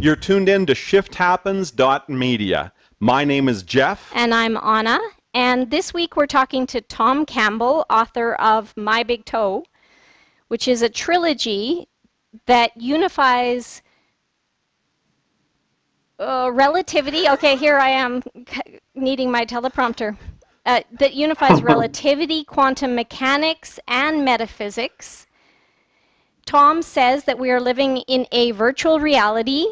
You're 0.00 0.14
tuned 0.14 0.48
in 0.50 0.66
to 0.66 0.74
shifthappens.media. 0.74 2.72
My 3.00 3.24
name 3.24 3.48
is 3.48 3.62
Jeff. 3.62 4.12
And 4.14 4.34
I'm 4.34 4.58
Anna. 4.58 5.00
And 5.32 5.70
this 5.70 5.94
week 5.94 6.16
we're 6.16 6.26
talking 6.26 6.66
to 6.66 6.82
Tom 6.82 7.24
Campbell, 7.24 7.86
author 7.88 8.34
of 8.34 8.76
My 8.76 9.02
Big 9.02 9.24
Toe, 9.24 9.64
which 10.48 10.68
is 10.68 10.82
a 10.82 10.88
trilogy 10.90 11.88
that 12.44 12.76
unifies 12.76 13.80
uh, 16.18 16.50
relativity. 16.52 17.28
Okay, 17.30 17.56
here 17.56 17.78
I 17.78 17.88
am 17.88 18.22
needing 18.94 19.30
my 19.30 19.46
teleprompter. 19.46 20.16
Uh, 20.66 20.82
that 20.98 21.14
unifies 21.14 21.62
relativity, 21.64 22.44
quantum 22.44 22.94
mechanics, 22.94 23.80
and 23.88 24.24
metaphysics. 24.24 25.25
Tom 26.46 26.80
says 26.80 27.24
that 27.24 27.38
we 27.38 27.50
are 27.50 27.60
living 27.60 27.98
in 28.08 28.26
a 28.30 28.52
virtual 28.52 29.00
reality, 29.00 29.66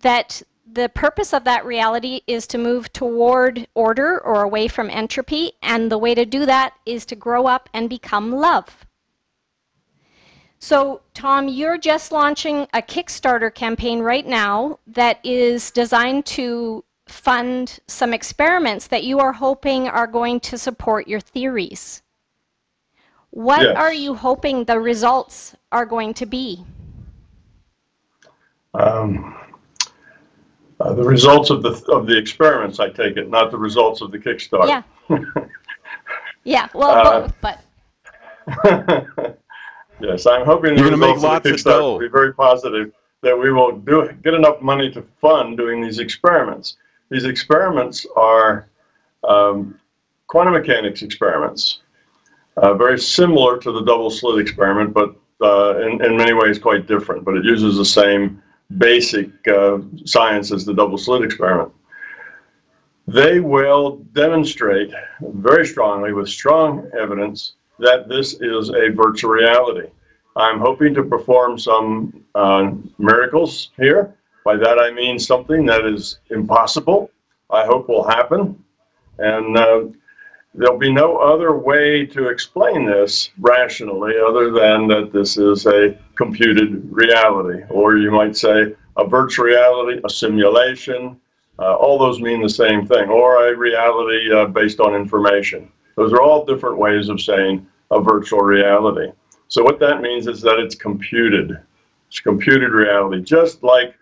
that 0.00 0.42
the 0.72 0.88
purpose 0.88 1.34
of 1.34 1.44
that 1.44 1.66
reality 1.66 2.22
is 2.26 2.46
to 2.48 2.58
move 2.58 2.92
toward 2.92 3.68
order 3.74 4.18
or 4.20 4.42
away 4.42 4.66
from 4.68 4.88
entropy, 4.88 5.52
and 5.62 5.92
the 5.92 5.98
way 5.98 6.14
to 6.14 6.24
do 6.24 6.46
that 6.46 6.72
is 6.86 7.04
to 7.06 7.14
grow 7.14 7.46
up 7.46 7.68
and 7.74 7.90
become 7.90 8.32
love. 8.32 8.86
So, 10.58 11.02
Tom, 11.12 11.46
you're 11.46 11.76
just 11.76 12.10
launching 12.10 12.66
a 12.72 12.80
Kickstarter 12.80 13.54
campaign 13.54 14.00
right 14.00 14.26
now 14.26 14.78
that 14.86 15.20
is 15.22 15.70
designed 15.70 16.24
to 16.26 16.82
fund 17.06 17.78
some 17.86 18.14
experiments 18.14 18.86
that 18.86 19.04
you 19.04 19.18
are 19.18 19.34
hoping 19.34 19.88
are 19.88 20.06
going 20.06 20.40
to 20.40 20.56
support 20.56 21.06
your 21.06 21.20
theories. 21.20 22.02
What 23.34 23.62
Yes. 23.62 23.76
are 23.76 23.92
you 23.92 24.14
hoping 24.14 24.62
the 24.62 24.78
results 24.78 25.56
are 25.72 25.84
going 25.84 26.14
to 26.14 26.24
be? 26.24 26.64
Um, 28.74 29.34
uh, 30.78 30.92
the 30.92 31.02
results 31.02 31.50
of 31.50 31.64
the 31.64 31.70
of 31.90 32.06
the 32.06 32.16
experiments, 32.16 32.78
I 32.78 32.90
take 32.90 33.16
it, 33.16 33.28
not 33.28 33.50
the 33.50 33.58
results 33.58 34.02
of 34.02 34.12
the 34.12 34.20
Kickstarter. 34.20 34.68
Yeah. 34.68 34.82
yeah, 36.44 36.68
well, 36.74 36.90
Uh, 36.92 37.20
both, 37.22 37.34
but 37.40 37.58
yes, 40.00 40.26
I'm 40.26 40.46
hoping 40.46 40.78
You're 40.78 40.90
gonna 40.90 40.96
make 40.96 41.16
results 41.16 41.24
of 41.24 41.42
the 41.42 41.50
lots 41.50 41.66
of 41.66 41.72
Kickstarter 41.72 41.82
will 41.82 41.98
be 41.98 42.08
very 42.08 42.32
positive. 42.32 42.92
That 43.22 43.36
we 43.36 43.52
will 43.52 43.72
do 43.72 44.12
get 44.22 44.34
enough 44.34 44.60
money 44.60 44.92
to 44.92 45.02
fund 45.20 45.56
doing 45.56 45.80
these 45.80 45.98
experiments. 45.98 46.76
These 47.10 47.24
experiments 47.24 48.06
are 48.14 48.68
um, 49.24 49.80
quantum 50.28 50.52
mechanics 50.54 51.02
experiments, 51.02 51.80
uh, 52.56 52.74
very 52.74 52.98
similar 52.98 53.58
to 53.58 53.72
the 53.72 53.82
double 53.82 54.10
slit 54.10 54.40
experiment, 54.40 54.94
but 54.94 55.14
uh, 55.42 55.78
in, 55.80 56.04
in 56.04 56.16
many 56.16 56.32
ways 56.32 56.58
quite 56.58 56.86
different. 56.86 57.24
But 57.24 57.36
it 57.36 57.44
uses 57.44 57.76
the 57.76 57.84
same 57.84 58.42
basic 58.78 59.30
uh, 59.48 59.78
science 60.04 60.52
as 60.52 60.64
the 60.64 60.74
double 60.74 60.98
slit 60.98 61.22
experiment. 61.22 61.72
They 63.06 63.40
will 63.40 63.96
demonstrate 64.12 64.92
very 65.20 65.66
strongly, 65.66 66.12
with 66.12 66.28
strong 66.28 66.90
evidence, 66.98 67.54
that 67.78 68.08
this 68.08 68.34
is 68.40 68.70
a 68.70 68.88
virtual 68.88 69.32
reality. 69.32 69.88
I'm 70.36 70.58
hoping 70.58 70.94
to 70.94 71.02
perform 71.02 71.58
some 71.58 72.24
uh, 72.34 72.72
miracles 72.98 73.70
here. 73.76 74.14
By 74.44 74.56
that 74.56 74.78
I 74.78 74.90
mean 74.90 75.18
something 75.18 75.66
that 75.66 75.84
is 75.86 76.18
impossible, 76.30 77.10
I 77.50 77.64
hope 77.64 77.88
will 77.88 78.06
happen. 78.06 78.62
And 79.18 79.56
uh, 79.56 79.84
there'll 80.54 80.78
be 80.78 80.92
no 80.92 81.16
other 81.16 81.56
way 81.56 82.06
to 82.06 82.28
explain 82.28 82.86
this 82.86 83.30
rationally 83.38 84.14
other 84.24 84.50
than 84.52 84.86
that 84.86 85.10
this 85.12 85.36
is 85.36 85.66
a 85.66 85.98
computed 86.14 86.88
reality, 86.90 87.64
or 87.70 87.96
you 87.96 88.10
might 88.10 88.36
say 88.36 88.74
a 88.96 89.06
virtual 89.06 89.46
reality, 89.46 90.00
a 90.04 90.10
simulation. 90.10 91.20
Uh, 91.58 91.74
all 91.74 91.98
those 91.98 92.20
mean 92.20 92.40
the 92.42 92.48
same 92.48 92.86
thing, 92.86 93.08
or 93.08 93.48
a 93.48 93.56
reality 93.56 94.32
uh, 94.32 94.46
based 94.46 94.80
on 94.80 94.94
information. 94.94 95.70
Those 95.96 96.12
are 96.12 96.22
all 96.22 96.44
different 96.44 96.78
ways 96.78 97.08
of 97.08 97.20
saying 97.20 97.66
a 97.90 98.00
virtual 98.00 98.40
reality. 98.40 99.12
So, 99.48 99.62
what 99.62 99.78
that 99.80 100.00
means 100.00 100.26
is 100.26 100.40
that 100.42 100.58
it's 100.58 100.74
computed. 100.74 101.58
It's 102.08 102.20
computed 102.20 102.70
reality, 102.70 103.22
just 103.22 103.62
like 103.62 103.94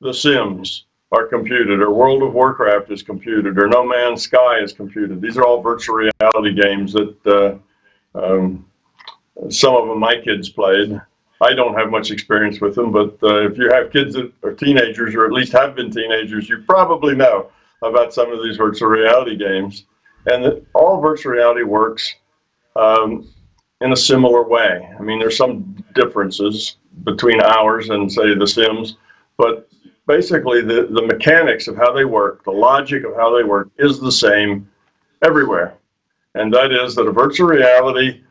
The 0.00 0.14
Sims 0.14 0.84
are 1.12 1.26
computed, 1.26 1.80
or 1.80 1.92
World 1.92 2.22
of 2.22 2.34
Warcraft 2.34 2.90
is 2.90 3.02
computed, 3.02 3.58
or 3.58 3.66
No 3.66 3.84
Man's 3.84 4.22
Sky 4.22 4.58
is 4.60 4.72
computed. 4.72 5.20
These 5.20 5.36
are 5.36 5.44
all 5.44 5.60
virtual 5.60 5.96
reality 5.96 6.52
games 6.54 6.92
that 6.92 7.60
uh, 8.14 8.18
um, 8.18 8.64
some 9.48 9.74
of 9.74 9.88
them 9.88 9.98
my 9.98 10.20
kids 10.20 10.48
played. 10.48 11.00
I 11.42 11.54
don't 11.54 11.74
have 11.74 11.90
much 11.90 12.10
experience 12.10 12.60
with 12.60 12.74
them, 12.74 12.92
but 12.92 13.16
uh, 13.22 13.46
if 13.46 13.56
you 13.56 13.70
have 13.70 13.90
kids 13.90 14.14
that 14.14 14.30
are 14.44 14.52
teenagers, 14.52 15.14
or 15.14 15.24
at 15.24 15.32
least 15.32 15.52
have 15.52 15.74
been 15.74 15.90
teenagers, 15.90 16.48
you 16.48 16.62
probably 16.68 17.14
know 17.14 17.50
about 17.82 18.12
some 18.12 18.30
of 18.30 18.42
these 18.42 18.58
virtual 18.58 18.88
reality 18.88 19.36
games. 19.36 19.86
And 20.26 20.66
all 20.74 21.00
virtual 21.00 21.32
reality 21.32 21.62
works 21.62 22.14
um, 22.76 23.26
in 23.80 23.92
a 23.92 23.96
similar 23.96 24.46
way. 24.46 24.86
I 24.98 25.02
mean, 25.02 25.18
there's 25.18 25.38
some 25.38 25.82
differences 25.94 26.76
between 27.04 27.40
ours 27.40 27.88
and, 27.88 28.12
say, 28.12 28.34
The 28.34 28.46
Sims, 28.46 28.96
but 29.38 29.69
basically 30.10 30.60
the, 30.60 30.88
the 30.90 31.02
mechanics 31.02 31.68
of 31.68 31.76
how 31.76 31.92
they 31.92 32.04
work, 32.04 32.42
the 32.42 32.50
logic 32.50 33.04
of 33.04 33.14
how 33.14 33.32
they 33.36 33.44
work 33.44 33.70
is 33.78 34.00
the 34.00 34.10
same 34.10 34.68
everywhere. 35.22 35.78
And 36.34 36.52
that 36.52 36.72
is 36.72 36.96
that 36.96 37.06
a 37.06 37.12
virtual 37.12 37.46
reality 37.46 38.22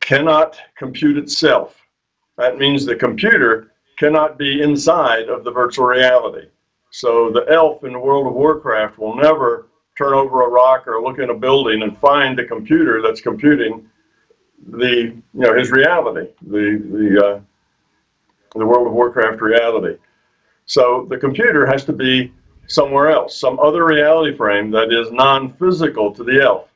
cannot 0.00 0.58
compute 0.76 1.16
itself. 1.16 1.76
That 2.36 2.58
means 2.58 2.84
the 2.84 2.96
computer 2.96 3.72
cannot 3.98 4.36
be 4.36 4.62
inside 4.62 5.28
of 5.28 5.44
the 5.44 5.52
virtual 5.52 5.86
reality. 5.86 6.48
So 6.90 7.30
the 7.30 7.46
elf 7.48 7.84
in 7.84 8.00
World 8.00 8.26
of 8.26 8.34
Warcraft 8.34 8.98
will 8.98 9.14
never 9.14 9.68
turn 9.96 10.14
over 10.14 10.42
a 10.42 10.48
rock 10.48 10.88
or 10.88 11.00
look 11.00 11.20
in 11.20 11.30
a 11.30 11.34
building 11.34 11.82
and 11.82 11.96
find 11.98 12.36
the 12.36 12.44
computer 12.44 13.00
that's 13.00 13.20
computing 13.20 13.88
the 14.68 15.14
you 15.34 15.44
know 15.44 15.54
his 15.54 15.70
reality, 15.70 16.28
the 16.42 16.82
the 16.96 17.26
uh, 17.26 17.40
the 18.54 18.66
World 18.66 18.86
of 18.86 18.92
Warcraft 18.92 19.40
reality. 19.40 19.96
So 20.66 21.06
the 21.08 21.18
computer 21.18 21.66
has 21.66 21.84
to 21.84 21.92
be 21.92 22.32
somewhere 22.68 23.10
else, 23.10 23.38
some 23.38 23.58
other 23.60 23.84
reality 23.84 24.36
frame 24.36 24.70
that 24.72 24.92
is 24.92 25.12
non-physical 25.12 26.12
to 26.14 26.24
the 26.24 26.42
elf. 26.42 26.68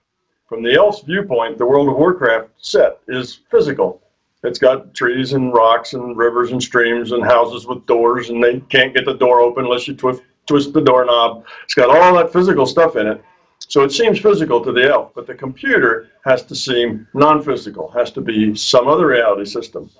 From 0.49 0.63
the 0.63 0.75
elf's 0.75 1.03
viewpoint, 1.03 1.59
the 1.59 1.67
World 1.67 1.89
of 1.89 1.97
Warcraft 1.97 2.51
set 2.59 3.01
is 3.09 3.41
physical. 3.51 4.03
It's 4.43 4.59
got 4.59 4.95
trees 4.95 5.33
and 5.33 5.53
rocks 5.53 5.93
and 5.93 6.17
rivers 6.17 6.53
and 6.53 6.63
streams 6.63 7.13
and 7.13 7.23
houses 7.23 7.67
with 7.67 7.87
doors, 7.87 8.31
and 8.31 8.43
they 8.43 8.61
can't 8.61 8.95
get 8.95 9.05
the 9.05 9.15
door 9.15 9.41
open 9.41 9.65
unless 9.65 9.87
you 9.87 9.95
twist, 9.95 10.23
twist 10.47 10.73
the 10.73 10.81
doorknob. 10.81 11.45
It's 11.65 11.75
got 11.75 11.91
all 11.91 12.15
that 12.17 12.33
physical 12.33 12.67
stuff 12.67 12.97
in 12.97 13.07
it. 13.07 13.23
So 13.69 13.83
it 13.83 13.93
seems 13.93 14.19
physical 14.19 14.65
to 14.65 14.73
the 14.73 14.89
elf, 14.89 15.13
but 15.15 15.27
the 15.27 15.35
computer 15.35 16.09
has 16.25 16.43
to 16.45 16.57
seem 16.57 17.07
non 17.15 17.43
physical, 17.43 17.91
has 17.91 18.11
to 18.13 18.21
be 18.21 18.55
some 18.55 18.89
other 18.89 19.07
reality 19.09 19.45
system. 19.45 19.91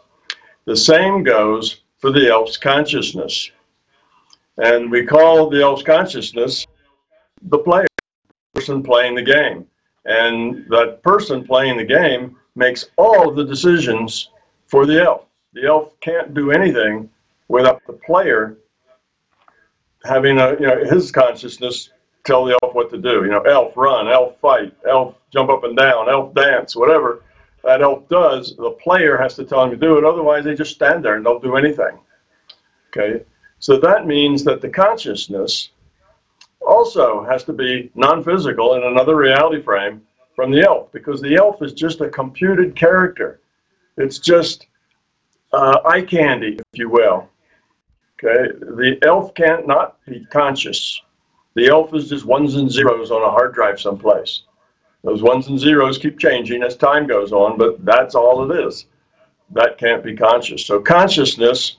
The 0.67 0.77
same 0.77 1.23
goes 1.23 1.81
for 1.99 2.11
the 2.11 2.29
elf's 2.29 2.57
consciousness. 2.57 3.51
And 4.59 4.91
we 4.91 5.05
call 5.05 5.49
the 5.49 5.63
elf's 5.63 5.83
consciousness 5.83 6.67
the 7.43 7.59
player, 7.59 7.87
the 8.55 8.61
person 8.61 8.83
playing 8.83 9.15
the 9.15 9.23
game. 9.23 9.67
And 10.05 10.67
that 10.69 11.03
person 11.03 11.47
playing 11.47 11.79
the 11.79 11.85
game 11.85 12.37
makes 12.55 12.87
all 12.97 13.29
of 13.29 13.37
the 13.37 13.45
decisions 13.45 14.31
for 14.67 14.87
the 14.87 15.03
elf. 15.03 15.27
The 15.53 15.67
elf 15.67 15.99
can't 16.01 16.35
do 16.35 16.51
anything 16.51 17.09
without 17.49 17.83
the 17.87 17.95
player 17.95 18.57
having 20.05 20.39
a, 20.39 20.53
you 20.53 20.67
know, 20.67 20.85
his 20.85 21.11
consciousness 21.11 21.91
tell 22.25 22.45
the 22.45 22.59
elf 22.63 22.75
what 22.75 22.91
to 22.91 22.99
do. 22.99 23.25
You 23.25 23.31
know, 23.31 23.43
elf 23.43 23.77
run, 23.77 24.09
elf 24.09 24.39
fight, 24.41 24.75
elf 24.89 25.17
jump 25.33 25.51
up 25.51 25.65
and 25.65 25.77
down, 25.77 26.09
elf 26.09 26.35
dance, 26.35 26.77
whatever 26.77 27.23
that 27.65 27.83
elf 27.83 28.09
does, 28.09 28.57
the 28.57 28.71
player 28.73 29.17
has 29.17 29.35
to 29.37 29.45
tell 29.45 29.65
him 29.65 29.71
to 29.71 29.77
do 29.77 29.99
it. 29.99 30.05
Otherwise, 30.05 30.45
they 30.45 30.55
just 30.55 30.75
stand 30.75 31.05
there 31.05 31.17
and 31.17 31.25
don't 31.25 31.43
do 31.43 31.57
anything. 31.57 31.99
Okay, 32.89 33.25
so 33.59 33.79
that 33.79 34.07
means 34.07 34.43
that 34.45 34.61
the 34.61 34.69
consciousness 34.69 35.71
also 36.61 37.25
has 37.25 37.45
to 37.45 37.53
be 37.53 37.91
non-physical 37.95 38.75
in 38.75 38.83
another 38.83 39.17
reality 39.17 39.63
frame 39.63 40.03
from 40.35 40.51
the 40.51 40.63
elf 40.63 40.91
because 40.93 41.21
the 41.21 41.37
elf 41.37 41.63
is 41.63 41.73
just 41.73 42.01
a 42.01 42.09
computed 42.09 42.75
character. 42.75 43.41
It's 43.97 44.19
just 44.19 44.67
uh, 45.53 45.81
eye 45.85 46.03
candy, 46.03 46.59
if 46.73 46.79
you 46.79 46.89
will. 46.89 47.29
Okay, 48.23 48.53
the 48.59 48.99
elf 49.03 49.35
can't 49.35 49.67
not 49.67 50.05
be 50.07 50.25
conscious. 50.27 51.01
The 51.55 51.69
elf 51.69 51.95
is 51.95 52.09
just 52.09 52.25
ones 52.25 52.57
and 52.57 52.71
zeros 52.71 53.11
on 53.11 53.23
a 53.23 53.31
hard 53.31 53.55
drive 53.55 53.81
someplace. 53.81 54.43
Those 55.03 55.23
ones 55.23 55.49
and 55.49 55.59
zeros 55.59 55.99
keep 55.99 56.19
changing 56.19 56.63
as 56.63 56.77
time 56.77 57.07
goes 57.07 57.33
on, 57.33 57.57
but 57.57 57.85
that's 57.85 58.15
all 58.15 58.51
it 58.51 58.67
is. 58.67 58.87
That 59.51 59.79
can't 59.79 60.05
be 60.05 60.15
conscious. 60.15 60.65
So 60.67 60.81
consciousness 60.81 61.79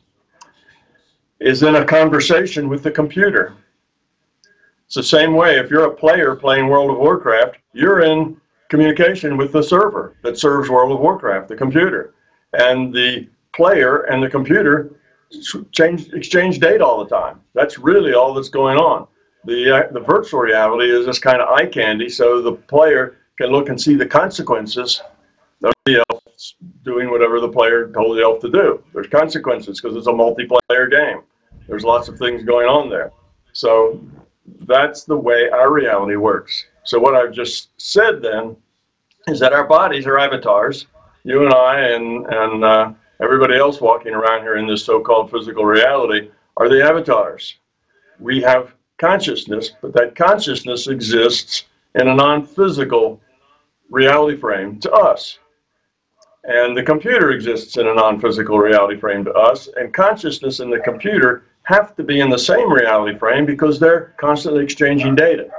is 1.39 1.63
in 1.63 1.75
a 1.75 1.85
conversation 1.85 2.67
with 2.67 2.83
the 2.83 2.91
computer. 2.91 3.55
It's 4.85 4.95
the 4.95 5.03
same 5.03 5.35
way 5.35 5.57
if 5.57 5.69
you're 5.69 5.85
a 5.85 5.95
player 5.95 6.35
playing 6.35 6.67
World 6.67 6.91
of 6.91 6.97
Warcraft, 6.97 7.57
you're 7.73 8.01
in 8.01 8.39
communication 8.69 9.37
with 9.37 9.51
the 9.51 9.61
server 9.61 10.15
that 10.23 10.37
serves 10.37 10.69
World 10.69 10.91
of 10.91 10.99
Warcraft, 10.99 11.47
the 11.47 11.55
computer. 11.55 12.13
And 12.53 12.93
the 12.93 13.29
player 13.53 14.01
and 14.03 14.21
the 14.21 14.29
computer 14.29 14.91
change 15.71 16.11
exchange 16.13 16.59
data 16.59 16.85
all 16.85 17.03
the 17.03 17.09
time. 17.09 17.39
That's 17.53 17.77
really 17.77 18.13
all 18.13 18.33
that's 18.33 18.49
going 18.49 18.77
on. 18.77 19.07
The 19.45 19.75
uh, 19.75 19.91
the 19.91 19.99
virtual 19.99 20.41
reality 20.41 20.89
is 20.91 21.05
this 21.05 21.19
kind 21.19 21.41
of 21.41 21.49
eye 21.49 21.65
candy, 21.65 22.09
so 22.09 22.41
the 22.41 22.53
player 22.53 23.17
can 23.37 23.51
look 23.51 23.69
and 23.69 23.79
see 23.79 23.95
the 23.95 24.05
consequences 24.05 25.01
of 25.63 25.73
the 25.85 26.03
elf 26.09 26.21
doing 26.83 27.09
whatever 27.09 27.39
the 27.39 27.49
player 27.49 27.91
told 27.91 28.17
the 28.17 28.21
elf 28.21 28.39
to 28.41 28.49
do. 28.49 28.83
There's 28.93 29.07
consequences 29.07 29.79
because 29.79 29.95
it's 29.97 30.07
a 30.07 30.11
multiplayer 30.11 30.89
game. 30.89 31.21
There's 31.67 31.83
lots 31.83 32.07
of 32.07 32.17
things 32.17 32.43
going 32.43 32.67
on 32.67 32.89
there. 32.89 33.11
So 33.53 33.99
that's 34.61 35.03
the 35.03 35.17
way 35.17 35.49
our 35.49 35.71
reality 35.71 36.15
works. 36.15 36.65
So 36.83 36.99
what 36.99 37.15
I've 37.15 37.31
just 37.31 37.69
said 37.77 38.21
then 38.21 38.55
is 39.27 39.39
that 39.39 39.53
our 39.53 39.67
bodies 39.67 40.07
are 40.07 40.17
avatars. 40.17 40.87
You 41.23 41.45
and 41.45 41.53
I 41.53 41.79
and 41.79 42.25
and 42.25 42.63
uh, 42.63 42.93
everybody 43.21 43.55
else 43.55 43.79
walking 43.79 44.13
around 44.13 44.41
here 44.41 44.57
in 44.57 44.67
this 44.67 44.83
so-called 44.83 45.29
physical 45.29 45.65
reality 45.65 46.31
are 46.57 46.69
the 46.69 46.83
avatars. 46.83 47.55
We 48.19 48.41
have 48.41 48.73
consciousness, 49.01 49.71
but 49.81 49.93
that 49.93 50.15
consciousness 50.15 50.87
exists 50.87 51.65
in 51.95 52.07
a 52.07 52.15
non-physical 52.15 53.19
reality 53.89 54.37
frame 54.37 54.79
to 54.79 54.91
us. 54.91 55.39
And 56.43 56.77
the 56.77 56.83
computer 56.83 57.31
exists 57.31 57.77
in 57.77 57.87
a 57.87 57.93
non-physical 57.95 58.57
reality 58.59 58.99
frame 58.99 59.25
to 59.25 59.33
us, 59.33 59.67
and 59.75 59.93
consciousness 59.93 60.59
and 60.59 60.71
the 60.71 60.79
computer 60.79 61.43
have 61.63 61.95
to 61.95 62.03
be 62.03 62.19
in 62.19 62.29
the 62.29 62.37
same 62.37 62.71
reality 62.71 63.17
frame 63.17 63.45
because 63.45 63.79
they're 63.79 64.13
constantly 64.17 64.63
exchanging 64.63 65.15
data. 65.15 65.49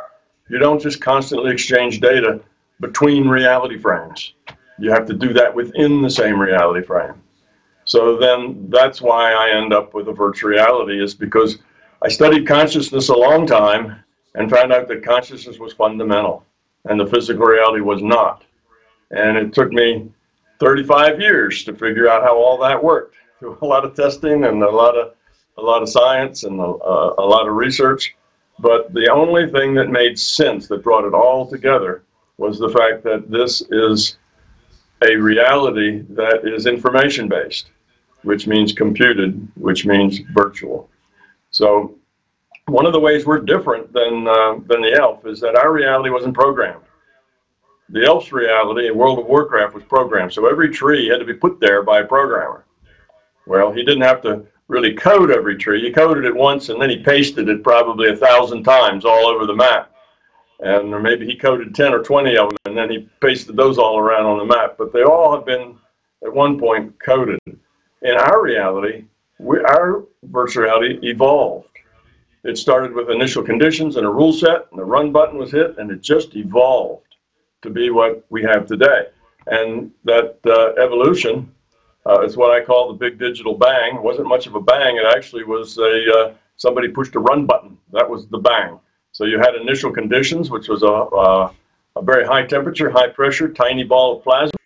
You 0.48 0.58
don't 0.58 0.80
just 0.80 1.00
constantly 1.00 1.52
exchange 1.52 2.00
data 2.00 2.40
between 2.80 3.28
reality 3.28 3.78
frames. 3.78 4.34
You 4.78 4.90
have 4.90 5.06
to 5.06 5.14
do 5.14 5.32
that 5.34 5.54
within 5.54 6.00
the 6.02 6.10
same 6.10 6.40
reality 6.40 6.84
frame. 6.84 7.14
So 7.84 8.16
then 8.16 8.66
that's 8.68 9.02
why 9.02 9.32
I 9.32 9.50
end 9.50 9.72
up 9.72 9.94
with 9.94 10.08
a 10.08 10.12
virtual 10.12 10.50
reality 10.50 11.02
is 11.02 11.14
because 11.14 11.58
I 12.04 12.08
studied 12.08 12.48
consciousness 12.48 13.10
a 13.10 13.14
long 13.14 13.46
time 13.46 14.02
and 14.34 14.50
found 14.50 14.72
out 14.72 14.88
that 14.88 15.04
consciousness 15.04 15.60
was 15.60 15.72
fundamental 15.72 16.44
and 16.86 16.98
the 16.98 17.06
physical 17.06 17.44
reality 17.44 17.80
was 17.80 18.02
not. 18.02 18.42
And 19.12 19.36
it 19.36 19.52
took 19.52 19.70
me 19.72 20.10
35 20.58 21.20
years 21.20 21.62
to 21.64 21.72
figure 21.72 22.08
out 22.08 22.24
how 22.24 22.36
all 22.36 22.58
that 22.58 22.82
worked 22.82 23.14
through 23.38 23.56
a 23.62 23.66
lot 23.66 23.84
of 23.84 23.94
testing 23.94 24.44
and 24.44 24.60
a 24.62 24.70
lot 24.70 24.96
of 24.96 25.14
a 25.58 25.62
lot 25.62 25.82
of 25.82 25.88
science 25.88 26.44
and 26.44 26.58
a, 26.58 26.64
a 26.64 27.26
lot 27.26 27.46
of 27.46 27.54
research. 27.54 28.16
But 28.58 28.92
the 28.94 29.08
only 29.12 29.48
thing 29.50 29.74
that 29.74 29.90
made 29.90 30.18
sense 30.18 30.66
that 30.68 30.82
brought 30.82 31.04
it 31.04 31.14
all 31.14 31.48
together 31.48 32.02
was 32.38 32.58
the 32.58 32.70
fact 32.70 33.04
that 33.04 33.30
this 33.30 33.62
is 33.70 34.16
a 35.06 35.14
reality 35.16 36.04
that 36.10 36.48
is 36.48 36.66
information 36.66 37.28
based, 37.28 37.70
which 38.22 38.46
means 38.46 38.72
computed, 38.72 39.46
which 39.56 39.84
means 39.84 40.20
virtual. 40.32 40.88
So 41.52 41.98
one 42.66 42.86
of 42.86 42.92
the 42.92 43.00
ways 43.00 43.24
we're 43.24 43.40
different 43.40 43.92
than 43.92 44.26
uh, 44.26 44.54
than 44.66 44.82
the 44.82 44.96
elf 44.98 45.24
is 45.26 45.40
that 45.40 45.56
our 45.56 45.72
reality 45.72 46.10
wasn't 46.10 46.34
programmed. 46.34 46.82
The 47.90 48.04
elf's 48.04 48.32
reality 48.32 48.88
in 48.88 48.96
World 48.96 49.18
of 49.18 49.26
Warcraft 49.26 49.74
was 49.74 49.84
programmed, 49.84 50.32
so 50.32 50.46
every 50.46 50.70
tree 50.70 51.08
had 51.08 51.18
to 51.18 51.26
be 51.26 51.34
put 51.34 51.60
there 51.60 51.82
by 51.82 52.00
a 52.00 52.06
programmer. 52.06 52.64
Well, 53.46 53.70
he 53.70 53.84
didn't 53.84 54.02
have 54.02 54.22
to 54.22 54.46
really 54.68 54.94
code 54.94 55.30
every 55.30 55.56
tree. 55.56 55.82
He 55.82 55.92
coded 55.92 56.24
it 56.24 56.34
once 56.34 56.70
and 56.70 56.80
then 56.80 56.88
he 56.88 56.98
pasted 57.02 57.48
it 57.48 57.62
probably 57.62 58.08
a 58.08 58.16
thousand 58.16 58.62
times 58.62 59.04
all 59.04 59.26
over 59.26 59.44
the 59.44 59.54
map. 59.54 59.94
And 60.60 60.94
or 60.94 61.00
maybe 61.00 61.26
he 61.26 61.36
coded 61.36 61.74
10 61.74 61.92
or 61.92 62.02
20 62.02 62.36
of 62.38 62.48
them 62.48 62.58
and 62.66 62.78
then 62.78 62.88
he 62.88 63.08
pasted 63.20 63.56
those 63.56 63.76
all 63.76 63.98
around 63.98 64.24
on 64.24 64.38
the 64.38 64.44
map. 64.44 64.76
But 64.78 64.92
they 64.92 65.02
all 65.02 65.34
have 65.34 65.44
been 65.44 65.76
at 66.24 66.32
one 66.32 66.58
point 66.58 66.98
coded. 67.00 67.38
In 67.46 68.16
our 68.16 68.42
reality, 68.42 69.04
we, 69.42 69.58
our 69.58 70.04
virtual 70.24 70.64
reality 70.64 70.98
evolved. 71.02 71.68
It 72.44 72.58
started 72.58 72.92
with 72.92 73.10
initial 73.10 73.42
conditions 73.42 73.96
and 73.96 74.06
a 74.06 74.10
rule 74.10 74.32
set, 74.32 74.66
and 74.70 74.78
the 74.78 74.84
run 74.84 75.12
button 75.12 75.38
was 75.38 75.52
hit, 75.52 75.78
and 75.78 75.90
it 75.90 76.00
just 76.00 76.34
evolved 76.36 77.16
to 77.62 77.70
be 77.70 77.90
what 77.90 78.24
we 78.30 78.42
have 78.42 78.66
today. 78.66 79.08
And 79.46 79.90
that 80.04 80.38
uh, 80.46 80.80
evolution 80.82 81.52
uh, 82.06 82.22
is 82.22 82.36
what 82.36 82.50
I 82.50 82.64
call 82.64 82.88
the 82.88 82.98
big 82.98 83.18
digital 83.18 83.54
bang. 83.54 83.96
It 83.96 84.02
wasn't 84.02 84.28
much 84.28 84.46
of 84.46 84.54
a 84.54 84.60
bang. 84.60 84.96
It 84.96 85.06
actually 85.16 85.44
was 85.44 85.78
a 85.78 86.18
uh, 86.18 86.34
somebody 86.56 86.88
pushed 86.88 87.14
a 87.16 87.20
run 87.20 87.46
button. 87.46 87.76
That 87.92 88.08
was 88.08 88.26
the 88.28 88.38
bang. 88.38 88.78
So 89.12 89.24
you 89.24 89.38
had 89.38 89.54
initial 89.54 89.92
conditions, 89.92 90.50
which 90.50 90.68
was 90.68 90.82
a, 90.82 91.52
a 91.96 92.02
very 92.02 92.24
high 92.26 92.46
temperature, 92.46 92.90
high 92.90 93.08
pressure, 93.08 93.48
tiny 93.48 93.84
ball 93.84 94.16
of 94.16 94.24
plasma. 94.24 94.58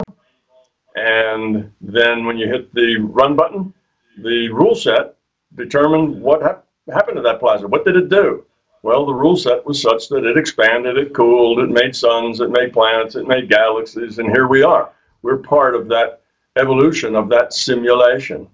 And 0.94 1.72
then 1.80 2.24
when 2.24 2.38
you 2.38 2.46
hit 2.48 2.72
the 2.72 2.96
run 3.00 3.36
button, 3.36 3.74
the 4.16 4.48
rule 4.50 4.74
set 4.74 5.16
determined 5.54 6.20
what 6.20 6.42
hap- 6.42 6.66
happened 6.92 7.16
to 7.16 7.22
that 7.22 7.40
plasma. 7.40 7.68
What 7.68 7.84
did 7.84 7.96
it 7.96 8.08
do? 8.08 8.44
Well, 8.82 9.04
the 9.04 9.14
rule 9.14 9.36
set 9.36 9.66
was 9.66 9.82
such 9.82 10.08
that 10.08 10.24
it 10.24 10.36
expanded, 10.36 10.96
it 10.96 11.12
cooled, 11.12 11.58
it 11.58 11.70
made 11.70 11.96
suns, 11.96 12.40
it 12.40 12.50
made 12.50 12.72
planets, 12.72 13.16
it 13.16 13.26
made 13.26 13.48
galaxies, 13.48 14.18
and 14.18 14.28
here 14.28 14.46
we 14.46 14.62
are. 14.62 14.92
We're 15.22 15.38
part 15.38 15.74
of 15.74 15.88
that 15.88 16.22
evolution 16.56 17.16
of 17.16 17.28
that 17.30 17.52
simulation. 17.52 18.48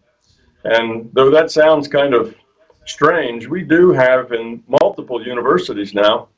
And 0.65 1.11
though 1.13 1.31
that 1.31 1.51
sounds 1.51 1.89
kind 1.89 2.15
of 2.15 2.35
strange, 2.87 3.47
we 3.47 3.63
do 3.63 3.93
have 3.93 4.33
in 4.33 4.63
multiple 4.81 5.25
universities 5.25 5.93
now 5.93 6.29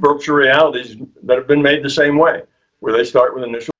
virtual 0.00 0.36
realities 0.36 0.96
that 1.22 1.38
have 1.38 1.46
been 1.46 1.62
made 1.62 1.82
the 1.82 1.90
same 1.90 2.18
way, 2.18 2.42
where 2.80 2.92
they 2.92 3.04
start 3.04 3.34
with 3.34 3.44
initial 3.44 3.71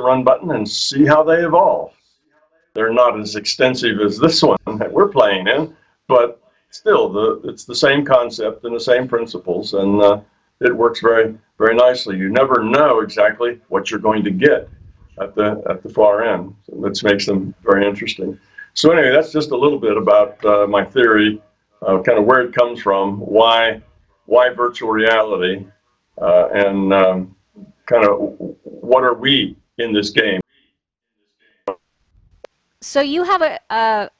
the 0.00 0.06
run 0.06 0.24
button 0.24 0.50
and 0.52 0.68
see 0.68 1.04
how 1.04 1.22
they 1.22 1.44
evolve. 1.44 1.92
They're 2.74 2.92
not 2.92 3.20
as 3.20 3.36
extensive 3.36 4.00
as 4.00 4.18
this 4.18 4.42
one 4.52 4.78
that 4.78 4.90
we're 4.90 5.08
playing 5.08 5.46
in, 5.46 5.76
but 6.08 6.40
still, 6.70 7.08
the 7.08 7.40
it's 7.44 7.64
the 7.64 7.74
same 7.74 8.04
concept 8.04 8.64
and 8.64 8.74
the 8.74 8.80
same 8.80 9.06
principles, 9.06 9.74
and 9.74 10.00
uh, 10.00 10.20
it 10.60 10.74
works 10.74 11.00
very 11.00 11.36
very 11.58 11.74
nicely. 11.74 12.16
You 12.16 12.30
never 12.30 12.62
know 12.62 13.00
exactly 13.00 13.60
what 13.68 13.90
you're 13.90 14.00
going 14.00 14.24
to 14.24 14.30
get 14.30 14.68
at 15.20 15.34
the 15.34 15.62
at 15.68 15.82
the 15.82 15.90
far 15.90 16.24
end. 16.24 16.54
That 16.68 17.02
makes 17.02 17.26
them 17.26 17.54
very 17.62 17.86
interesting. 17.86 18.38
So 18.74 18.92
anyway, 18.92 19.10
that's 19.10 19.32
just 19.32 19.50
a 19.50 19.56
little 19.56 19.78
bit 19.78 19.96
about 19.96 20.42
uh, 20.44 20.66
my 20.66 20.84
theory, 20.84 21.42
uh, 21.82 22.00
kind 22.02 22.18
of 22.18 22.24
where 22.24 22.40
it 22.42 22.54
comes 22.54 22.80
from, 22.80 23.18
why 23.18 23.82
why 24.26 24.50
virtual 24.50 24.90
reality, 24.90 25.66
uh, 26.18 26.48
and 26.52 26.94
um, 26.94 27.36
kind 27.86 28.06
of 28.06 28.36
what 28.62 29.02
are 29.02 29.14
we 29.14 29.56
in 29.80 29.92
this 29.92 30.10
game. 30.10 30.40
So 32.80 33.00
you 33.00 33.24
have 33.24 33.42
a, 33.42 33.60
a 33.70 34.10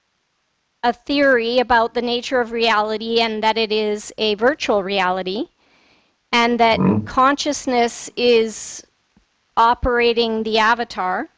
a 0.82 0.92
theory 0.92 1.58
about 1.58 1.94
the 1.94 2.02
nature 2.02 2.40
of 2.40 2.52
reality 2.52 3.20
and 3.20 3.42
that 3.42 3.58
it 3.58 3.72
is 3.72 4.12
a 4.18 4.34
virtual 4.34 4.82
reality 4.82 5.48
and 6.32 6.58
that 6.60 6.78
Mhm. 6.78 7.06
consciousness 7.06 8.10
is 8.16 8.84
operating 9.56 10.42
the 10.44 10.58
avatar 10.58 11.28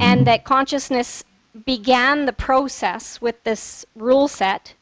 and 0.00 0.26
that 0.26 0.44
consciousness 0.44 1.24
began 1.66 2.26
the 2.26 2.32
process 2.32 3.20
with 3.20 3.42
this 3.44 3.86
rule 3.96 4.28
set. 4.28 4.74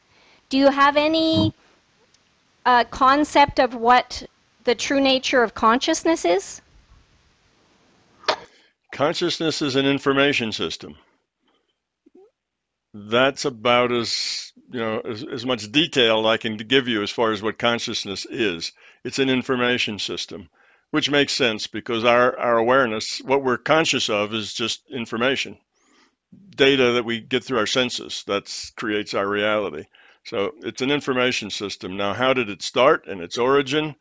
Do 0.51 0.59
you 0.59 0.71
have 0.71 0.97
any 0.97 1.55
uh, 2.67 2.85
concept 2.85 3.61
of 3.61 3.75
what 3.75 4.25
the 4.65 4.75
true 4.75 5.01
nature 5.01 5.43
of 5.43 5.55
consciousness 5.55 6.25
is? 6.25 6.62
Consciousness 8.93 9.63
is 9.63 9.75
an 9.75 9.87
information 9.87 10.53
system. 10.53 10.97
That's 12.93 13.47
about 13.47 13.91
as 13.91 14.53
you 14.71 14.81
know 14.81 15.01
as, 15.01 15.25
as 15.25 15.47
much 15.47 15.73
detail 15.73 16.27
I 16.27 16.37
can 16.37 16.59
give 16.59 16.89
you 16.89 17.03
as 17.03 17.11
far 17.11 17.33
as 17.33 17.43
what 17.43 17.59
consciousness 17.59 18.27
is. 18.27 18.73
It's 19.03 19.19
an 19.19 19.31
information 19.31 19.99
system, 19.99 20.51
which 20.91 21.11
makes 21.11 21.33
sense 21.33 21.67
because 21.69 22.05
our, 22.05 22.39
our 22.39 22.59
awareness, 22.59 23.23
what 23.25 23.43
we're 23.43 23.57
conscious 23.57 24.11
of, 24.11 24.35
is 24.35 24.53
just 24.53 24.83
information, 24.91 25.57
data 26.51 26.93
that 26.93 27.07
we 27.07 27.19
get 27.19 27.45
through 27.45 27.61
our 27.61 27.67
senses. 27.67 28.25
That 28.27 28.45
creates 28.77 29.15
our 29.15 29.27
reality. 29.27 29.85
So 30.25 30.53
it's 30.63 30.83
an 30.83 30.91
information 30.91 31.49
system. 31.49 31.97
Now, 31.97 32.13
how 32.13 32.35
did 32.35 32.51
it 32.51 32.61
start 32.61 33.07
and 33.07 33.23
its 33.23 33.39
origin? 33.39 33.97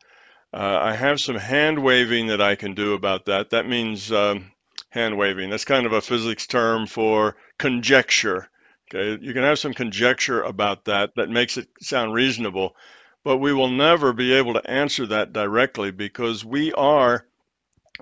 Uh, 0.52 0.78
I 0.82 0.94
have 0.94 1.18
some 1.18 1.36
hand 1.36 1.82
waving 1.82 2.26
that 2.26 2.42
I 2.42 2.56
can 2.56 2.74
do 2.74 2.92
about 2.92 3.24
that. 3.24 3.50
That 3.50 3.66
means 3.66 4.12
um, 4.12 4.52
hand 4.92 5.16
waving. 5.16 5.48
That's 5.48 5.64
kind 5.64 5.86
of 5.86 5.92
a 5.92 6.02
physics 6.02 6.46
term 6.46 6.86
for 6.86 7.34
conjecture. 7.58 8.50
Okay, 8.94 9.24
you 9.24 9.32
can 9.32 9.42
have 9.42 9.58
some 9.58 9.72
conjecture 9.72 10.42
about 10.42 10.84
that 10.84 11.14
that 11.16 11.30
makes 11.30 11.56
it 11.56 11.66
sound 11.80 12.12
reasonable, 12.12 12.76
but 13.24 13.38
we 13.38 13.54
will 13.54 13.70
never 13.70 14.12
be 14.12 14.34
able 14.34 14.52
to 14.52 14.70
answer 14.70 15.06
that 15.06 15.32
directly 15.32 15.92
because 15.92 16.44
we 16.44 16.74
are 16.74 17.24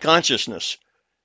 consciousness. 0.00 0.78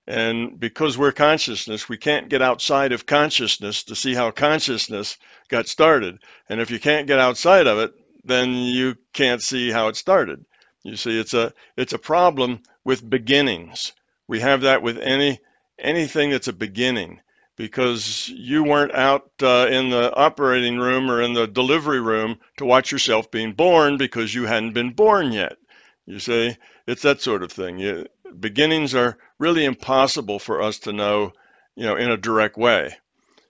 And 0.08 0.60
because 0.60 1.00
we're 1.00 1.12
consciousness, 1.12 1.90
we 1.90 1.98
can't 1.98 2.30
get 2.30 2.44
outside 2.44 2.92
of 2.92 3.08
consciousness 3.08 3.86
to 3.86 3.96
see 3.96 4.14
how 4.14 4.30
consciousness 4.30 5.18
got 5.50 5.68
started. 5.68 6.20
And 6.48 6.62
if 6.62 6.70
you 6.70 6.80
can't 6.80 7.08
get 7.08 7.18
outside 7.18 7.66
of 7.66 7.80
it, 7.80 7.92
then 8.24 8.54
you 8.54 8.98
can't 9.14 9.42
see 9.42 9.72
how 9.72 9.88
it 9.88 9.96
started. 9.96 10.46
You 10.84 10.96
see, 10.96 11.20
it's 11.20 11.34
a 11.34 11.54
it's 11.76 11.94
a 11.94 11.98
problem 11.98 12.62
with 12.84 13.10
beginnings. 13.10 13.94
We 14.28 14.42
have 14.42 14.62
that 14.62 14.84
with 14.84 15.00
any 15.00 15.40
anything 15.80 16.30
that's 16.30 16.48
a 16.48 16.54
beginning 16.54 17.20
because 17.56 18.28
you 18.30 18.64
weren't 18.64 18.94
out 18.94 19.30
uh, 19.42 19.68
in 19.70 19.90
the 19.90 20.14
operating 20.14 20.78
room 20.78 21.10
or 21.10 21.22
in 21.22 21.34
the 21.34 21.48
delivery 21.48 22.02
room 22.02 22.38
to 22.58 22.66
watch 22.66 22.92
yourself 22.92 23.32
being 23.32 23.54
born 23.54 23.98
because 23.98 24.34
you 24.34 24.46
hadn't 24.46 24.74
been 24.74 24.92
born 24.92 25.32
yet. 25.32 25.58
You 26.06 26.20
see, 26.20 26.56
it's 26.86 27.02
that 27.04 27.22
sort 27.22 27.44
of 27.44 27.52
thing. 27.52 27.80
You, 27.80 28.08
beginnings 28.38 28.94
are 28.94 29.18
really 29.40 29.66
impossible 29.66 30.40
for 30.40 30.62
us 30.62 30.80
to 30.80 30.94
know, 30.94 31.34
you 31.76 31.86
know, 31.86 31.96
in 31.96 32.12
a 32.12 32.18
direct 32.18 32.58
way. 32.58 32.96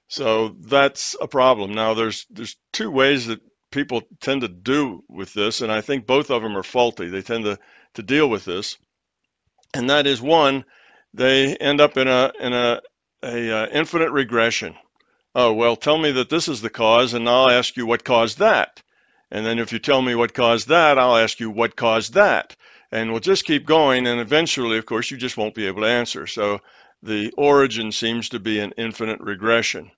So 0.08 0.50
that's 0.50 1.16
a 1.20 1.28
problem. 1.28 1.74
Now, 1.74 1.96
there's 1.96 2.28
there's 2.30 2.56
two 2.72 2.92
ways 2.92 3.28
that 3.28 3.42
people 3.72 4.04
tend 4.22 4.42
to 4.42 4.48
do 4.48 5.04
with 5.10 5.34
this, 5.34 5.62
and 5.62 5.72
I 5.72 5.82
think 5.82 6.06
both 6.06 6.30
of 6.30 6.44
them 6.44 6.56
are 6.56 6.64
faulty. 6.64 7.10
They 7.10 7.22
tend 7.22 7.46
to 7.46 7.58
to 7.96 8.04
deal 8.04 8.30
with 8.30 8.46
this, 8.46 8.78
and 9.74 9.90
that 9.90 10.06
is 10.06 10.22
one, 10.22 10.64
they 11.16 11.56
end 11.56 11.80
up 11.80 11.96
in 11.98 12.08
a 12.08 12.32
in 12.40 12.54
a 12.54 12.82
a 13.24 13.52
uh, 13.52 13.68
infinite 13.72 14.12
regression. 14.12 14.76
Oh, 15.34 15.54
well, 15.54 15.76
tell 15.76 15.98
me 15.98 16.12
that 16.12 16.30
this 16.30 16.48
is 16.48 16.62
the 16.62 16.70
cause, 16.70 17.14
and 17.14 17.28
I'll 17.28 17.50
ask 17.50 17.76
you 17.78 17.86
what 17.86 18.04
caused 18.04 18.40
that. 18.40 18.82
And 19.32 19.46
then 19.46 19.58
if 19.58 19.74
you 19.74 19.80
tell 19.80 20.02
me 20.02 20.14
what 20.14 20.34
caused 20.34 20.68
that, 20.68 21.00
I'll 21.00 21.18
ask 21.18 21.40
you 21.40 21.50
what 21.50 21.76
caused 21.76 22.14
that. 22.14 22.56
And 22.92 23.12
we'll 23.12 23.22
just 23.22 23.46
keep 23.46 23.66
going, 23.66 24.08
and 24.08 24.20
eventually, 24.20 24.78
of 24.78 24.86
course, 24.86 25.10
you 25.10 25.18
just 25.18 25.38
won't 25.38 25.56
be 25.56 25.68
able 25.68 25.82
to 25.82 25.88
answer. 25.88 26.28
So 26.28 26.60
the 27.02 27.34
origin 27.38 27.92
seems 27.92 28.30
to 28.30 28.40
be 28.40 28.60
an 28.60 28.74
infinite 28.78 29.20
regression. 29.22 29.92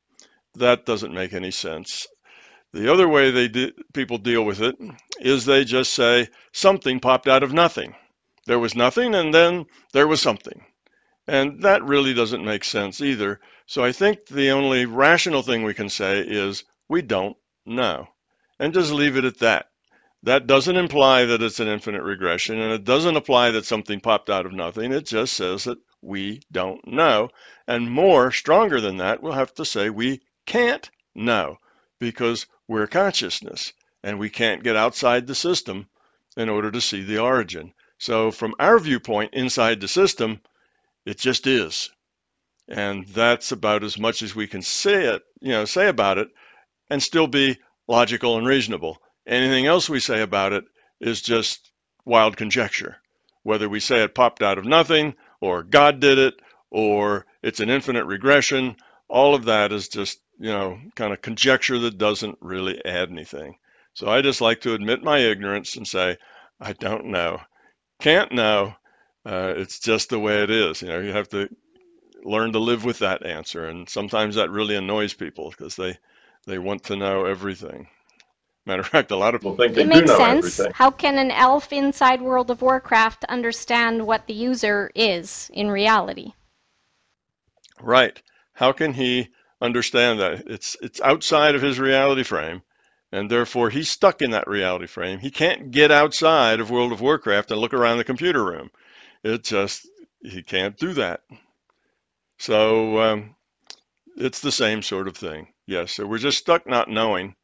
That 0.55 0.85
doesn't 0.85 1.13
make 1.13 1.33
any 1.33 1.51
sense. 1.51 2.07
The 2.73 2.91
other 2.91 3.07
way 3.07 3.31
they 3.31 3.47
de 3.47 3.71
people 3.93 4.17
deal 4.17 4.43
with 4.43 4.61
it 4.61 4.75
is 5.19 5.45
they 5.45 5.65
just 5.65 5.93
say 5.93 6.29
something 6.51 6.99
popped 6.99 7.27
out 7.27 7.43
of 7.43 7.53
nothing. 7.53 7.95
There 8.45 8.59
was 8.59 8.75
nothing, 8.75 9.15
and 9.15 9.33
then 9.33 9.65
there 9.93 10.07
was 10.07 10.21
something. 10.21 10.63
And 11.27 11.63
that 11.63 11.83
really 11.83 12.13
doesn't 12.13 12.45
make 12.45 12.63
sense 12.63 13.01
either. 13.01 13.39
So 13.65 13.83
I 13.83 13.91
think 13.91 14.27
the 14.27 14.51
only 14.51 14.85
rational 14.85 15.41
thing 15.41 15.63
we 15.63 15.73
can 15.73 15.89
say 15.89 16.19
is 16.19 16.63
we 16.87 17.01
don't 17.01 17.35
know. 17.65 18.07
And 18.59 18.73
just 18.73 18.91
leave 18.91 19.17
it 19.17 19.25
at 19.25 19.39
that. 19.39 19.69
That 20.23 20.47
doesn't 20.47 20.77
imply 20.77 21.25
that 21.25 21.43
it's 21.43 21.59
an 21.59 21.67
infinite 21.67 22.01
regression, 22.01 22.59
and 22.59 22.73
it 22.73 22.83
doesn't 22.83 23.17
apply 23.17 23.51
that 23.51 23.65
something 23.65 23.99
popped 23.99 24.29
out 24.29 24.45
of 24.45 24.53
nothing. 24.53 24.91
It 24.91 25.05
just 25.05 25.33
says 25.33 25.65
that 25.65 25.77
we 26.01 26.41
don't 26.51 26.85
know. 26.87 27.29
And 27.67 27.91
more, 27.91 28.31
stronger 28.31 28.81
than 28.81 28.97
that, 28.97 29.21
we'll 29.21 29.33
have 29.33 29.53
to 29.55 29.65
say 29.65 29.89
we 29.89 30.21
can't 30.45 30.89
know 31.13 31.57
because 31.99 32.47
we're 32.67 32.87
consciousness 32.87 33.73
and 34.03 34.17
we 34.17 34.29
can't 34.29 34.63
get 34.63 34.75
outside 34.75 35.27
the 35.27 35.35
system 35.35 35.87
in 36.35 36.49
order 36.49 36.71
to 36.71 36.81
see 36.81 37.03
the 37.03 37.19
origin. 37.19 37.73
So, 37.99 38.31
from 38.31 38.55
our 38.59 38.79
viewpoint 38.79 39.33
inside 39.33 39.81
the 39.81 39.87
system, 39.87 40.41
it 41.07 41.17
just 41.17 41.47
is. 41.47 41.89
And 42.67 43.07
that's 43.07 43.53
about 43.53 43.85
as 43.85 43.97
much 43.97 44.21
as 44.21 44.35
we 44.35 44.45
can 44.45 44.61
say 44.61 45.05
it, 45.05 45.23
you 45.39 45.53
know, 45.53 45.63
say 45.63 45.87
about 45.87 46.17
it 46.17 46.27
and 46.89 47.01
still 47.01 47.27
be 47.27 47.57
logical 47.87 48.37
and 48.37 48.45
reasonable. 48.45 49.01
Anything 49.25 49.67
else 49.67 49.89
we 49.89 50.01
say 50.01 50.21
about 50.21 50.51
it 50.51 50.65
is 50.99 51.21
just 51.21 51.71
wild 52.03 52.35
conjecture. 52.35 52.97
Whether 53.43 53.69
we 53.69 53.79
say 53.79 54.03
it 54.03 54.15
popped 54.15 54.43
out 54.43 54.57
of 54.57 54.65
nothing 54.65 55.15
or 55.39 55.63
God 55.63 56.01
did 56.01 56.17
it 56.17 56.33
or 56.69 57.25
it's 57.41 57.61
an 57.61 57.69
infinite 57.69 58.03
regression, 58.03 58.75
all 59.07 59.33
of 59.33 59.45
that 59.45 59.71
is 59.71 59.87
just, 59.87 60.19
you 60.37 60.49
know, 60.49 60.77
kind 60.95 61.13
of 61.13 61.21
conjecture 61.21 61.79
that 61.79 61.97
doesn't 61.97 62.37
really 62.41 62.83
add 62.83 63.09
anything. 63.09 63.55
So 63.93 64.09
I 64.09 64.21
just 64.21 64.41
like 64.41 64.59
to 64.61 64.73
admit 64.73 65.03
my 65.03 65.19
ignorance 65.19 65.77
and 65.77 65.87
say, 65.87 66.17
I 66.59 66.73
don't 66.73 67.05
know. 67.05 67.39
Can't 68.01 68.33
know, 68.33 68.75
uh, 69.27 69.53
it's 69.57 69.79
just 69.79 70.09
the 70.09 70.19
way 70.19 70.43
it 70.43 70.49
is. 70.51 70.81
You 70.81 70.89
know, 70.89 70.99
you 70.99 71.11
have 71.11 71.29
to 71.29 71.49
learn 72.23 72.53
to 72.53 72.59
live 72.59 72.85
with 72.85 72.99
that 72.99 73.25
answer, 73.25 73.67
and 73.67 73.89
sometimes 73.89 74.35
that 74.35 74.51
really 74.51 74.75
annoys 74.75 75.13
people 75.13 75.51
because 75.51 75.75
they 75.75 75.97
they 76.47 76.59
want 76.59 76.85
to 76.85 76.95
know 76.95 77.25
everything. 77.25 77.89
Matter 78.65 78.81
of 78.81 78.87
fact, 78.87 79.11
a 79.11 79.17
lot 79.17 79.35
of 79.35 79.41
people 79.41 79.57
think 79.57 79.75
they 79.75 79.83
it 79.83 79.87
do 79.87 79.89
makes 79.89 80.05
know 80.05 80.17
sense. 80.17 80.25
everything. 80.25 80.73
How 80.73 80.91
can 80.91 81.17
an 81.17 81.31
elf 81.31 81.73
inside 81.73 82.21
World 82.21 82.51
of 82.51 82.61
Warcraft 82.61 83.25
understand 83.25 84.07
what 84.07 84.27
the 84.27 84.33
user 84.33 84.91
is 84.95 85.51
in 85.53 85.71
reality? 85.71 86.33
Right. 87.81 88.21
How 88.53 88.71
can 88.71 88.93
he 88.93 89.29
understand 89.61 90.19
that? 90.19 90.43
It's 90.47 90.77
it's 90.81 91.01
outside 91.01 91.55
of 91.55 91.61
his 91.63 91.79
reality 91.79 92.23
frame, 92.23 92.61
and 93.11 93.31
therefore 93.31 93.69
he's 93.69 93.89
stuck 93.89 94.21
in 94.21 94.31
that 94.31 94.47
reality 94.47 94.87
frame. 94.87 95.19
He 95.19 95.31
can't 95.31 95.71
get 95.71 95.91
outside 95.91 96.59
of 96.59 96.71
World 96.71 96.91
of 96.91 97.01
Warcraft 97.01 97.51
and 97.51 97.61
look 97.61 97.73
around 97.73 97.97
the 97.97 98.03
computer 98.03 98.43
room. 98.45 98.71
It 99.23 99.43
just, 99.43 99.87
he 100.21 100.43
can't 100.43 100.77
do 100.77 100.93
that. 100.93 101.21
So 102.39 102.99
um, 103.01 103.35
it's 104.15 104.41
the 104.41 104.51
same 104.51 104.81
sort 104.81 105.07
of 105.07 105.17
thing. 105.17 105.47
Yes, 105.65 105.93
so 105.93 106.05
we're 106.05 106.17
just 106.17 106.37
stuck 106.37 106.67
not 106.67 106.89
knowing, 106.89 107.35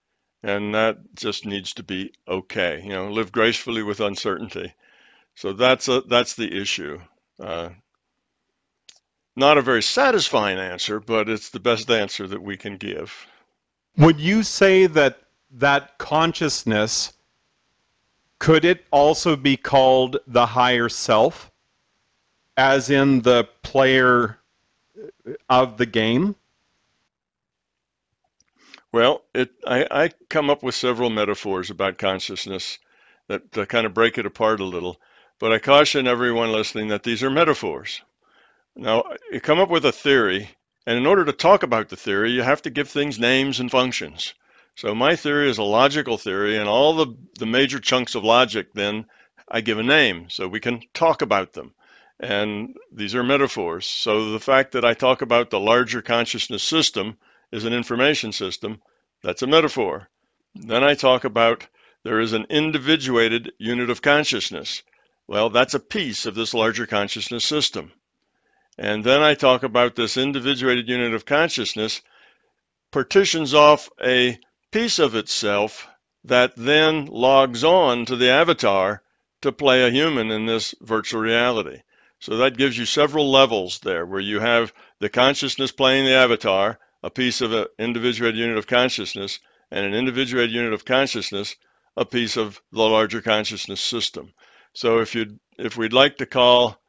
and 0.44 0.75
that 0.75 0.98
just 1.15 1.46
needs 1.46 1.74
to 1.74 1.84
be 1.84 2.13
okay. 2.27 2.82
You 2.84 2.89
know, 2.89 3.12
live 3.12 3.32
gracefully 3.32 3.84
with 3.84 4.00
uncertainty. 4.00 4.74
So 5.36 5.53
that's 5.53 5.88
a, 5.88 6.01
that's 6.01 6.36
the 6.36 6.62
issue. 6.62 7.01
Uh, 7.39 7.70
not 9.36 9.58
a 9.58 9.63
very 9.63 9.82
satisfying 9.82 10.60
answer, 10.60 11.00
but 11.00 11.27
it's 11.27 11.50
the 11.50 11.60
best 11.60 11.89
answer 11.89 12.27
that 12.27 12.42
we 12.42 12.56
can 12.56 12.77
give. 12.77 13.27
Would 13.98 14.20
you 14.20 14.44
say 14.44 14.86
that 14.88 15.20
that 15.51 15.98
consciousness 15.98 17.13
could 18.39 18.65
it 18.65 18.86
also 18.92 19.36
be 19.36 19.56
called 19.56 20.18
the 20.27 20.46
higher 20.46 20.89
self? 20.89 21.50
As 22.57 22.89
in 22.89 23.22
the 23.22 23.48
player 23.62 24.38
of 25.50 25.77
the 25.77 25.86
game? 25.86 26.36
Well, 28.91 29.24
it, 29.33 29.51
I, 29.65 29.88
I 29.89 30.10
come 30.29 30.50
up 30.50 30.62
with 30.62 30.75
several 30.75 31.10
metaphors 31.10 31.72
about 31.72 31.98
consciousness 31.98 32.77
that, 33.27 33.51
that 33.53 33.69
kind 33.69 33.88
of 33.88 33.93
break 33.93 34.17
it 34.17 34.25
apart 34.25 34.60
a 34.60 34.65
little, 34.65 35.00
but 35.39 35.51
I 35.51 35.57
caution 35.57 36.07
everyone 36.07 36.51
listening 36.51 36.89
that 36.89 37.03
these 37.03 37.24
are 37.24 37.31
metaphors. 37.31 38.01
Now, 38.75 39.03
you 39.31 39.39
come 39.39 39.60
up 39.60 39.69
with 39.69 39.86
a 39.86 39.91
theory, 39.91 40.50
and 40.86 40.98
in 40.98 41.07
order 41.07 41.25
to 41.25 41.33
talk 41.33 41.63
about 41.63 41.89
the 41.89 41.95
theory, 41.95 42.31
you 42.31 42.43
have 42.43 42.62
to 42.63 42.69
give 42.69 42.89
things 42.89 43.17
names 43.19 43.60
and 43.60 43.72
functions. 43.72 44.33
So 44.75 44.93
my 44.93 45.15
theory 45.15 45.50
is 45.50 45.57
a 45.57 45.63
logical 45.63 46.17
theory, 46.17 46.57
and 46.57 46.67
all 46.67 46.95
the, 46.95 47.15
the 47.39 47.45
major 47.45 47.79
chunks 47.79 48.15
of 48.15 48.24
logic, 48.24 48.74
then 48.74 49.05
I 49.48 49.62
give 49.62 49.79
a 49.79 49.83
name 49.83 50.29
so 50.29 50.48
we 50.48 50.60
can 50.60 50.81
talk 50.93 51.22
about 51.22 51.53
them. 51.53 51.74
And 52.24 52.77
these 52.89 53.15
are 53.15 53.24
metaphors. 53.24 53.86
So 53.86 54.32
the 54.32 54.39
fact 54.39 54.72
that 54.72 54.86
I 54.86 54.94
talk 54.94 55.22
about 55.22 55.50
the 55.50 55.60
larger 55.60 56.01
consciousness 56.01 56.63
system 56.63 57.18
is 57.51 57.65
an 57.65 57.74
information 57.74 58.32
system, 58.32 58.82
that's 59.22 59.42
a 59.42 59.48
metaphor. 59.48 60.08
Then 60.56 60.86
I 60.86 60.94
talk 60.94 61.25
about 61.25 61.68
there 62.03 62.22
is 62.22 62.32
an 62.32 62.46
individuated 62.50 63.51
unit 63.58 63.89
of 63.89 64.01
consciousness. 64.01 64.84
Well, 65.27 65.50
that's 65.50 65.74
a 65.74 65.82
piece 65.82 66.25
of 66.25 66.34
this 66.34 66.53
larger 66.53 66.88
consciousness 66.88 67.44
system. 67.44 67.92
And 68.77 69.03
then 69.03 69.22
I 69.22 69.34
talk 69.34 69.63
about 69.63 69.98
this 69.98 70.15
individuated 70.15 70.88
unit 70.88 71.13
of 71.13 71.25
consciousness 71.25 72.01
partitions 72.89 73.53
off 73.53 73.89
a 74.01 74.39
piece 74.72 74.98
of 74.98 75.15
itself 75.15 75.89
that 76.24 76.56
then 76.56 77.08
logs 77.08 77.65
on 77.65 78.06
to 78.06 78.15
the 78.15 78.30
avatar 78.30 79.01
to 79.42 79.51
play 79.51 79.86
a 79.86 79.92
human 79.92 80.32
in 80.32 80.46
this 80.46 80.74
virtual 80.80 81.20
reality. 81.20 81.82
So 82.24 82.38
that 82.38 82.56
gives 82.56 82.77
you 82.77 82.86
several 82.86 83.30
levels 83.30 83.80
there 83.80 84.06
where 84.06 84.22
you 84.22 84.39
have 84.39 84.72
the 85.00 85.10
consciousness 85.10 85.74
playing 85.74 86.06
the 86.06 86.13
avatar, 86.13 86.80
a 87.03 87.10
piece 87.10 87.42
of 87.42 87.51
an 87.51 87.65
individuated 87.77 88.39
unit 88.39 88.58
of 88.58 88.65
consciousness, 88.65 89.39
and 89.70 89.86
an 89.86 89.94
individuated 89.94 90.51
unit 90.53 90.72
of 90.72 90.86
consciousness, 90.86 91.58
a 91.98 92.06
piece 92.06 92.38
of 92.38 92.62
the 92.72 92.82
larger 92.82 93.22
consciousness 93.22 93.82
system. 93.82 94.34
So 94.72 95.00
if 95.00 95.15
you 95.15 95.38
if 95.58 95.75
we'd 95.75 95.92
like 95.92 96.20
to 96.20 96.25
call 96.25 96.82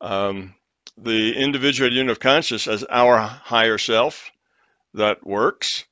um, 0.00 0.54
the 0.96 1.36
individuated 1.36 1.94
unit 1.94 2.12
of 2.12 2.20
consciousness 2.20 2.82
as 2.82 2.88
our 2.88 3.18
higher 3.18 3.76
self, 3.76 4.30
that 4.94 5.18
works. 5.22 5.84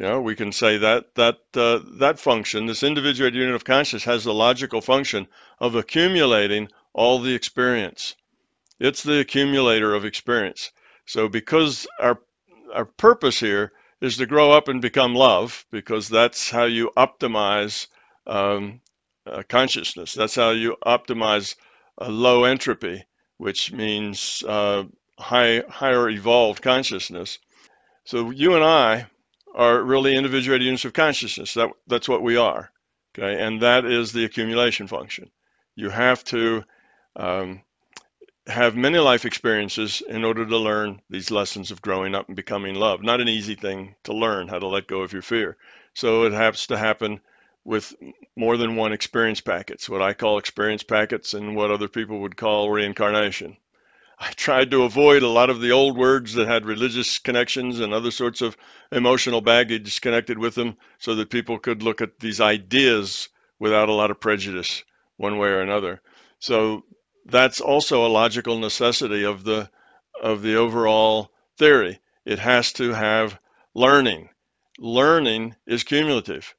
You 0.00 0.06
know, 0.06 0.20
we 0.20 0.34
can 0.34 0.50
say 0.50 0.78
that 0.78 1.14
that 1.14 1.38
uh, 1.54 1.78
that 2.00 2.18
function, 2.18 2.66
this 2.66 2.82
individuated 2.82 3.38
unit 3.38 3.54
of 3.54 3.64
consciousness, 3.64 4.02
has 4.02 4.24
the 4.24 4.34
logical 4.34 4.80
function 4.80 5.28
of 5.60 5.76
accumulating 5.76 6.70
all 6.92 7.20
the 7.20 7.36
experience. 7.36 8.16
It's 8.82 9.04
the 9.04 9.20
accumulator 9.20 9.94
of 9.94 10.04
experience. 10.04 10.72
So 11.06 11.28
because 11.28 11.86
our 12.00 12.18
our 12.74 12.84
purpose 12.84 13.38
here 13.38 13.70
is 14.00 14.16
to 14.16 14.26
grow 14.26 14.50
up 14.50 14.66
and 14.66 14.82
become 14.82 15.14
love, 15.14 15.64
because 15.70 16.08
that's 16.08 16.50
how 16.50 16.64
you 16.64 16.90
optimize 16.96 17.86
um, 18.26 18.80
uh, 19.24 19.44
consciousness. 19.48 20.14
That's 20.14 20.34
how 20.34 20.50
you 20.50 20.76
optimize 20.84 21.54
a 21.96 22.10
low 22.10 22.42
entropy, 22.42 23.04
which 23.36 23.70
means 23.70 24.42
uh, 24.42 24.82
high 25.16 25.62
higher 25.68 26.08
evolved 26.10 26.60
consciousness. 26.60 27.38
So 28.04 28.30
you 28.30 28.56
and 28.56 28.64
I 28.64 29.06
are 29.54 29.80
really 29.80 30.16
individuated 30.16 30.64
units 30.64 30.84
of 30.84 30.92
consciousness. 30.92 31.54
That 31.54 31.70
that's 31.86 32.08
what 32.08 32.22
we 32.22 32.36
are. 32.36 32.72
Okay, 33.14 33.40
and 33.40 33.62
that 33.62 33.84
is 33.84 34.12
the 34.12 34.24
accumulation 34.24 34.88
function. 34.88 35.30
You 35.76 35.88
have 35.90 36.24
to 36.24 36.64
um, 37.14 37.62
have 38.46 38.74
many 38.74 38.98
life 38.98 39.24
experiences 39.24 40.02
in 40.08 40.24
order 40.24 40.44
to 40.44 40.56
learn 40.56 41.00
these 41.08 41.30
lessons 41.30 41.70
of 41.70 41.82
growing 41.82 42.14
up 42.14 42.26
and 42.26 42.36
becoming 42.36 42.74
love. 42.74 43.02
Not 43.02 43.20
an 43.20 43.28
easy 43.28 43.54
thing 43.54 43.94
to 44.04 44.12
learn 44.12 44.48
how 44.48 44.58
to 44.58 44.66
let 44.66 44.88
go 44.88 45.02
of 45.02 45.12
your 45.12 45.22
fear. 45.22 45.56
So 45.94 46.24
it 46.24 46.32
has 46.32 46.66
to 46.68 46.76
happen 46.76 47.20
with 47.64 47.94
more 48.34 48.56
than 48.56 48.76
one 48.76 48.92
experience 48.92 49.40
packets, 49.40 49.88
what 49.88 50.02
I 50.02 50.14
call 50.14 50.38
experience 50.38 50.82
packets 50.82 51.34
and 51.34 51.54
what 51.54 51.70
other 51.70 51.88
people 51.88 52.20
would 52.20 52.36
call 52.36 52.70
reincarnation. 52.70 53.56
I 54.18 54.30
tried 54.30 54.70
to 54.72 54.84
avoid 54.84 55.22
a 55.22 55.28
lot 55.28 55.50
of 55.50 55.60
the 55.60 55.72
old 55.72 55.96
words 55.96 56.34
that 56.34 56.48
had 56.48 56.64
religious 56.64 57.18
connections 57.18 57.80
and 57.80 57.92
other 57.92 58.10
sorts 58.10 58.40
of 58.40 58.56
emotional 58.90 59.40
baggage 59.40 60.00
connected 60.00 60.38
with 60.38 60.54
them 60.54 60.76
so 60.98 61.14
that 61.16 61.30
people 61.30 61.58
could 61.58 61.82
look 61.82 62.00
at 62.00 62.18
these 62.18 62.40
ideas 62.40 63.28
without 63.58 63.88
a 63.88 63.92
lot 63.92 64.10
of 64.10 64.20
prejudice 64.20 64.84
one 65.16 65.38
way 65.38 65.48
or 65.48 65.60
another. 65.60 66.00
So 66.38 66.84
that's 67.26 67.60
also 67.60 68.04
a 68.04 68.08
logical 68.08 68.58
necessity 68.58 69.24
of 69.24 69.44
the 69.44 69.70
of 70.22 70.42
the 70.42 70.56
overall 70.56 71.30
theory. 71.56 72.00
It 72.24 72.38
has 72.38 72.72
to 72.74 72.92
have 72.92 73.38
learning. 73.74 74.28
Learning 74.78 75.56
is 75.66 75.84
cumulative. 75.84 76.54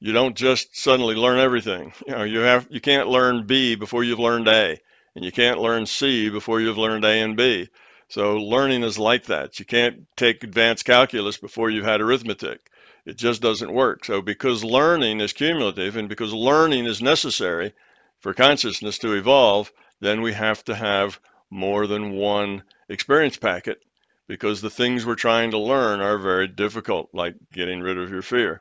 You 0.00 0.12
don't 0.12 0.36
just 0.36 0.76
suddenly 0.76 1.14
learn 1.14 1.38
everything. 1.38 1.92
You 2.06 2.12
know, 2.12 2.22
you 2.24 2.38
have 2.40 2.66
you 2.70 2.80
can't 2.80 3.08
learn 3.08 3.46
B 3.46 3.74
before 3.74 4.04
you've 4.04 4.18
learned 4.18 4.48
A, 4.48 4.78
and 5.14 5.24
you 5.24 5.32
can't 5.32 5.60
learn 5.60 5.86
C 5.86 6.28
before 6.30 6.60
you've 6.60 6.78
learned 6.78 7.04
A 7.04 7.20
and 7.20 7.36
B. 7.36 7.68
So 8.08 8.36
learning 8.38 8.84
is 8.84 8.98
like 8.98 9.24
that. 9.24 9.58
You 9.58 9.66
can't 9.66 10.06
take 10.16 10.42
advanced 10.42 10.84
calculus 10.84 11.36
before 11.36 11.68
you've 11.68 11.84
had 11.84 12.00
arithmetic. 12.00 12.70
It 13.04 13.16
just 13.16 13.42
doesn't 13.42 13.72
work. 13.72 14.04
So 14.04 14.22
because 14.22 14.64
learning 14.64 15.20
is 15.20 15.32
cumulative 15.32 15.96
and 15.96 16.08
because 16.08 16.32
learning 16.32 16.86
is 16.86 17.02
necessary 17.02 17.72
for 18.20 18.34
consciousness 18.34 18.98
to 18.98 19.14
evolve, 19.14 19.72
then 20.00 20.22
we 20.22 20.32
have 20.32 20.62
to 20.64 20.74
have 20.74 21.20
more 21.50 21.86
than 21.86 22.12
one 22.12 22.62
experience 22.88 23.36
packet 23.36 23.82
because 24.26 24.60
the 24.60 24.70
things 24.70 25.04
we're 25.04 25.14
trying 25.14 25.52
to 25.52 25.58
learn 25.58 26.00
are 26.00 26.18
very 26.18 26.46
difficult, 26.46 27.08
like 27.12 27.34
getting 27.52 27.80
rid 27.80 27.98
of 27.98 28.10
your 28.10 28.22
fear. 28.22 28.60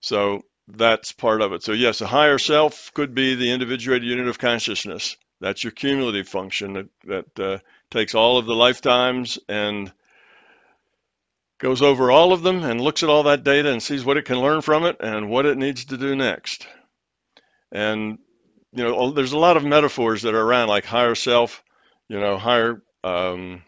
So 0.00 0.42
that's 0.68 1.12
part 1.12 1.40
of 1.40 1.52
it. 1.52 1.62
So, 1.62 1.72
yes, 1.72 2.00
a 2.00 2.06
higher 2.06 2.38
self 2.38 2.92
could 2.94 3.14
be 3.14 3.34
the 3.34 3.50
individuated 3.50 4.06
unit 4.06 4.28
of 4.28 4.38
consciousness. 4.38 5.16
That's 5.40 5.64
your 5.64 5.70
cumulative 5.70 6.28
function 6.28 6.74
that, 6.74 6.88
that 7.06 7.40
uh, 7.40 7.58
takes 7.90 8.14
all 8.14 8.36
of 8.36 8.46
the 8.46 8.54
lifetimes 8.54 9.38
and 9.48 9.90
goes 11.58 11.82
over 11.82 12.10
all 12.10 12.32
of 12.32 12.42
them 12.42 12.62
and 12.62 12.80
looks 12.80 13.02
at 13.02 13.08
all 13.08 13.24
that 13.24 13.44
data 13.44 13.70
and 13.70 13.82
sees 13.82 14.04
what 14.04 14.16
it 14.16 14.24
can 14.24 14.40
learn 14.40 14.60
from 14.60 14.84
it 14.84 14.96
and 15.00 15.28
what 15.28 15.46
it 15.46 15.58
needs 15.58 15.86
to 15.86 15.96
do 15.96 16.14
next. 16.14 16.66
And 17.72 18.18
you 18.72 18.84
know, 18.84 19.10
there's 19.10 19.32
a 19.32 19.38
lot 19.38 19.56
of 19.56 19.64
metaphors 19.64 20.22
that 20.22 20.34
are 20.34 20.40
around, 20.40 20.68
like 20.68 20.84
higher 20.84 21.14
self, 21.14 21.62
you 22.08 22.20
know, 22.20 22.38
higher, 22.38 22.82
um, 23.02 23.62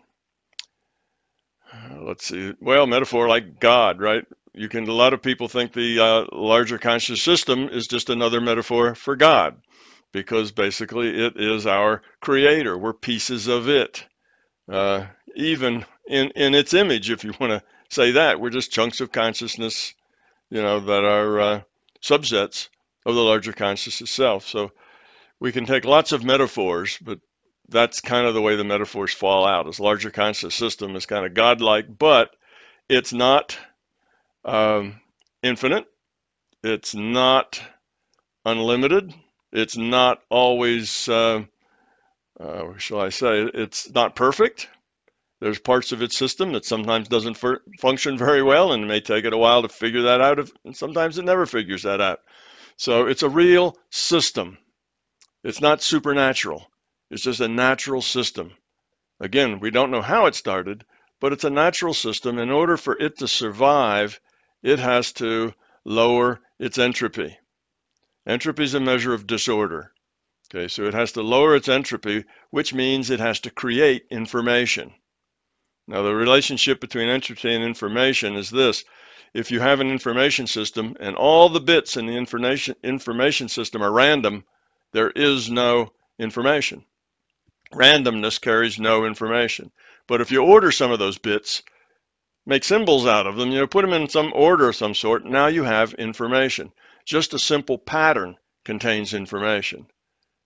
let's 2.01 2.27
see, 2.27 2.55
well, 2.61 2.87
metaphor 2.87 3.29
like 3.29 3.59
God, 3.59 4.01
right? 4.01 4.25
You 4.55 4.69
can, 4.69 4.87
a 4.87 4.93
lot 4.93 5.15
of 5.15 5.23
people 5.23 5.49
think 5.49 5.73
the 5.73 5.99
uh, 5.99 6.37
larger 6.37 6.79
conscious 6.79 7.23
system 7.23 7.69
is 7.69 7.87
just 7.87 8.11
another 8.11 8.41
metaphor 8.41 8.95
for 8.95 9.17
God 9.17 9.57
because 10.13 10.53
basically 10.53 11.09
it 11.09 11.35
is 11.37 11.67
our 11.67 12.03
creator. 12.21 12.77
We're 12.77 12.93
pieces 12.93 13.49
of 13.49 13.69
it. 13.69 14.05
Uh, 14.71 15.07
even 15.35 15.85
in, 16.07 16.31
in 16.37 16.55
its 16.55 16.75
image, 16.75 17.11
if 17.11 17.25
you 17.25 17.33
want 17.41 17.53
to 17.53 17.63
say 17.89 18.13
that, 18.13 18.41
we're 18.41 18.51
just 18.51 18.71
chunks 18.71 19.01
of 19.01 19.11
consciousness, 19.11 19.95
you 20.51 20.63
know, 20.63 20.81
that 20.81 21.05
are 21.05 21.41
uh, 21.41 21.61
subsets 22.03 22.69
of 23.07 23.15
the 23.15 23.21
larger 23.23 23.53
consciousness 23.53 24.03
itself. 24.03 24.47
So 24.47 24.71
we 25.43 25.51
can 25.51 25.67
take 25.67 25.85
lots 25.85 26.13
of 26.13 26.23
metaphors, 26.23 26.97
but 27.03 27.19
that's 27.69 28.01
kind 28.01 28.29
of 28.29 28.35
the 28.35 28.41
way 28.41 28.55
the 28.55 28.63
metaphors 28.63 29.13
fall 29.13 29.45
out. 29.45 29.67
This 29.67 29.81
larger 29.81 30.13
conscious 30.13 30.55
system 30.55 30.95
is 30.95 31.05
kind 31.05 31.27
of 31.27 31.35
godlike, 31.35 31.87
but 31.99 32.31
it's 32.89 33.13
not 33.13 33.59
um, 34.45 35.01
infinite. 35.43 35.87
It's 36.63 36.95
not 36.95 37.61
unlimited. 38.47 39.13
It's 39.51 39.77
not 39.77 40.21
always, 40.31 41.09
uh, 41.09 41.43
uh, 42.39 42.77
shall 42.79 43.01
I 43.01 43.09
say, 43.09 43.41
it's 43.53 43.93
not 43.93 44.15
perfect. 44.15 44.69
There's 45.41 45.59
parts 45.59 45.91
of 45.91 46.03
its 46.03 46.17
system 46.17 46.53
that 46.53 46.65
sometimes 46.65 47.09
doesn't 47.09 47.43
function 47.81 48.17
very 48.17 48.45
well, 48.45 48.73
and 48.73 48.85
it 48.85 48.87
may 48.87 49.01
take 49.01 49.25
it 49.25 49.33
a 49.33 49.39
while 49.39 49.63
to 49.63 49.69
figure 49.69 50.03
that 50.03 50.21
out. 50.21 50.39
and 50.65 50.77
sometimes 50.77 51.19
it 51.19 51.25
never 51.25 51.47
figures 51.47 51.83
that 51.83 52.01
out. 52.01 52.21
So 52.77 53.07
it's 53.07 53.25
a 53.25 53.29
real 53.29 53.77
system. 53.91 54.59
It's 55.45 55.61
not 55.61 55.83
supernatural. 55.83 56.71
It's 57.11 57.23
just 57.23 57.41
a 57.41 57.49
natural 57.49 58.03
system. 58.03 58.53
Again, 59.21 59.61
we 59.61 59.71
don't 59.71 59.91
know 59.91 60.03
how 60.03 60.27
it 60.27 60.35
started, 60.35 60.85
but 61.21 61.33
it's 61.33 61.45
a 61.45 61.51
natural 61.51 61.95
system. 61.95 62.39
In 62.39 62.51
order 62.51 62.77
for 62.77 62.97
it 62.99 63.19
to 63.19 63.29
survive, 63.29 64.21
it 64.63 64.79
has 64.79 65.13
to 65.15 65.53
lower 65.85 66.41
its 66.59 66.79
entropy. 66.79 67.37
Entropy 68.27 68.65
is 68.65 68.75
a 68.75 68.81
measure 68.81 69.13
of 69.13 69.27
disorder. 69.27 69.93
Okay, 70.55 70.69
so 70.69 70.85
it 70.85 70.95
has 70.95 71.13
to 71.13 71.23
lower 71.23 71.57
its 71.57 71.69
entropy, 71.69 72.25
which 72.51 72.75
means 72.75 73.11
it 73.11 73.21
has 73.21 73.41
to 73.41 73.51
create 73.51 74.07
information. 74.11 74.93
Now, 75.89 76.03
the 76.03 76.15
relationship 76.15 76.81
between 76.81 77.09
entropy 77.09 77.53
and 77.55 77.65
information 77.65 78.37
is 78.37 78.51
this. 78.51 78.85
If 79.35 79.51
you 79.51 79.61
have 79.61 79.81
an 79.81 79.91
information 79.91 80.47
system 80.47 80.97
and 81.01 81.17
all 81.17 81.49
the 81.49 81.61
bits 81.61 81.97
in 81.97 82.07
the 82.07 82.17
information, 82.17 82.77
information 82.85 83.49
system 83.49 83.83
are 83.83 83.91
random, 83.91 84.45
there 84.93 85.11
is 85.11 85.51
no 85.51 85.93
information. 86.19 86.85
Randomness 87.73 88.41
carries 88.41 88.79
no 88.79 89.05
information. 89.07 89.73
But 90.07 90.21
if 90.21 90.31
you 90.31 90.43
order 90.43 90.71
some 90.71 90.91
of 90.91 90.99
those 90.99 91.19
bits, 91.19 91.63
make 92.45 92.65
symbols 92.65 93.07
out 93.07 93.27
of 93.27 93.37
them, 93.37 93.51
you 93.51 93.61
know, 93.61 93.67
put 93.67 93.83
them 93.83 93.95
in 93.95 94.09
some 94.09 94.33
order 94.35 94.69
of 94.69 94.77
some 94.77 94.95
sort, 94.95 95.25
now 95.25 95.47
you 95.47 95.65
have 95.65 95.95
information. 95.95 96.73
Just 97.05 97.35
a 97.35 97.39
simple 97.39 97.79
pattern 97.79 98.37
contains 98.65 99.15
information. 99.15 99.87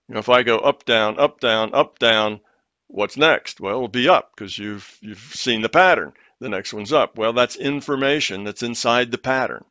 You 0.07 0.13
know, 0.13 0.19
if 0.19 0.29
I 0.29 0.43
go 0.43 0.57
up, 0.57 0.85
down, 0.85 1.19
up, 1.19 1.39
down, 1.39 1.73
up, 1.73 1.99
down, 1.99 2.39
what's 2.87 3.17
next? 3.17 3.59
Well, 3.59 3.75
it'll 3.75 3.87
be 3.89 4.07
up 4.07 4.31
because 4.35 4.57
you've 4.57 4.97
you've 5.01 5.19
seen 5.19 5.61
the 5.61 5.69
pattern. 5.69 6.13
The 6.39 6.49
next 6.49 6.73
one's 6.73 6.93
up. 6.93 7.17
Well, 7.17 7.33
that's 7.33 7.55
information 7.55 8.43
that's 8.43 8.63
inside 8.63 9.11
the 9.11 9.17
pattern. 9.17 9.65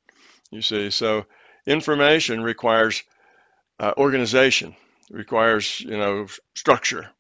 You 0.51 0.63
see, 0.63 0.91
so 0.91 1.27
information 1.67 2.43
requires 2.43 3.03
uh, 3.79 3.93
organization. 3.97 4.75
It 5.11 5.17
requires, 5.17 5.81
you 5.81 5.97
know, 5.97 6.27
structure. 6.55 7.11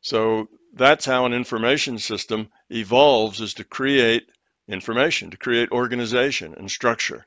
So 0.00 0.48
that's 0.72 1.04
how 1.04 1.26
an 1.26 1.32
information 1.32 1.98
system 1.98 2.48
evolves 2.70 3.40
is 3.40 3.54
to 3.54 3.64
create 3.64 4.28
information, 4.68 5.30
to 5.30 5.36
create 5.36 5.70
organization 5.70 6.54
and 6.54 6.70
structure. 6.70 7.24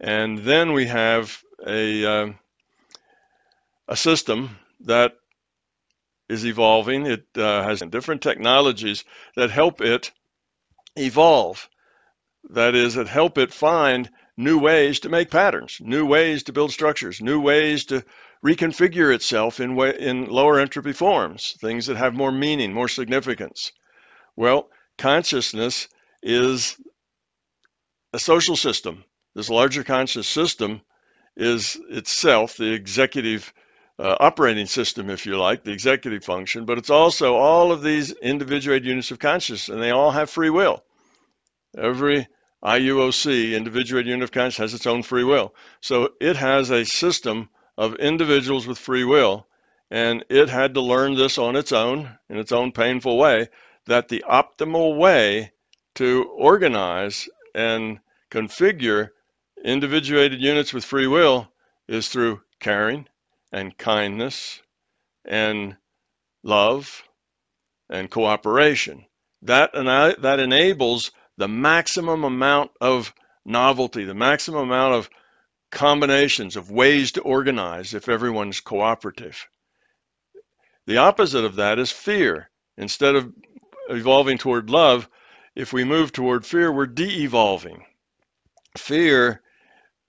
And 0.00 0.38
then 0.38 0.72
we 0.72 0.86
have 0.86 1.42
a, 1.66 2.04
uh, 2.04 2.32
a 3.88 3.96
system 3.96 4.58
that 4.80 5.16
is 6.28 6.44
evolving. 6.46 7.06
It 7.06 7.26
uh, 7.36 7.62
has 7.62 7.80
different 7.80 8.22
technologies 8.22 9.04
that 9.34 9.50
help 9.50 9.80
it 9.80 10.12
evolve. 10.96 11.68
That 12.50 12.74
is, 12.74 12.94
that 12.94 13.08
help 13.08 13.38
it 13.38 13.52
find 13.52 14.10
new 14.38 14.56
ways 14.56 15.00
to 15.00 15.08
make 15.08 15.30
patterns, 15.30 15.78
new 15.80 16.06
ways 16.06 16.44
to 16.44 16.52
build 16.52 16.70
structures, 16.70 17.20
new 17.20 17.40
ways 17.40 17.84
to 17.86 18.04
reconfigure 18.42 19.12
itself 19.12 19.58
in, 19.58 19.74
way, 19.74 19.98
in 19.98 20.26
lower 20.26 20.60
entropy 20.60 20.92
forms, 20.92 21.56
things 21.60 21.86
that 21.86 21.96
have 21.96 22.14
more 22.14 22.30
meaning, 22.30 22.72
more 22.72 22.88
significance. 22.88 23.72
Well, 24.36 24.70
consciousness 24.96 25.88
is 26.22 26.76
a 28.12 28.18
social 28.20 28.54
system. 28.54 29.04
This 29.34 29.50
larger 29.50 29.82
conscious 29.82 30.28
system 30.28 30.82
is 31.36 31.76
itself 31.90 32.56
the 32.56 32.72
executive 32.72 33.52
uh, 33.98 34.16
operating 34.20 34.66
system, 34.66 35.10
if 35.10 35.26
you 35.26 35.36
like, 35.36 35.64
the 35.64 35.72
executive 35.72 36.24
function, 36.24 36.64
but 36.64 36.78
it's 36.78 36.90
also 36.90 37.34
all 37.34 37.72
of 37.72 37.82
these 37.82 38.12
individuated 38.12 38.86
units 38.86 39.10
of 39.10 39.18
consciousness, 39.18 39.68
and 39.68 39.82
they 39.82 39.90
all 39.90 40.12
have 40.12 40.30
free 40.30 40.50
will. 40.50 40.84
Every 41.76 42.28
IUOC, 42.64 43.54
individual 43.54 44.04
unit 44.04 44.24
of 44.24 44.32
consciousness, 44.32 44.72
has 44.72 44.74
its 44.74 44.86
own 44.86 45.02
free 45.02 45.24
will. 45.24 45.54
So 45.80 46.10
it 46.20 46.36
has 46.36 46.70
a 46.70 46.84
system 46.84 47.48
of 47.76 47.94
individuals 47.96 48.66
with 48.66 48.78
free 48.78 49.04
will, 49.04 49.46
and 49.90 50.24
it 50.28 50.48
had 50.48 50.74
to 50.74 50.80
learn 50.80 51.14
this 51.14 51.38
on 51.38 51.56
its 51.56 51.72
own, 51.72 52.18
in 52.28 52.36
its 52.36 52.52
own 52.52 52.72
painful 52.72 53.16
way, 53.16 53.48
that 53.86 54.08
the 54.08 54.24
optimal 54.28 54.96
way 54.96 55.52
to 55.94 56.24
organize 56.36 57.28
and 57.54 58.00
configure 58.30 59.10
individuated 59.64 60.40
units 60.40 60.72
with 60.72 60.84
free 60.84 61.06
will 61.06 61.50
is 61.88 62.08
through 62.08 62.40
caring 62.60 63.06
and 63.52 63.76
kindness 63.78 64.60
and 65.24 65.76
love 66.42 67.02
and 67.88 68.10
cooperation. 68.10 69.06
That, 69.42 69.72
that 69.72 70.40
enables 70.40 71.12
the 71.38 71.48
maximum 71.48 72.24
amount 72.24 72.72
of 72.80 73.14
novelty, 73.44 74.04
the 74.04 74.14
maximum 74.14 74.62
amount 74.62 74.94
of 74.94 75.08
combinations 75.70 76.56
of 76.56 76.70
ways 76.70 77.12
to 77.12 77.22
organize 77.22 77.94
if 77.94 78.08
everyone's 78.08 78.60
cooperative. 78.60 79.46
The 80.86 80.98
opposite 80.98 81.44
of 81.44 81.56
that 81.56 81.78
is 81.78 81.92
fear. 81.92 82.50
Instead 82.76 83.14
of 83.14 83.32
evolving 83.88 84.38
toward 84.38 84.68
love, 84.68 85.08
if 85.54 85.72
we 85.72 85.84
move 85.84 86.12
toward 86.12 86.44
fear, 86.44 86.72
we're 86.72 86.86
de 86.86 87.22
evolving. 87.22 87.84
Fear 88.76 89.40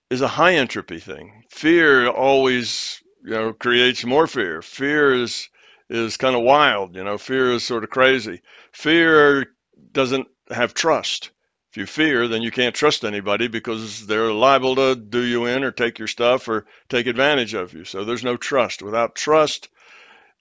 is 0.10 0.22
a 0.22 0.28
high 0.28 0.56
entropy 0.56 1.00
thing. 1.00 1.44
Fear 1.52 2.10
always, 2.10 3.04
you 3.24 3.32
know, 3.32 3.54
creates 3.54 4.04
more 4.04 4.28
fear. 4.28 4.62
Fear 4.62 5.14
is 5.14 5.50
is 5.90 6.18
kind 6.18 6.36
of 6.36 6.44
wild, 6.44 6.96
you 6.96 7.04
know. 7.04 7.18
Fear 7.18 7.54
is 7.54 7.64
sort 7.64 7.84
of 7.84 7.90
crazy. 7.90 8.42
Fear 8.72 9.48
doesn't 9.92 10.28
have 10.50 10.74
trust. 10.74 11.32
If 11.72 11.78
you 11.78 11.86
fear, 11.86 12.28
then 12.28 12.42
you 12.42 12.50
can't 12.50 12.74
trust 12.74 13.06
anybody 13.06 13.48
because 13.48 14.08
they're 14.08 14.32
liable 14.32 14.76
to 14.76 14.96
do 14.96 15.22
you 15.22 15.46
in 15.46 15.64
or 15.64 15.72
take 15.72 16.00
your 16.00 16.08
stuff 16.08 16.48
or 16.48 16.66
take 16.88 17.06
advantage 17.06 17.54
of 17.54 17.74
you. 17.74 17.86
So 17.86 18.06
there's 18.06 18.24
no 18.24 18.38
trust. 18.38 18.82
Without 18.82 19.16
trust, 19.16 19.70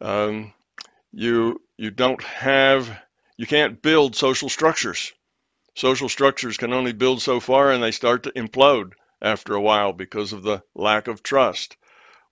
um, 0.01 0.55
you 1.13 1.61
you 1.77 1.91
don't 1.91 2.23
have 2.23 2.99
you 3.37 3.47
can't 3.47 3.83
build 3.83 4.17
social 4.17 4.49
structures. 4.49 5.13
Social 5.75 6.09
structures 6.09 6.57
can 6.57 6.73
only 6.73 6.93
build 6.93 7.21
so 7.21 7.41
far 7.41 7.71
and 7.71 7.83
they 7.83 7.93
start 7.93 8.23
to 8.23 8.33
implode 8.33 8.93
after 9.21 9.55
a 9.55 9.61
while 9.61 9.93
because 9.93 10.33
of 10.33 10.43
the 10.43 10.63
lack 10.75 11.09
of 11.09 11.23
trust. 11.23 11.77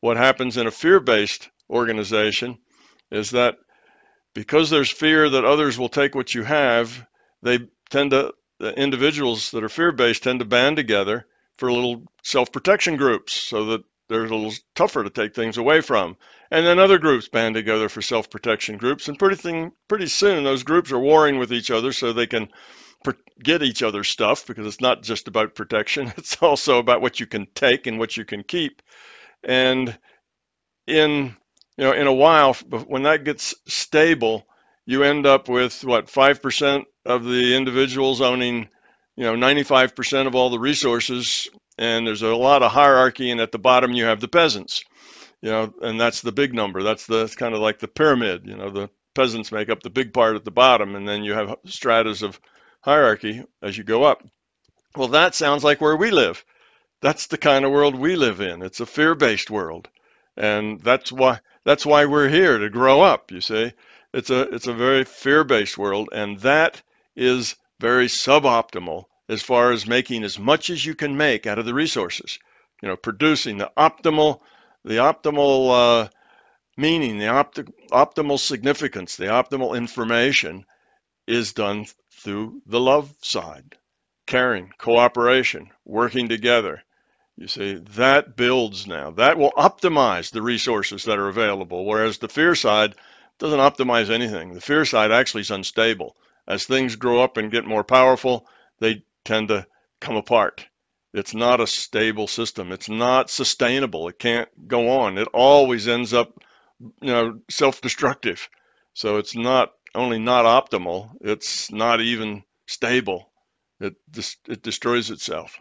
What 0.01 0.17
happens 0.17 0.57
in 0.57 0.67
a 0.67 0.71
fear 0.71 1.01
based 1.01 1.51
organization 1.69 2.59
is 3.11 3.31
that 3.33 3.59
because 4.35 4.71
there's 4.71 4.91
fear 4.91 5.29
that 5.29 5.45
others 5.45 5.79
will 5.79 5.89
take 5.89 6.15
what 6.15 6.35
you 6.35 6.43
have, 6.45 7.07
they 7.47 7.69
tend 7.91 8.11
to, 8.13 8.35
the 8.59 8.73
individuals 8.73 9.51
that 9.51 9.65
are 9.65 9.69
fear 9.69 9.93
based 9.93 10.23
tend 10.23 10.39
to 10.41 10.45
band 10.45 10.77
together 10.77 11.27
for 11.59 11.71
little 11.71 12.03
self 12.23 12.53
protection 12.53 12.97
groups 12.97 13.33
so 13.33 13.67
that 13.67 13.85
they're 14.09 14.25
a 14.25 14.29
little 14.29 14.53
tougher 14.75 15.03
to 15.03 15.11
take 15.11 15.35
things 15.35 15.59
away 15.59 15.81
from. 15.81 16.17
And 16.51 16.65
then 16.65 16.79
other 16.79 16.99
groups 16.99 17.29
band 17.29 17.55
together 17.55 17.89
for 17.89 18.03
self 18.03 18.31
protection 18.31 18.77
groups. 18.77 19.09
And 19.09 19.19
pretty, 19.19 19.37
thing, 19.37 19.73
pretty 19.89 20.07
soon, 20.07 20.45
those 20.45 20.63
groups 20.63 20.93
are 20.93 20.99
warring 20.99 21.39
with 21.39 21.53
each 21.53 21.71
other 21.71 21.93
so 21.93 22.13
they 22.13 22.27
can 22.27 22.49
get 23.43 23.63
each 23.63 23.83
other's 23.83 24.09
stuff 24.09 24.47
because 24.47 24.67
it's 24.67 24.81
not 24.81 25.03
just 25.03 25.29
about 25.29 25.55
protection, 25.55 26.13
it's 26.17 26.43
also 26.43 26.79
about 26.79 27.01
what 27.01 27.21
you 27.21 27.27
can 27.27 27.47
take 27.55 27.87
and 27.87 27.99
what 27.99 28.17
you 28.17 28.25
can 28.25 28.43
keep. 28.43 28.83
And 29.45 29.97
in 30.87 31.37
you 31.77 31.85
know, 31.85 31.93
in 31.93 32.07
a 32.07 32.13
while, 32.13 32.55
when 32.55 33.03
that 33.03 33.25
gets 33.25 33.55
stable, 33.67 34.47
you 34.87 35.03
end 35.03 35.27
up 35.27 35.49
with 35.49 35.85
what 35.85 36.07
5% 36.07 36.85
of 37.07 37.25
the 37.25 37.57
individuals 37.57 38.21
owning, 38.21 38.69
you 39.17 39.25
know, 39.25 39.35
95% 39.35 40.27
of 40.27 40.35
all 40.35 40.51
the 40.51 40.59
resources, 40.59 41.49
and 41.79 42.07
there's 42.07 42.23
a 42.23 42.35
lot 42.35 42.63
of 42.63 42.73
hierarchy, 42.73 43.31
and 43.31 43.41
at 43.41 43.53
the 43.53 43.59
bottom 43.59 43.93
you 43.93 44.05
have 44.05 44.21
the 44.21 44.29
peasants, 44.29 44.83
you 45.41 45.51
know, 45.51 45.73
and 45.83 46.01
that's 46.01 46.21
the 46.21 46.33
big 46.33 46.53
number. 46.53 46.83
That's 46.83 47.07
the 47.07 47.33
kind 47.37 47.55
of 47.55 47.61
like 47.61 47.79
the 47.79 47.89
pyramid, 47.89 48.47
you 48.47 48.57
know, 48.57 48.71
the 48.71 48.91
peasants 49.15 49.53
make 49.53 49.71
up 49.71 49.83
the 49.83 49.91
big 49.91 50.13
part 50.13 50.37
at 50.37 50.45
the 50.45 50.51
bottom, 50.51 50.95
and 50.95 51.09
then 51.09 51.25
you 51.25 51.33
have 51.33 51.57
stratas 51.65 52.23
of 52.23 52.41
hierarchy 52.83 53.43
as 53.63 53.77
you 53.79 53.85
go 53.85 54.05
up. 54.05 54.23
Well, 54.95 55.09
that 55.09 55.35
sounds 55.35 55.65
like 55.65 55.81
where 55.81 55.97
we 55.97 56.11
live. 56.11 56.45
That's 57.03 57.27
the 57.27 57.39
kind 57.39 57.65
of 57.65 57.73
world 57.73 57.95
we 57.95 58.17
live 58.17 58.41
in. 58.41 58.63
It's 58.63 58.81
a 58.81 58.87
fear-based 58.87 59.51
world, 59.51 59.89
and 60.37 60.81
that's 60.81 61.13
why 61.13 61.41
that's 61.65 61.85
why 61.85 62.07
we're 62.07 62.29
here 62.29 62.59
to 62.59 62.71
grow 62.71 63.03
up. 63.03 63.31
You 63.31 63.41
see, 63.41 63.73
it's 64.15 64.31
a 64.31 64.41
it's 64.55 64.67
a 64.67 64.73
very 64.73 65.05
fear-based 65.05 65.77
world, 65.77 66.09
and 66.13 66.39
that 66.41 66.83
is 67.17 67.57
very 67.81 68.07
suboptimal 68.07 69.05
as 69.29 69.43
far 69.43 69.73
as 69.73 69.87
making 69.87 70.23
as 70.23 70.39
much 70.39 70.71
as 70.71 70.85
you 70.85 70.95
can 70.95 71.17
make 71.17 71.47
out 71.47 71.59
of 71.59 71.65
the 71.65 71.75
resources. 71.75 72.39
You 72.83 72.89
know, 72.89 72.97
producing 72.97 73.59
the 73.59 73.73
optimal 73.77 74.41
the 74.85 74.99
optimal 74.99 76.05
uh, 76.05 76.09
meaning, 76.77 77.19
the 77.19 77.29
opt- 77.29 77.91
optimal 77.91 78.39
significance, 78.39 79.17
the 79.17 79.27
optimal 79.27 79.77
information 79.77 80.65
is 81.27 81.55
done 81.55 81.87
through 82.13 82.63
the 82.67 82.79
love 82.79 83.13
side 83.23 83.77
caring, 84.27 84.73
cooperation, 84.79 85.71
working 85.85 86.29
together. 86.29 86.83
You 87.37 87.49
see, 87.49 87.75
that 87.97 88.37
builds 88.37 88.87
now. 88.87 89.11
That 89.13 89.39
will 89.39 89.53
optimize 89.53 90.31
the 90.31 90.43
resources 90.43 91.05
that 91.05 91.19
are 91.19 91.29
available, 91.29 91.85
whereas 91.85 92.19
the 92.19 92.29
fear 92.29 92.55
side 92.55 92.95
doesn't 93.39 93.61
optimize 93.61 94.11
anything. 94.11 94.55
The 94.55 94.61
fear 94.61 94.85
side 94.85 95.13
actually 95.13 95.43
is 95.43 95.51
unstable. 95.51 96.17
As 96.47 96.65
things 96.65 96.97
grow 96.97 97.23
up 97.23 97.37
and 97.37 97.51
get 97.51 97.65
more 97.67 97.85
powerful, 97.85 98.47
they 98.79 99.03
tend 99.25 99.49
to 99.49 99.67
come 100.01 100.17
apart. 100.17 100.67
It's 101.13 101.35
not 101.35 101.61
a 101.61 101.67
stable 101.67 102.27
system. 102.27 102.73
It's 102.73 102.89
not 102.89 103.31
sustainable. 103.31 104.09
It 104.09 104.19
can't 104.19 104.69
go 104.69 104.91
on. 104.91 105.19
It 105.19 105.29
always 105.33 105.89
ends 105.89 106.13
up, 106.13 106.39
you 106.81 107.13
know, 107.13 107.41
self-destructive. 107.51 108.49
So 108.95 109.17
it's 109.17 109.35
not 109.35 109.73
only 109.95 110.19
not 110.19 110.45
optimal, 110.45 111.11
it's 111.21 111.73
not 111.73 112.01
even 112.01 112.45
stable. 112.67 113.31
It 113.81 113.97
it 114.49 114.63
destroys 114.63 115.11
itself. 115.11 115.59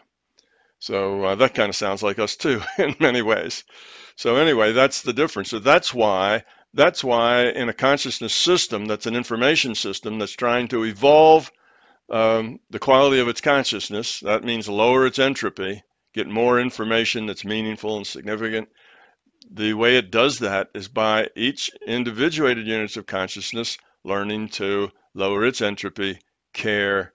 So 0.79 1.23
uh, 1.23 1.35
that 1.35 1.53
kind 1.55 1.69
of 1.69 1.75
sounds 1.75 2.03
like 2.03 2.19
us 2.19 2.35
too 2.35 2.61
in 2.77 2.95
many 2.99 3.21
ways. 3.21 3.63
So 4.17 4.35
anyway, 4.35 4.73
that's 4.73 5.01
the 5.01 5.13
difference. 5.13 5.49
So 5.49 5.59
that's 5.59 5.93
why 5.93 6.43
that's 6.75 7.03
why 7.03 7.45
in 7.45 7.69
a 7.69 7.73
consciousness 7.73 8.33
system 8.33 8.85
that's 8.85 9.05
an 9.05 9.15
information 9.15 9.75
system 9.75 10.19
that's 10.19 10.33
trying 10.33 10.67
to 10.67 10.83
evolve 10.83 11.51
um, 12.09 12.59
the 12.69 12.79
quality 12.79 13.19
of 13.19 13.29
its 13.29 13.41
consciousness, 13.41 14.19
that 14.19 14.43
means 14.43 14.67
lower 14.67 15.07
its 15.07 15.17
entropy, 15.17 15.81
get 16.13 16.27
more 16.27 16.59
information 16.59 17.25
that's 17.25 17.45
meaningful 17.45 17.97
and 17.97 18.05
significant. 18.05 18.67
The 19.49 19.73
way 19.73 19.95
it 19.97 20.11
does 20.11 20.39
that 20.39 20.69
is 20.75 20.89
by 20.89 21.29
each 21.35 21.71
individuated 21.87 22.67
units 22.67 22.97
of 22.97 23.05
consciousness 23.05 23.77
learning 24.03 24.49
to 24.49 24.91
lower 25.13 25.45
its 25.45 25.61
entropy, 25.61 26.19
care, 26.53 27.13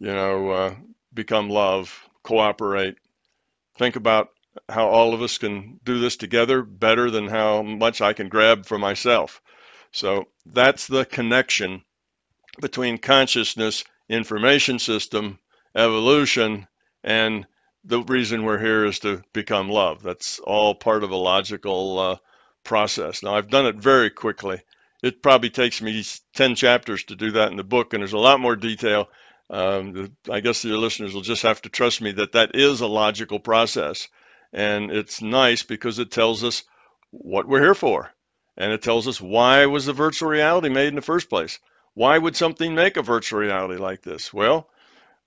you 0.00 0.08
know, 0.08 0.50
uh, 0.50 0.74
become 1.14 1.48
love, 1.48 2.08
cooperate. 2.22 2.96
Think 3.78 3.96
about 3.96 4.30
how 4.68 4.88
all 4.88 5.14
of 5.14 5.22
us 5.22 5.38
can 5.38 5.80
do 5.84 6.00
this 6.00 6.16
together 6.16 6.62
better 6.62 7.10
than 7.10 7.28
how 7.28 7.62
much 7.62 8.00
I 8.00 8.12
can 8.12 8.28
grab 8.28 8.66
for 8.66 8.78
myself. 8.78 9.40
So 9.92 10.28
that's 10.46 10.86
the 10.86 11.04
connection 11.04 11.82
between 12.60 12.98
consciousness, 12.98 13.84
information 14.08 14.78
system, 14.78 15.38
evolution, 15.74 16.66
and 17.04 17.46
the 17.84 18.02
reason 18.02 18.44
we're 18.44 18.58
here 18.58 18.84
is 18.84 18.98
to 19.00 19.22
become 19.32 19.68
love. 19.68 20.02
That's 20.02 20.38
all 20.40 20.74
part 20.74 21.04
of 21.04 21.10
a 21.10 21.16
logical 21.16 21.98
uh, 21.98 22.16
process. 22.64 23.22
Now, 23.22 23.34
I've 23.34 23.50
done 23.50 23.66
it 23.66 23.76
very 23.76 24.10
quickly. 24.10 24.60
It 25.02 25.22
probably 25.22 25.50
takes 25.50 25.80
me 25.80 26.04
10 26.34 26.56
chapters 26.56 27.04
to 27.04 27.16
do 27.16 27.32
that 27.32 27.50
in 27.50 27.56
the 27.56 27.64
book, 27.64 27.92
and 27.92 28.02
there's 28.02 28.12
a 28.12 28.18
lot 28.18 28.40
more 28.40 28.56
detail. 28.56 29.08
Um, 29.48 30.12
I 30.30 30.40
guess 30.40 30.64
your 30.64 30.76
listeners 30.76 31.14
will 31.14 31.22
just 31.22 31.44
have 31.44 31.62
to 31.62 31.68
trust 31.68 32.02
me 32.02 32.12
that 32.12 32.32
that 32.32 32.54
is 32.54 32.80
a 32.80 32.86
logical 32.86 33.38
process. 33.38 34.08
And 34.52 34.90
it's 34.90 35.20
nice 35.20 35.62
because 35.62 35.98
it 35.98 36.10
tells 36.10 36.42
us 36.42 36.62
what 37.10 37.46
we're 37.46 37.62
here 37.62 37.74
for. 37.74 38.10
And 38.56 38.72
it 38.72 38.82
tells 38.82 39.06
us 39.06 39.20
why 39.20 39.66
was 39.66 39.86
the 39.86 39.92
virtual 39.92 40.28
reality 40.28 40.68
made 40.68 40.88
in 40.88 40.96
the 40.96 41.02
first 41.02 41.28
place? 41.28 41.58
Why 41.94 42.16
would 42.16 42.36
something 42.36 42.74
make 42.74 42.96
a 42.96 43.02
virtual 43.02 43.40
reality 43.40 43.76
like 43.76 44.02
this? 44.02 44.32
Well, 44.32 44.68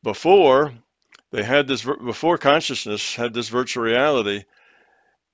before 0.04 0.74
they 1.32 1.44
had 1.44 1.68
this, 1.68 1.84
before 1.84 2.38
consciousness 2.38 3.16
had 3.16 3.34
this 3.34 3.50
virtual 3.50 3.84
reality, 3.84 4.44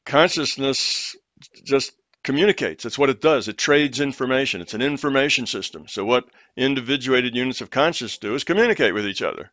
consciousness 0.05 1.15
just 1.63 1.93
communicates. 2.23 2.83
That's 2.83 2.97
what 2.97 3.09
it 3.09 3.21
does. 3.21 3.47
It 3.47 3.57
trades 3.57 3.99
information. 3.99 4.61
It's 4.61 4.73
an 4.73 4.81
information 4.81 5.45
system. 5.45 5.87
So 5.87 6.05
what 6.05 6.25
individuated 6.55 7.35
units 7.35 7.61
of 7.61 7.69
consciousness 7.69 8.17
do 8.17 8.35
is 8.35 8.43
communicate 8.43 8.93
with 8.93 9.07
each 9.07 9.21
other. 9.21 9.51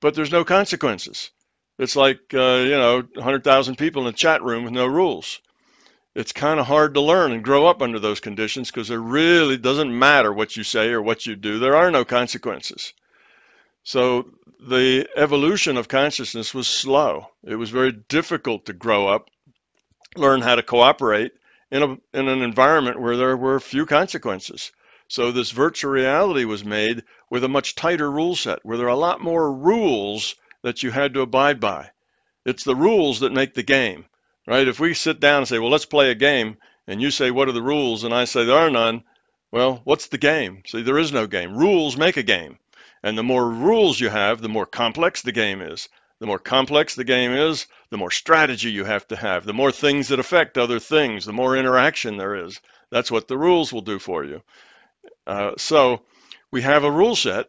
But 0.00 0.14
there's 0.14 0.32
no 0.32 0.44
consequences. 0.44 1.30
It's 1.78 1.96
like, 1.96 2.34
uh, 2.34 2.64
you 2.64 2.76
know, 2.76 3.02
100,000 3.14 3.76
people 3.76 4.02
in 4.02 4.08
a 4.08 4.16
chat 4.16 4.42
room 4.42 4.64
with 4.64 4.72
no 4.72 4.86
rules. 4.86 5.40
It's 6.14 6.32
kind 6.32 6.58
of 6.58 6.66
hard 6.66 6.94
to 6.94 7.00
learn 7.00 7.30
and 7.30 7.44
grow 7.44 7.66
up 7.66 7.80
under 7.80 8.00
those 8.00 8.18
conditions 8.18 8.70
because 8.70 8.90
it 8.90 8.96
really 8.96 9.56
doesn't 9.56 9.96
matter 9.96 10.32
what 10.32 10.56
you 10.56 10.64
say 10.64 10.88
or 10.88 11.00
what 11.00 11.26
you 11.26 11.36
do. 11.36 11.60
There 11.60 11.76
are 11.76 11.90
no 11.92 12.04
consequences. 12.04 12.92
So 13.84 14.32
the 14.60 15.08
evolution 15.14 15.76
of 15.76 15.86
consciousness 15.86 16.52
was 16.52 16.66
slow. 16.66 17.28
It 17.44 17.54
was 17.54 17.70
very 17.70 17.92
difficult 17.92 18.66
to 18.66 18.72
grow 18.72 19.06
up, 19.06 19.30
learn 20.16 20.42
how 20.42 20.56
to 20.56 20.62
cooperate, 20.64 21.32
in, 21.70 21.82
a, 21.82 22.18
in 22.18 22.28
an 22.28 22.42
environment 22.42 23.00
where 23.00 23.16
there 23.16 23.36
were 23.36 23.60
few 23.60 23.86
consequences. 23.86 24.72
So 25.06 25.30
this 25.30 25.52
virtual 25.52 25.92
reality 25.92 26.44
was 26.44 26.64
made 26.64 27.04
with 27.30 27.44
a 27.44 27.48
much 27.48 27.76
tighter 27.76 28.10
rule 28.10 28.34
set, 28.34 28.64
where 28.64 28.76
there 28.76 28.86
are 28.86 28.90
a 28.90 28.96
lot 28.96 29.20
more 29.20 29.52
rules 29.52 30.34
that 30.62 30.82
you 30.82 30.90
had 30.90 31.14
to 31.14 31.20
abide 31.20 31.60
by. 31.60 31.90
It's 32.44 32.64
the 32.64 32.76
rules 32.76 33.20
that 33.20 33.32
make 33.32 33.54
the 33.54 33.62
game, 33.62 34.06
right? 34.46 34.66
If 34.66 34.80
we 34.80 34.94
sit 34.94 35.20
down 35.20 35.38
and 35.38 35.48
say, 35.48 35.58
well, 35.58 35.70
let's 35.70 35.84
play 35.84 36.10
a 36.10 36.14
game, 36.14 36.56
and 36.86 37.02
you 37.02 37.10
say, 37.10 37.30
what 37.30 37.48
are 37.48 37.52
the 37.52 37.62
rules? 37.62 38.04
And 38.04 38.14
I 38.14 38.24
say, 38.24 38.44
there 38.44 38.56
are 38.56 38.70
none. 38.70 39.04
Well, 39.52 39.80
what's 39.84 40.08
the 40.08 40.18
game? 40.18 40.62
See, 40.66 40.82
there 40.82 40.98
is 40.98 41.12
no 41.12 41.26
game. 41.26 41.56
Rules 41.56 41.96
make 41.96 42.16
a 42.16 42.22
game. 42.22 42.58
And 43.02 43.16
the 43.16 43.22
more 43.22 43.48
rules 43.48 44.00
you 44.00 44.08
have, 44.08 44.40
the 44.40 44.48
more 44.48 44.66
complex 44.66 45.22
the 45.22 45.32
game 45.32 45.60
is. 45.60 45.88
The 46.20 46.26
more 46.26 46.38
complex 46.38 46.94
the 46.94 47.04
game 47.04 47.32
is, 47.32 47.66
the 47.90 47.96
more 47.96 48.10
strategy 48.10 48.70
you 48.70 48.84
have 48.84 49.06
to 49.08 49.16
have, 49.16 49.44
the 49.44 49.52
more 49.52 49.70
things 49.70 50.08
that 50.08 50.18
affect 50.18 50.58
other 50.58 50.80
things, 50.80 51.24
the 51.24 51.32
more 51.32 51.56
interaction 51.56 52.16
there 52.16 52.34
is, 52.46 52.60
That's 52.90 53.10
what 53.10 53.28
the 53.28 53.38
rules 53.38 53.72
will 53.72 53.82
do 53.82 53.98
for 53.98 54.24
you. 54.24 54.42
Uh, 55.26 55.52
so 55.58 56.02
we 56.50 56.62
have 56.62 56.84
a 56.84 56.90
rule 56.90 57.14
set 57.14 57.48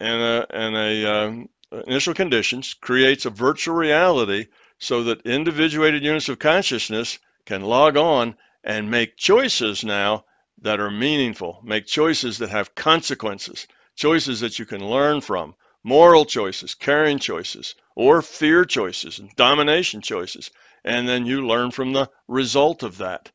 and 0.00 0.20
a, 0.20 0.46
and 0.50 0.76
a 0.76 1.04
um, 1.06 1.48
initial 1.86 2.14
conditions 2.14 2.74
creates 2.74 3.26
a 3.26 3.30
virtual 3.30 3.74
reality 3.74 4.46
so 4.78 5.04
that 5.04 5.26
individuated 5.26 6.02
units 6.02 6.28
of 6.28 6.38
consciousness 6.38 7.18
can 7.44 7.62
log 7.62 7.96
on 7.96 8.36
and 8.64 8.90
make 8.90 9.16
choices 9.16 9.84
now 9.84 10.24
that 10.60 10.80
are 10.80 10.90
meaningful, 10.90 11.60
make 11.64 11.86
choices 11.86 12.38
that 12.38 12.50
have 12.50 12.74
consequences, 12.74 13.66
choices 13.96 14.40
that 14.40 14.58
you 14.58 14.66
can 14.66 14.84
learn 14.84 15.20
from, 15.20 15.54
moral 15.84 16.24
choices, 16.24 16.74
caring 16.74 17.18
choices, 17.18 17.74
or 17.94 18.22
fear 18.22 18.64
choices 18.64 19.18
and 19.18 19.34
domination 19.36 20.00
choices. 20.00 20.50
And 20.84 21.08
then 21.08 21.26
you 21.26 21.46
learn 21.46 21.70
from 21.70 21.92
the 21.92 22.10
result 22.26 22.82
of 22.82 22.98
that. 22.98 23.30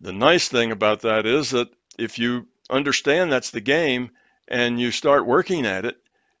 The 0.00 0.12
nice 0.12 0.48
thing 0.48 0.72
about 0.72 1.02
that 1.02 1.26
is 1.26 1.50
that 1.50 1.68
if 1.98 2.18
you 2.18 2.46
understand 2.70 3.32
that's 3.32 3.50
the 3.50 3.60
game 3.60 4.10
and 4.46 4.80
you 4.80 4.90
start 4.90 5.26
working 5.26 5.66
at 5.66 5.84
it, 5.84 5.96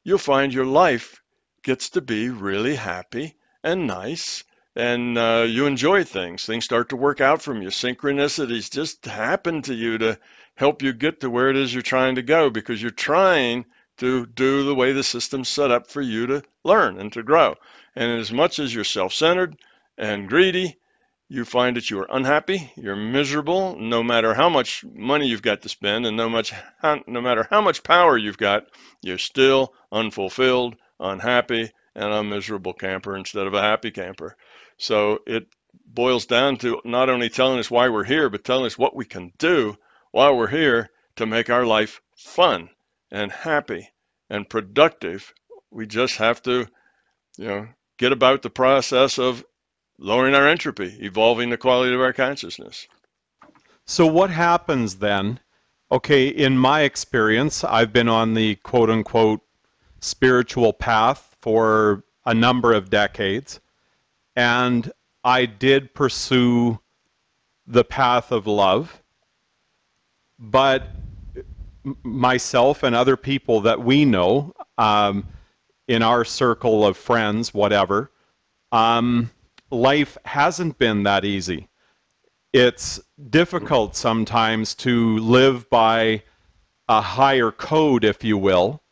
you'll 0.08 0.16
find 0.16 0.54
your 0.54 0.64
life 0.64 1.22
gets 1.62 1.90
to 1.90 2.00
be 2.00 2.30
really 2.30 2.74
happy 2.74 3.36
and 3.62 3.86
nice 3.86 4.42
and 4.74 5.18
uh, 5.18 5.44
you 5.46 5.66
enjoy 5.66 6.02
things. 6.02 6.46
Things 6.46 6.64
start 6.64 6.88
to 6.88 6.96
work 6.96 7.20
out 7.20 7.42
from 7.42 7.60
you. 7.60 7.68
Synchronicities 7.68 8.70
just 8.70 9.04
happen 9.04 9.60
to 9.62 9.74
you 9.74 9.98
to 9.98 10.18
help 10.54 10.80
you 10.82 10.94
get 10.94 11.20
to 11.20 11.28
where 11.28 11.50
it 11.50 11.56
is 11.56 11.74
you're 11.74 11.82
trying 11.82 12.14
to 12.14 12.22
go 12.22 12.48
because 12.48 12.80
you're 12.80 12.90
trying 12.90 13.66
to 13.98 14.24
do 14.24 14.64
the 14.64 14.74
way 14.74 14.92
the 14.92 15.02
system's 15.02 15.50
set 15.50 15.70
up 15.70 15.90
for 15.90 16.00
you 16.00 16.26
to 16.28 16.42
learn 16.64 16.98
and 16.98 17.12
to 17.12 17.22
grow. 17.22 17.56
And 17.94 18.18
as 18.18 18.32
much 18.32 18.60
as 18.60 18.74
you're 18.74 18.84
self 18.84 19.12
centered 19.12 19.56
and 19.98 20.26
greedy, 20.26 20.78
you 21.28 21.44
find 21.44 21.76
that 21.76 21.90
you 21.90 22.00
are 22.00 22.08
unhappy, 22.10 22.72
you're 22.76 22.96
miserable, 22.96 23.76
no 23.78 24.02
matter 24.02 24.32
how 24.32 24.48
much 24.48 24.84
money 24.84 25.26
you've 25.26 25.42
got 25.42 25.62
to 25.62 25.68
spend, 25.68 26.06
and 26.06 26.16
no 26.16 26.28
much, 26.28 26.52
no 26.82 27.20
matter 27.20 27.46
how 27.50 27.60
much 27.60 27.82
power 27.82 28.16
you've 28.16 28.38
got, 28.38 28.64
you're 29.02 29.18
still 29.18 29.74
unfulfilled, 29.92 30.76
unhappy, 30.98 31.70
and 31.94 32.12
a 32.12 32.24
miserable 32.24 32.72
camper 32.72 33.16
instead 33.16 33.46
of 33.46 33.54
a 33.54 33.60
happy 33.60 33.90
camper. 33.90 34.36
So 34.78 35.18
it 35.26 35.48
boils 35.84 36.26
down 36.26 36.56
to 36.58 36.80
not 36.84 37.10
only 37.10 37.28
telling 37.28 37.58
us 37.58 37.70
why 37.70 37.88
we're 37.88 38.04
here, 38.04 38.30
but 38.30 38.44
telling 38.44 38.66
us 38.66 38.78
what 38.78 38.96
we 38.96 39.04
can 39.04 39.32
do 39.38 39.76
while 40.12 40.36
we're 40.36 40.46
here 40.46 40.90
to 41.16 41.26
make 41.26 41.50
our 41.50 41.66
life 41.66 42.00
fun 42.16 42.70
and 43.10 43.30
happy 43.30 43.90
and 44.30 44.48
productive. 44.48 45.34
We 45.70 45.86
just 45.86 46.16
have 46.16 46.42
to, 46.44 46.66
you 47.36 47.46
know, 47.46 47.68
get 47.98 48.12
about 48.12 48.42
the 48.42 48.50
process 48.50 49.18
of 49.18 49.44
lowering 49.98 50.34
our 50.34 50.46
entropy, 50.46 50.96
evolving 51.00 51.50
the 51.50 51.56
quality 51.56 51.94
of 51.94 52.00
our 52.00 52.12
consciousness. 52.12 52.86
So 53.84 54.06
what 54.06 54.30
happens 54.30 54.96
then? 54.96 55.40
Okay, 55.90 56.28
in 56.28 56.58
my 56.58 56.82
experience, 56.82 57.64
I've 57.64 57.92
been 57.92 58.08
on 58.08 58.34
the 58.34 58.56
quote 58.56 58.90
unquote 58.90 59.40
spiritual 60.00 60.72
path 60.72 61.36
for 61.40 62.04
a 62.26 62.34
number 62.34 62.72
of 62.72 62.90
decades, 62.90 63.60
and 64.36 64.92
I 65.24 65.46
did 65.46 65.94
pursue 65.94 66.78
the 67.66 67.84
path 67.84 68.30
of 68.30 68.46
love, 68.46 69.02
but 70.38 70.88
myself 72.02 72.82
and 72.82 72.94
other 72.94 73.16
people 73.16 73.60
that 73.62 73.82
we 73.82 74.04
know 74.04 74.52
um, 74.76 75.26
in 75.86 76.02
our 76.02 76.24
circle 76.24 76.86
of 76.86 76.96
friends, 76.96 77.54
whatever, 77.54 78.10
um, 78.72 79.30
life 79.70 80.16
hasn't 80.24 80.78
been 80.78 81.02
that 81.04 81.24
easy. 81.24 81.68
It's 82.52 83.00
difficult 83.30 83.94
sometimes 83.94 84.74
to 84.76 85.18
live 85.18 85.68
by 85.70 86.22
a 86.88 87.00
higher 87.00 87.50
code, 87.50 88.04
if 88.04 88.24
you 88.24 88.38
will, 88.38 88.82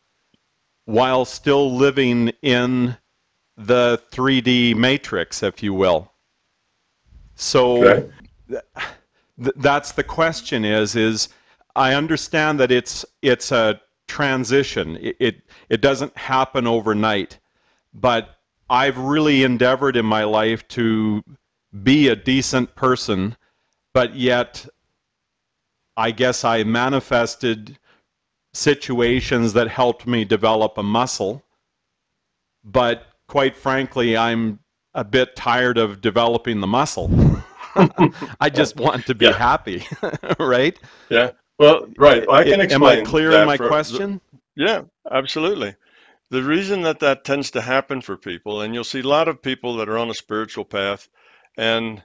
while 0.85 1.25
still 1.25 1.75
living 1.75 2.29
in 2.43 2.95
the 3.57 4.01
3D 4.11 4.75
matrix, 4.75 5.41
if 5.41 5.63
you 5.63 5.73
will. 5.73 6.11
So 7.35 7.83
Okay. 7.83 8.09
th- 8.49 8.63
that's 9.57 9.91
the 9.91 10.03
question 10.03 10.63
is 10.65 10.95
is 10.95 11.29
I 11.75 11.93
understand 11.93 12.59
that 12.59 12.71
it's 12.71 13.05
it's 13.21 13.51
a 13.51 13.81
transition. 14.07 14.97
It, 14.97 15.17
it 15.19 15.41
it 15.69 15.81
doesn't 15.81 16.15
happen 16.17 16.67
overnight, 16.67 17.39
but 17.93 18.36
I've 18.69 18.97
really 18.97 19.43
endeavored 19.43 19.95
in 19.95 20.05
my 20.05 20.23
life 20.23 20.67
to 20.69 21.23
be 21.83 22.09
a 22.09 22.15
decent 22.15 22.75
person, 22.75 23.37
but 23.93 24.15
yet 24.15 24.65
I 25.95 26.11
guess 26.11 26.43
I 26.43 26.63
manifested 26.63 27.77
situations 28.53 29.53
that 29.53 29.67
helped 29.67 30.05
me 30.07 30.25
develop 30.25 30.77
a 30.77 30.83
muscle. 30.83 31.43
But 32.63 33.05
quite 33.27 33.55
frankly, 33.55 34.17
I'm 34.17 34.59
a 34.93 35.03
bit 35.03 35.35
tired 35.35 35.77
of 35.77 36.01
developing 36.01 36.59
the 36.59 36.67
muscle. 36.67 37.09
I 38.39 38.49
just 38.49 38.77
want 38.77 39.05
to 39.05 39.15
be 39.15 39.25
Yeah. 39.25 39.33
happy, 39.33 39.83
right? 40.39 40.77
Yeah. 41.09 41.31
Well, 41.59 41.87
right. 41.97 42.27
I 42.29 42.43
can 42.43 42.61
explain. 42.61 42.99
Am 42.99 43.03
I 43.05 43.09
clear 43.09 43.31
in 43.31 43.45
my 43.45 43.57
for- 43.57 43.67
question? 43.67 44.19
Yeah, 44.55 44.81
absolutely. 45.11 45.75
The 46.29 46.43
reason 46.43 46.81
that 46.81 46.99
that 46.99 47.23
tends 47.23 47.51
to 47.51 47.61
happen 47.61 48.01
for 48.01 48.17
people, 48.17 48.61
and 48.61 48.73
you'll 48.73 48.83
see 48.83 48.99
a 48.99 49.07
lot 49.07 49.27
of 49.27 49.41
people 49.41 49.77
that 49.77 49.89
are 49.89 49.97
on 49.97 50.09
a 50.09 50.13
spiritual 50.13 50.65
path, 50.65 51.07
and 51.57 52.03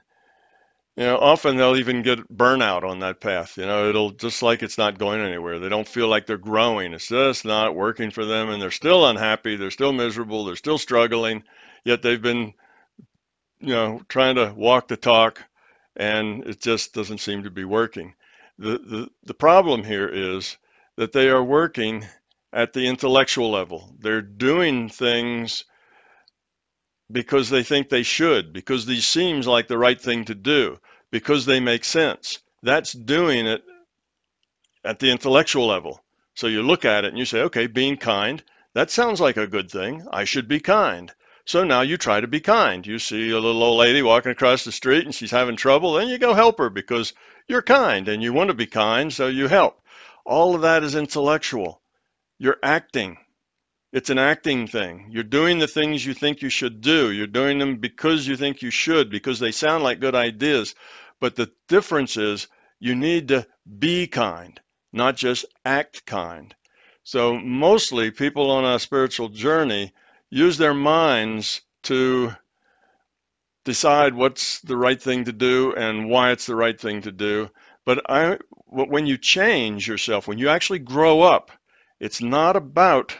you 0.95 1.03
know, 1.03 1.17
often 1.17 1.57
they'll 1.57 1.75
even 1.75 2.03
get 2.03 2.31
burnout 2.31 2.83
on 2.83 2.99
that 2.99 3.19
path. 3.19 3.57
You 3.57 3.65
know, 3.65 3.89
it'll 3.89 4.11
just 4.11 4.43
like 4.43 4.61
it's 4.61 4.77
not 4.77 4.99
going 4.99 5.21
anywhere. 5.21 5.59
They 5.59 5.69
don't 5.69 5.87
feel 5.87 6.07
like 6.07 6.25
they're 6.27 6.37
growing. 6.37 6.93
It's 6.93 7.07
just 7.07 7.45
not 7.45 7.75
working 7.75 8.11
for 8.11 8.25
them, 8.25 8.49
and 8.49 8.61
they're 8.61 8.71
still 8.71 9.05
unhappy. 9.07 9.55
They're 9.55 9.71
still 9.71 9.91
miserable. 9.91 10.45
They're 10.45 10.55
still 10.55 10.77
struggling. 10.77 11.43
Yet 11.83 12.01
they've 12.03 12.21
been, 12.21 12.53
you 13.59 13.73
know, 13.73 14.01
trying 14.07 14.35
to 14.35 14.53
walk 14.55 14.87
the 14.87 14.97
talk, 14.97 15.43
and 15.95 16.45
it 16.45 16.61
just 16.61 16.93
doesn't 16.93 17.19
seem 17.19 17.43
to 17.43 17.51
be 17.51 17.65
working. 17.65 18.13
The 18.59 18.77
the 18.77 19.09
the 19.23 19.33
problem 19.33 19.83
here 19.83 20.07
is 20.07 20.57
that 20.95 21.11
they 21.11 21.29
are 21.29 21.43
working 21.43 22.05
at 22.53 22.71
the 22.71 22.87
intellectual 22.87 23.49
level. 23.49 23.95
They're 23.99 24.21
doing 24.21 24.87
things 24.87 25.65
because 27.11 27.49
they 27.49 27.63
think 27.63 27.89
they 27.89 28.03
should, 28.03 28.53
because 28.53 28.85
these 28.85 29.07
seems 29.07 29.47
like 29.47 29.67
the 29.67 29.77
right 29.77 29.99
thing 29.99 30.25
to 30.25 30.35
do, 30.35 30.79
because 31.11 31.45
they 31.45 31.59
make 31.59 31.83
sense. 31.83 32.39
That's 32.61 32.93
doing 32.93 33.47
it 33.47 33.63
at 34.85 34.99
the 34.99 35.11
intellectual 35.11 35.67
level. 35.67 36.03
So 36.35 36.47
you 36.47 36.61
look 36.61 36.85
at 36.85 37.05
it 37.05 37.09
and 37.09 37.17
you 37.17 37.25
say, 37.25 37.41
okay, 37.41 37.67
being 37.67 37.97
kind, 37.97 38.41
that 38.73 38.91
sounds 38.91 39.19
like 39.19 39.37
a 39.37 39.47
good 39.47 39.69
thing. 39.69 40.07
I 40.11 40.23
should 40.23 40.47
be 40.47 40.59
kind. 40.59 41.11
So 41.45 41.63
now 41.63 41.81
you 41.81 41.97
try 41.97 42.21
to 42.21 42.27
be 42.27 42.39
kind. 42.39 42.85
You 42.87 42.99
see 42.99 43.31
a 43.31 43.39
little 43.39 43.63
old 43.63 43.77
lady 43.79 44.01
walking 44.01 44.31
across 44.31 44.63
the 44.63 44.71
street 44.71 45.05
and 45.05 45.13
she's 45.13 45.31
having 45.31 45.55
trouble, 45.55 45.93
then 45.93 46.07
you 46.07 46.17
go 46.17 46.33
help 46.33 46.59
her 46.59 46.69
because 46.69 47.13
you're 47.47 47.61
kind 47.61 48.07
and 48.07 48.23
you 48.23 48.31
want 48.31 48.49
to 48.49 48.53
be 48.53 48.67
kind, 48.67 49.11
so 49.11 49.27
you 49.27 49.47
help. 49.47 49.79
All 50.25 50.55
of 50.55 50.61
that 50.61 50.83
is 50.83 50.95
intellectual. 50.95 51.81
You're 52.39 52.57
acting. 52.61 53.17
It's 53.91 54.09
an 54.09 54.17
acting 54.17 54.67
thing. 54.67 55.07
You're 55.11 55.23
doing 55.23 55.59
the 55.59 55.67
things 55.67 56.05
you 56.05 56.13
think 56.13 56.41
you 56.41 56.49
should 56.49 56.81
do. 56.81 57.11
You're 57.11 57.27
doing 57.27 57.59
them 57.59 57.77
because 57.77 58.27
you 58.27 58.35
think 58.35 58.61
you 58.61 58.71
should, 58.71 59.09
because 59.09 59.39
they 59.39 59.51
sound 59.51 59.83
like 59.83 59.99
good 59.99 60.15
ideas. 60.15 60.73
But 61.19 61.35
the 61.35 61.51
difference 61.67 62.17
is 62.17 62.47
you 62.79 62.95
need 62.95 63.27
to 63.27 63.45
be 63.79 64.07
kind, 64.07 64.59
not 64.91 65.15
just 65.15 65.45
act 65.63 66.05
kind. 66.05 66.53
So, 67.03 67.37
mostly 67.37 68.11
people 68.11 68.49
on 68.49 68.65
a 68.65 68.79
spiritual 68.79 69.29
journey 69.29 69.93
use 70.29 70.57
their 70.57 70.73
minds 70.73 71.61
to 71.83 72.35
decide 73.65 74.13
what's 74.13 74.59
the 74.61 74.75
right 74.75 75.01
thing 75.01 75.25
to 75.25 75.33
do 75.33 75.73
and 75.75 76.09
why 76.09 76.31
it's 76.31 76.45
the 76.45 76.55
right 76.55 76.79
thing 76.79 77.01
to 77.03 77.11
do. 77.11 77.49
But 77.85 78.09
I, 78.09 78.39
when 78.65 79.05
you 79.05 79.17
change 79.17 79.87
yourself, 79.87 80.27
when 80.27 80.37
you 80.39 80.49
actually 80.49 80.79
grow 80.79 81.21
up, 81.21 81.51
it's 82.03 82.21
not 82.21 82.57
about 82.57 83.15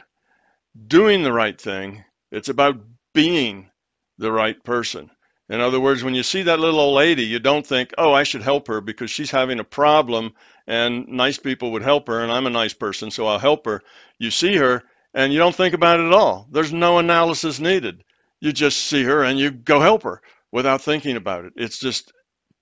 doing 0.87 1.23
the 1.23 1.31
right 1.31 1.59
thing, 1.59 2.03
it's 2.33 2.49
about 2.49 2.81
being 3.13 3.69
the 4.17 4.29
right 4.29 4.61
person. 4.61 5.09
In 5.47 5.61
other 5.61 5.79
words, 5.79 6.03
when 6.03 6.15
you 6.15 6.23
see 6.23 6.41
that 6.43 6.59
little 6.59 6.81
old 6.81 6.95
lady, 6.95 7.23
you 7.23 7.39
don't 7.39 7.65
think, 7.65 7.93
oh, 7.97 8.11
I 8.11 8.23
should 8.23 8.41
help 8.41 8.67
her 8.67 8.81
because 8.81 9.09
she's 9.09 9.31
having 9.31 9.61
a 9.61 9.63
problem 9.63 10.33
and 10.67 11.07
nice 11.07 11.37
people 11.37 11.71
would 11.71 11.81
help 11.81 12.07
her 12.07 12.21
and 12.21 12.29
I'm 12.29 12.45
a 12.45 12.49
nice 12.49 12.73
person, 12.73 13.09
so 13.09 13.25
I'll 13.25 13.39
help 13.39 13.67
her. 13.67 13.81
You 14.19 14.31
see 14.31 14.57
her 14.57 14.83
and 15.13 15.31
you 15.31 15.39
don't 15.39 15.55
think 15.55 15.73
about 15.73 16.01
it 16.01 16.07
at 16.07 16.13
all. 16.13 16.45
There's 16.51 16.73
no 16.73 16.97
analysis 16.97 17.61
needed. 17.61 18.03
You 18.41 18.51
just 18.51 18.81
see 18.81 19.05
her 19.05 19.23
and 19.23 19.39
you 19.39 19.51
go 19.51 19.79
help 19.79 20.03
her 20.03 20.21
without 20.51 20.81
thinking 20.81 21.15
about 21.15 21.45
it. 21.45 21.53
It's 21.55 21.79
just 21.79 22.11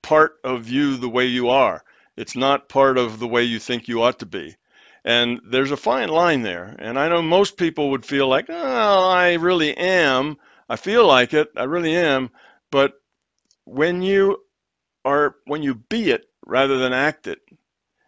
part 0.03 0.33
of 0.43 0.69
you 0.69 0.97
the 0.97 1.09
way 1.09 1.25
you 1.25 1.49
are. 1.49 1.83
It's 2.15 2.35
not 2.35 2.69
part 2.69 2.99
of 2.99 3.17
the 3.17 3.27
way 3.27 3.41
you 3.41 3.57
think 3.57 3.87
you 3.87 4.03
ought 4.03 4.19
to 4.19 4.27
be. 4.27 4.55
And 5.03 5.41
there's 5.45 5.71
a 5.71 5.77
fine 5.77 6.09
line 6.09 6.43
there. 6.43 6.75
And 6.77 6.97
I 6.99 7.09
know 7.09 7.21
most 7.21 7.57
people 7.57 7.91
would 7.91 8.05
feel 8.05 8.27
like, 8.27 8.45
oh, 8.49 9.09
I 9.09 9.33
really 9.33 9.75
am. 9.75 10.37
I 10.69 10.75
feel 10.75 11.07
like 11.07 11.33
it. 11.33 11.49
I 11.57 11.63
really 11.63 11.95
am. 11.95 12.29
But 12.69 12.93
when 13.65 14.01
you 14.01 14.37
are 15.03 15.35
when 15.45 15.63
you 15.63 15.75
be 15.75 16.11
it 16.11 16.25
rather 16.45 16.77
than 16.77 16.93
act 16.93 17.27
it. 17.27 17.39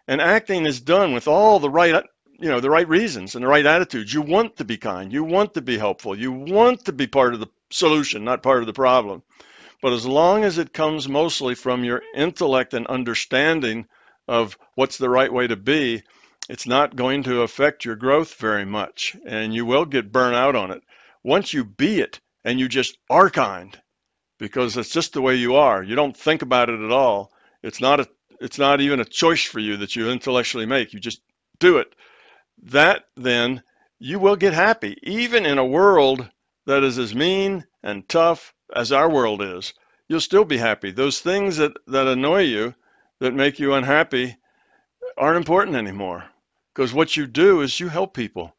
And 0.08 0.21
acting 0.21 0.65
is 0.65 0.82
done 0.82 1.13
with 1.13 1.27
all 1.27 1.60
the 1.60 1.69
right, 1.69 2.03
you 2.39 2.49
know, 2.49 2.60
the 2.60 2.69
right 2.69 2.88
reasons 2.88 3.36
and 3.36 3.43
the 3.43 3.47
right 3.47 3.65
attitudes. 3.65 4.13
You 4.13 4.21
want 4.21 4.58
to 4.58 4.65
be 4.65 4.77
kind. 4.77 5.13
You 5.13 5.23
want 5.23 5.53
to 5.53 5.62
be 5.62 5.77
helpful. 5.77 6.17
You 6.17 6.32
want 6.32 6.86
to 6.86 6.93
be 6.93 7.08
part 7.08 7.34
of 7.34 7.39
the 7.39 7.47
solution, 7.69 8.25
not 8.25 8.43
part 8.43 8.60
of 8.60 8.67
the 8.67 8.73
problem. 8.73 9.23
But 9.82 9.93
as 9.93 10.06
long 10.06 10.43
as 10.43 10.58
it 10.58 10.73
comes 10.73 11.08
mostly 11.08 11.56
from 11.56 11.84
your 11.84 12.01
intellect 12.15 12.73
and 12.73 12.88
understanding 12.88 13.88
of 14.27 14.58
what's 14.75 14.97
the 14.97 15.10
right 15.10 15.32
way 15.32 15.47
to 15.47 15.56
be, 15.56 16.03
it's 16.49 16.67
not 16.67 16.95
going 16.95 17.23
to 17.23 17.41
affect 17.41 17.86
your 17.86 17.95
growth 17.95 18.36
very 18.36 18.65
much 18.65 19.15
and 19.25 19.53
you 19.53 19.65
will 19.65 19.86
get 19.86 20.12
burnt 20.12 20.36
out 20.36 20.56
on 20.56 20.71
it. 20.71 20.84
Once 21.23 21.53
you 21.53 21.63
be 21.63 22.01
it 22.01 22.19
and 22.43 22.60
you 22.60 22.67
just 22.67 22.97
are 23.10 23.29
kind 23.29 23.79
because 24.39 24.75
it's 24.75 24.89
just 24.89 25.13
the 25.13 25.21
way 25.21 25.36
you 25.36 25.56
are. 25.56 25.82
You 25.82 25.95
don't 25.95 26.17
think 26.17 26.41
about 26.41 26.69
it 26.69 26.82
at 26.82 26.91
all. 26.91 27.32
It's 27.62 27.79
not 27.79 28.01
a 28.01 28.10
it's 28.41 28.60
not 28.60 28.82
even 28.82 28.99
a 28.99 29.06
choice 29.06 29.45
for 29.45 29.60
you 29.60 29.77
that 29.77 29.95
you 29.95 30.10
intellectually 30.10 30.65
make. 30.65 30.91
You 30.91 30.99
just 30.99 31.21
do 31.60 31.77
it. 31.77 31.95
That 32.63 33.06
then 33.15 33.63
you 33.99 34.19
will 34.19 34.36
get 34.36 34.53
happy 34.53 34.97
even 35.01 35.45
in 35.45 35.58
a 35.58 35.65
world 35.65 36.29
that 36.65 36.84
is 36.84 36.97
as 36.97 37.15
mean 37.15 37.65
and 37.82 38.08
tough 38.10 38.53
as 38.75 38.91
our 38.91 39.10
world 39.10 39.41
is. 39.41 39.73
You'll 40.10 40.19
still 40.19 40.43
be 40.43 40.58
happy. 40.58 40.91
Those 40.91 41.21
things 41.21 41.56
that 41.58 41.71
that 41.88 42.08
annoy 42.08 42.41
you 42.41 42.75
that 43.19 43.34
make 43.34 43.60
you 43.60 43.75
unhappy 43.75 44.36
aren't 45.17 45.38
important 45.38 45.77
anymore 45.77 46.25
because 46.73 46.93
what 46.93 47.15
you 47.15 47.27
do 47.27 47.62
is 47.62 47.79
you 47.79 47.88
help 47.88 48.13
people. 48.13 48.55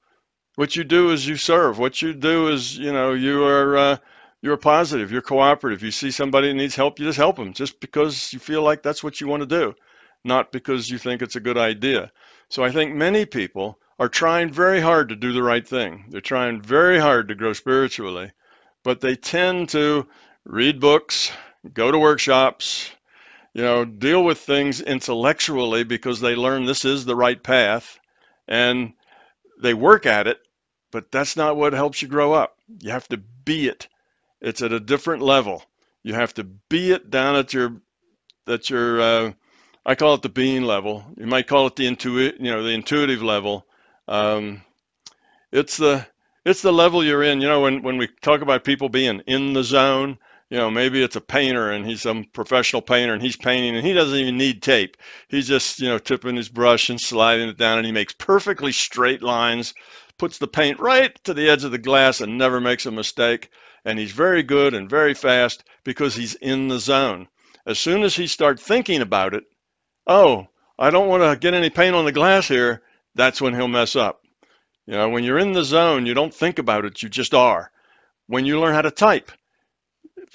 What 0.54 0.76
you 0.76 0.84
do 0.84 1.10
is 1.10 1.26
you 1.26 1.36
serve. 1.36 1.78
What 1.78 2.00
you 2.00 2.14
do 2.14 2.48
is, 2.48 2.78
you 2.78 2.92
know, 2.92 3.12
you 3.12 3.44
are 3.44 3.76
uh, 3.76 3.96
you're 4.40 4.56
positive. 4.56 5.10
You're 5.10 5.22
cooperative. 5.22 5.82
You 5.82 5.90
see 5.90 6.10
somebody 6.10 6.48
that 6.48 6.54
needs 6.54 6.76
help, 6.76 6.98
you 6.98 7.06
just 7.06 7.18
help 7.18 7.36
them, 7.36 7.54
just 7.54 7.80
because 7.80 8.32
you 8.32 8.38
feel 8.38 8.62
like 8.62 8.82
that's 8.82 9.02
what 9.02 9.20
you 9.20 9.26
want 9.26 9.40
to 9.40 9.46
do, 9.46 9.74
not 10.22 10.52
because 10.52 10.88
you 10.88 10.98
think 10.98 11.22
it's 11.22 11.34
a 11.34 11.40
good 11.40 11.58
idea. 11.58 12.12
So 12.50 12.62
I 12.62 12.70
think 12.70 12.94
many 12.94 13.26
people 13.26 13.78
are 13.98 14.08
trying 14.08 14.50
very 14.50 14.80
hard 14.80 15.08
to 15.08 15.16
do 15.16 15.32
the 15.32 15.42
right 15.42 15.66
thing. 15.66 16.04
They're 16.10 16.20
trying 16.20 16.60
very 16.60 17.00
hard 17.00 17.28
to 17.28 17.34
grow 17.34 17.52
spiritually, 17.52 18.30
but 18.84 19.00
they 19.00 19.16
tend 19.16 19.70
to 19.70 20.06
read 20.44 20.78
books, 20.78 21.32
go 21.72 21.90
to 21.90 21.98
workshops, 21.98 22.90
you 23.54 23.62
know, 23.62 23.84
deal 23.84 24.22
with 24.22 24.38
things 24.38 24.80
intellectually 24.80 25.84
because 25.84 26.20
they 26.20 26.36
learn 26.36 26.64
this 26.64 26.84
is 26.84 27.04
the 27.04 27.16
right 27.16 27.42
path 27.42 27.98
and 28.48 28.94
they 29.62 29.74
work 29.74 30.06
at 30.06 30.26
it, 30.26 30.38
but 30.92 31.12
that's 31.12 31.36
not 31.36 31.56
what 31.56 31.72
helps 31.72 32.02
you 32.02 32.08
grow 32.08 32.32
up. 32.32 32.56
You 32.80 32.90
have 32.92 33.08
to 33.08 33.18
be 33.18 33.68
it. 33.68 33.88
It's 34.40 34.62
at 34.62 34.72
a 34.72 34.80
different 34.80 35.22
level. 35.22 35.64
You 36.02 36.14
have 36.14 36.34
to 36.34 36.44
be 36.44 36.92
it 36.92 37.10
down 37.10 37.36
at 37.36 37.54
your 37.54 37.76
that 38.46 38.70
your 38.70 39.00
uh, 39.00 39.32
I 39.86 39.94
call 39.94 40.14
it 40.14 40.22
the 40.22 40.28
being 40.28 40.64
level. 40.64 41.04
You 41.16 41.26
might 41.26 41.46
call 41.46 41.66
it 41.66 41.76
the 41.76 41.86
intuit, 41.86 42.40
you 42.40 42.50
know, 42.50 42.62
the 42.62 42.70
intuitive 42.70 43.22
level. 43.22 43.66
Um, 44.08 44.62
it's 45.52 45.76
the 45.78 46.06
it's 46.44 46.62
the 46.62 46.72
level 46.72 47.04
you're 47.04 47.22
in. 47.22 47.40
You 47.40 47.48
know, 47.48 47.62
when 47.62 47.82
when 47.82 47.98
we 47.98 48.08
talk 48.22 48.42
about 48.42 48.64
people 48.64 48.88
being 48.88 49.20
in 49.26 49.52
the 49.54 49.64
zone, 49.64 50.18
you 50.54 50.60
know, 50.60 50.70
maybe 50.70 51.02
it's 51.02 51.16
a 51.16 51.20
painter 51.20 51.72
and 51.72 51.84
he's 51.84 52.02
some 52.02 52.26
professional 52.32 52.80
painter 52.80 53.12
and 53.12 53.20
he's 53.20 53.36
painting 53.36 53.74
and 53.74 53.84
he 53.84 53.92
doesn't 53.92 54.16
even 54.16 54.36
need 54.36 54.62
tape. 54.62 54.96
He's 55.26 55.48
just, 55.48 55.80
you 55.80 55.88
know, 55.88 55.98
tipping 55.98 56.36
his 56.36 56.48
brush 56.48 56.90
and 56.90 57.00
sliding 57.00 57.48
it 57.48 57.58
down 57.58 57.78
and 57.78 57.84
he 57.84 57.90
makes 57.90 58.12
perfectly 58.12 58.70
straight 58.70 59.20
lines, 59.20 59.74
puts 60.16 60.38
the 60.38 60.46
paint 60.46 60.78
right 60.78 61.12
to 61.24 61.34
the 61.34 61.50
edge 61.50 61.64
of 61.64 61.72
the 61.72 61.78
glass 61.78 62.20
and 62.20 62.38
never 62.38 62.60
makes 62.60 62.86
a 62.86 62.92
mistake. 62.92 63.50
And 63.84 63.98
he's 63.98 64.12
very 64.12 64.44
good 64.44 64.74
and 64.74 64.88
very 64.88 65.14
fast 65.14 65.64
because 65.82 66.14
he's 66.14 66.36
in 66.36 66.68
the 66.68 66.78
zone. 66.78 67.26
As 67.66 67.80
soon 67.80 68.04
as 68.04 68.14
he 68.14 68.28
starts 68.28 68.62
thinking 68.62 69.00
about 69.00 69.34
it, 69.34 69.42
oh, 70.06 70.46
I 70.78 70.90
don't 70.90 71.08
want 71.08 71.24
to 71.24 71.36
get 71.36 71.54
any 71.54 71.70
paint 71.70 71.96
on 71.96 72.04
the 72.04 72.12
glass 72.12 72.46
here, 72.46 72.80
that's 73.16 73.42
when 73.42 73.54
he'll 73.54 73.66
mess 73.66 73.96
up. 73.96 74.20
You 74.86 74.94
know, 74.94 75.08
when 75.08 75.24
you're 75.24 75.36
in 75.36 75.50
the 75.50 75.64
zone, 75.64 76.06
you 76.06 76.14
don't 76.14 76.32
think 76.32 76.60
about 76.60 76.84
it, 76.84 77.02
you 77.02 77.08
just 77.08 77.34
are. 77.34 77.72
When 78.28 78.46
you 78.46 78.60
learn 78.60 78.74
how 78.74 78.82
to 78.82 78.92
type, 78.92 79.32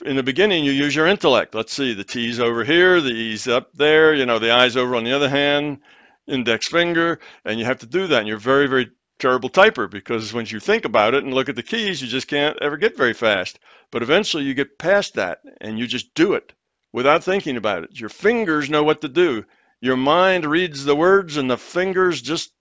in 0.06 0.16
the 0.16 0.24
beginning, 0.24 0.64
you 0.64 0.72
use 0.72 0.96
your 0.96 1.08
intellect. 1.08 1.56
Let's 1.56 1.74
see, 1.74 1.94
the 1.94 2.04
T's 2.04 2.40
over 2.40 2.64
here, 2.64 3.02
the 3.02 3.12
E's 3.12 3.48
up 3.48 3.74
there, 3.74 4.14
you 4.14 4.26
know, 4.26 4.40
the 4.40 4.52
I's 4.52 4.78
over 4.78 4.96
on 4.96 5.04
the 5.04 5.14
other 5.14 5.30
hand, 5.30 5.80
index 6.28 6.68
finger, 6.68 7.20
and 7.46 7.60
you 7.60 7.66
have 7.66 7.80
to 7.80 7.86
do 7.86 8.08
that. 8.08 8.20
And 8.20 8.28
you're 8.28 8.38
very, 8.38 8.68
very 8.68 8.92
terrible 9.20 9.50
typer 9.50 9.90
because 9.90 10.34
once 10.34 10.52
you 10.52 10.60
think 10.60 10.86
about 10.86 11.14
it 11.14 11.24
and 11.24 11.34
look 11.34 11.50
at 11.50 11.56
the 11.56 11.64
keys, 11.64 12.02
you 12.02 12.08
just 12.08 12.28
can't 12.28 12.58
ever 12.62 12.78
get 12.78 12.98
very 12.98 13.14
fast. 13.14 13.60
But 13.92 14.02
eventually 14.04 14.44
you 14.44 14.54
get 14.54 14.80
past 14.80 15.16
that 15.16 15.42
and 15.62 15.78
you 15.78 15.88
just 15.88 16.14
do 16.14 16.34
it 16.34 16.54
without 16.94 17.24
thinking 17.24 17.58
about 17.58 17.84
it. 17.84 18.00
Your 18.00 18.10
fingers 18.10 18.70
know 18.70 18.84
what 18.84 19.02
to 19.02 19.10
do. 19.10 19.46
Your 19.82 19.98
mind 19.98 20.46
reads 20.46 20.86
the 20.86 20.96
words 20.96 21.38
and 21.38 21.50
the 21.50 21.58
fingers 21.58 22.22
just 22.22 22.52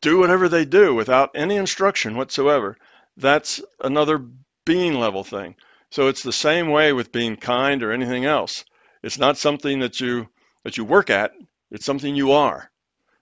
do 0.00 0.18
whatever 0.18 0.48
they 0.48 0.64
do 0.64 0.94
without 0.94 1.30
any 1.34 1.56
instruction 1.56 2.16
whatsoever. 2.16 2.76
That's 3.16 3.60
another 3.80 4.24
being 4.64 4.98
level 4.98 5.24
thing. 5.24 5.56
So 5.90 6.08
it's 6.08 6.22
the 6.22 6.32
same 6.32 6.70
way 6.70 6.92
with 6.92 7.12
being 7.12 7.36
kind 7.36 7.82
or 7.82 7.92
anything 7.92 8.24
else. 8.24 8.64
It's 9.02 9.18
not 9.18 9.38
something 9.38 9.80
that 9.80 10.00
you 10.00 10.28
that 10.64 10.76
you 10.76 10.84
work 10.84 11.08
at, 11.08 11.32
it's 11.70 11.86
something 11.86 12.14
you 12.14 12.32
are. 12.32 12.70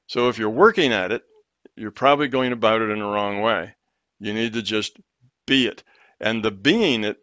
So 0.07 0.29
if 0.29 0.39
you're 0.39 0.51
working 0.51 0.93
at 0.93 1.13
it, 1.13 1.23
you're 1.77 1.91
probably 1.91 2.29
going 2.29 2.53
about 2.53 2.83
it 2.83 2.91
in 2.91 2.99
the 2.99 3.05
wrong 3.05 3.41
way. 3.43 3.75
You 4.19 4.33
need 4.33 4.55
to 4.55 4.63
just 4.63 4.97
be 5.47 5.67
it. 5.67 5.83
And 6.21 6.43
the 6.43 6.51
being 6.51 7.05
it 7.05 7.19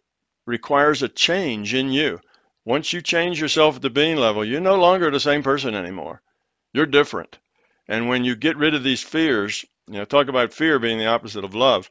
requires 0.46 1.02
a 1.02 1.10
change 1.10 1.74
in 1.74 1.92
you. 1.92 2.22
Once 2.64 2.94
you 2.94 3.02
change 3.02 3.42
yourself 3.42 3.78
at 3.78 3.82
the 3.82 3.90
being 3.90 4.18
level, 4.18 4.46
you're 4.46 4.62
no 4.62 4.76
longer 4.76 5.12
the 5.12 5.20
same 5.20 5.44
person 5.44 5.76
anymore. 5.76 6.22
You're 6.74 6.86
different. 6.86 7.38
And 7.88 8.08
when 8.08 8.24
you 8.24 8.36
get 8.36 8.58
rid 8.58 8.76
of 8.76 8.84
these 8.84 9.04
fears, 9.04 9.66
you 9.88 9.96
know, 9.96 10.06
talk 10.06 10.30
about 10.30 10.54
fear 10.54 10.80
being 10.80 11.00
the 11.00 11.08
opposite 11.08 11.44
of 11.44 11.56
love 11.56 11.90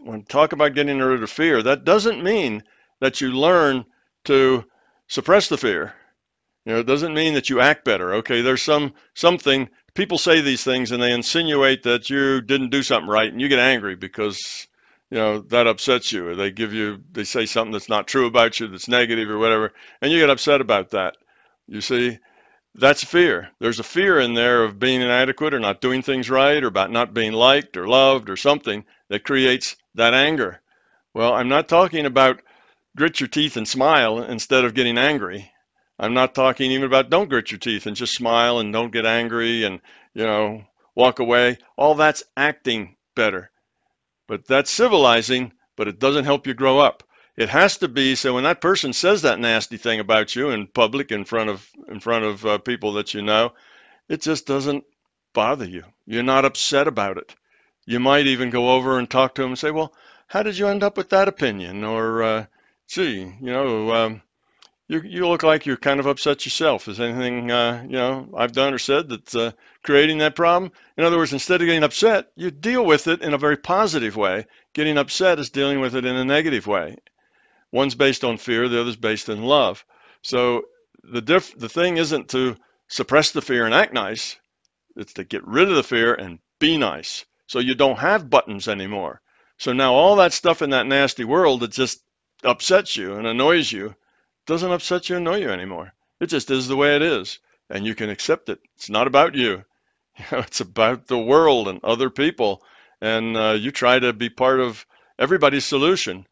when 0.00 0.24
talk 0.24 0.52
about 0.52 0.74
getting 0.74 0.98
rid 0.98 1.22
of 1.22 1.30
fear, 1.30 1.62
that 1.62 1.84
doesn't 1.84 2.22
mean 2.22 2.62
that 3.00 3.20
you 3.20 3.32
learn 3.32 3.84
to 4.24 4.64
suppress 5.06 5.48
the 5.48 5.56
fear. 5.56 5.94
You 6.64 6.74
know, 6.74 6.80
it 6.80 6.86
doesn't 6.86 7.14
mean 7.14 7.34
that 7.34 7.48
you 7.48 7.60
act 7.60 7.84
better. 7.84 8.14
Okay, 8.16 8.42
there's 8.42 8.62
some 8.62 8.92
something 9.14 9.68
people 9.94 10.18
say 10.18 10.40
these 10.40 10.62
things 10.62 10.92
and 10.92 11.02
they 11.02 11.12
insinuate 11.12 11.84
that 11.84 12.10
you 12.10 12.40
didn't 12.40 12.70
do 12.70 12.82
something 12.82 13.08
right 13.08 13.32
and 13.32 13.40
you 13.40 13.48
get 13.48 13.58
angry 13.58 13.96
because 13.96 14.68
you 15.10 15.18
know 15.18 15.40
that 15.40 15.66
upsets 15.66 16.12
you 16.12 16.28
or 16.28 16.36
they 16.36 16.50
give 16.50 16.74
you 16.74 17.02
they 17.12 17.24
say 17.24 17.46
something 17.46 17.72
that's 17.72 17.88
not 17.88 18.06
true 18.06 18.26
about 18.26 18.60
you 18.60 18.68
that's 18.68 18.86
negative 18.86 19.30
or 19.30 19.38
whatever 19.38 19.72
and 20.02 20.12
you 20.12 20.18
get 20.20 20.30
upset 20.30 20.60
about 20.60 20.90
that. 20.90 21.16
You 21.66 21.80
see, 21.80 22.18
that's 22.78 23.02
fear. 23.02 23.50
There's 23.58 23.80
a 23.80 23.84
fear 23.84 24.20
in 24.20 24.34
there 24.34 24.64
of 24.64 24.78
being 24.78 25.00
inadequate 25.00 25.54
or 25.54 25.60
not 25.60 25.80
doing 25.80 26.02
things 26.02 26.30
right 26.30 26.62
or 26.62 26.68
about 26.68 26.90
not 26.90 27.12
being 27.14 27.32
liked 27.32 27.76
or 27.76 27.88
loved 27.88 28.30
or 28.30 28.36
something 28.36 28.84
that 29.08 29.24
creates 29.24 29.76
that 29.94 30.14
anger. 30.14 30.60
Well, 31.14 31.34
I'm 31.34 31.48
not 31.48 31.68
talking 31.68 32.06
about 32.06 32.40
grit 32.96 33.20
your 33.20 33.28
teeth 33.28 33.56
and 33.56 33.66
smile 33.66 34.22
instead 34.22 34.64
of 34.64 34.74
getting 34.74 34.98
angry. 34.98 35.50
I'm 35.98 36.14
not 36.14 36.34
talking 36.34 36.70
even 36.70 36.86
about 36.86 37.10
don't 37.10 37.28
grit 37.28 37.50
your 37.50 37.58
teeth 37.58 37.86
and 37.86 37.96
just 37.96 38.14
smile 38.14 38.60
and 38.60 38.72
don't 38.72 38.92
get 38.92 39.06
angry 39.06 39.64
and, 39.64 39.80
you 40.14 40.24
know, 40.24 40.62
walk 40.94 41.18
away. 41.18 41.58
All 41.76 41.96
that's 41.96 42.22
acting 42.36 42.96
better. 43.16 43.50
But 44.28 44.46
that's 44.46 44.70
civilizing, 44.70 45.52
but 45.76 45.88
it 45.88 45.98
doesn't 45.98 46.24
help 46.26 46.46
you 46.46 46.54
grow 46.54 46.78
up. 46.78 47.02
It 47.38 47.50
has 47.50 47.76
to 47.78 47.86
be 47.86 48.16
so 48.16 48.34
when 48.34 48.42
that 48.42 48.60
person 48.60 48.92
says 48.92 49.22
that 49.22 49.38
nasty 49.38 49.76
thing 49.76 50.00
about 50.00 50.34
you 50.34 50.50
in 50.50 50.66
public 50.66 51.12
in 51.12 51.24
front 51.24 51.50
of 51.50 51.70
in 51.86 52.00
front 52.00 52.24
of 52.24 52.44
uh, 52.44 52.58
people 52.58 52.94
that 52.94 53.14
you 53.14 53.22
know, 53.22 53.52
it 54.08 54.22
just 54.22 54.44
doesn't 54.44 54.82
bother 55.34 55.64
you. 55.64 55.84
You're 56.04 56.24
not 56.24 56.44
upset 56.44 56.88
about 56.88 57.16
it. 57.16 57.36
You 57.86 58.00
might 58.00 58.26
even 58.26 58.50
go 58.50 58.70
over 58.72 58.98
and 58.98 59.08
talk 59.08 59.36
to 59.36 59.42
them 59.42 59.52
and 59.52 59.58
say, 59.58 59.70
"Well, 59.70 59.94
how 60.26 60.42
did 60.42 60.58
you 60.58 60.66
end 60.66 60.82
up 60.82 60.96
with 60.96 61.10
that 61.10 61.28
opinion?" 61.28 61.84
Or, 61.84 62.24
uh, 62.24 62.46
"Gee, 62.88 63.20
you 63.20 63.52
know, 63.52 63.94
um, 63.94 64.22
you 64.88 65.02
you 65.02 65.28
look 65.28 65.44
like 65.44 65.64
you're 65.64 65.76
kind 65.76 66.00
of 66.00 66.06
upset 66.06 66.44
yourself. 66.44 66.88
Is 66.88 66.98
anything 66.98 67.52
uh, 67.52 67.84
you 67.84 67.98
know 67.98 68.28
I've 68.36 68.50
done 68.50 68.74
or 68.74 68.78
said 68.78 69.08
that's 69.10 69.36
uh, 69.36 69.52
creating 69.84 70.18
that 70.18 70.34
problem?" 70.34 70.72
In 70.96 71.04
other 71.04 71.18
words, 71.18 71.32
instead 71.32 71.60
of 71.62 71.66
getting 71.66 71.84
upset, 71.84 72.32
you 72.34 72.50
deal 72.50 72.84
with 72.84 73.06
it 73.06 73.22
in 73.22 73.32
a 73.32 73.38
very 73.38 73.56
positive 73.56 74.16
way. 74.16 74.46
Getting 74.72 74.98
upset 74.98 75.38
is 75.38 75.50
dealing 75.50 75.78
with 75.78 75.94
it 75.94 76.04
in 76.04 76.16
a 76.16 76.24
negative 76.24 76.66
way. 76.66 76.96
One's 77.70 77.94
based 77.94 78.24
on 78.24 78.38
fear, 78.38 78.68
the 78.68 78.80
other's 78.80 78.96
based 78.96 79.28
in 79.28 79.42
love. 79.42 79.84
So 80.22 80.64
the 81.02 81.20
diff- 81.20 81.56
the 81.58 81.68
thing 81.68 81.98
isn't 81.98 82.30
to 82.30 82.56
suppress 82.88 83.32
the 83.32 83.42
fear 83.42 83.66
and 83.66 83.74
act 83.74 83.92
nice. 83.92 84.36
It's 84.96 85.14
to 85.14 85.24
get 85.24 85.46
rid 85.46 85.68
of 85.68 85.76
the 85.76 85.82
fear 85.82 86.14
and 86.14 86.38
be 86.58 86.78
nice. 86.78 87.24
So 87.46 87.58
you 87.58 87.74
don't 87.74 87.98
have 87.98 88.30
buttons 88.30 88.68
anymore. 88.68 89.20
So 89.58 89.72
now 89.72 89.94
all 89.94 90.16
that 90.16 90.32
stuff 90.32 90.62
in 90.62 90.70
that 90.70 90.86
nasty 90.86 91.24
world 91.24 91.60
that 91.60 91.72
just 91.72 92.02
upsets 92.42 92.96
you 92.96 93.14
and 93.16 93.26
annoys 93.26 93.70
you 93.70 93.94
doesn't 94.46 94.72
upset 94.72 95.08
you 95.08 95.16
annoy 95.16 95.36
you 95.36 95.50
anymore. 95.50 95.92
It 96.20 96.26
just 96.26 96.50
is 96.50 96.68
the 96.68 96.76
way 96.76 96.96
it 96.96 97.02
is. 97.02 97.38
And 97.68 97.84
you 97.84 97.94
can 97.94 98.08
accept 98.08 98.48
it. 98.48 98.60
It's 98.76 98.88
not 98.88 99.06
about 99.06 99.34
you. 99.34 99.64
it's 100.30 100.60
about 100.60 101.06
the 101.06 101.18
world 101.18 101.68
and 101.68 101.84
other 101.84 102.08
people. 102.08 102.62
And 103.00 103.36
uh, 103.36 103.56
you 103.58 103.70
try 103.70 103.98
to 103.98 104.12
be 104.12 104.30
part 104.30 104.60
of 104.60 104.86
everybody's 105.18 105.64
solution 105.64 106.26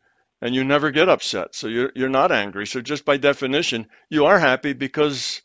and 0.47 0.55
you 0.55 0.63
never 0.63 0.93
get 0.93 1.09
upset. 1.09 1.57
So 1.57 1.67
you're, 1.67 1.91
you're 1.97 2.09
not 2.09 2.31
angry. 2.31 2.69
So 2.69 2.81
just 2.81 3.05
by 3.05 3.17
definition, 3.17 3.89
you 4.09 4.27
are 4.27 4.39
happy 4.39 4.75
because 4.75 5.43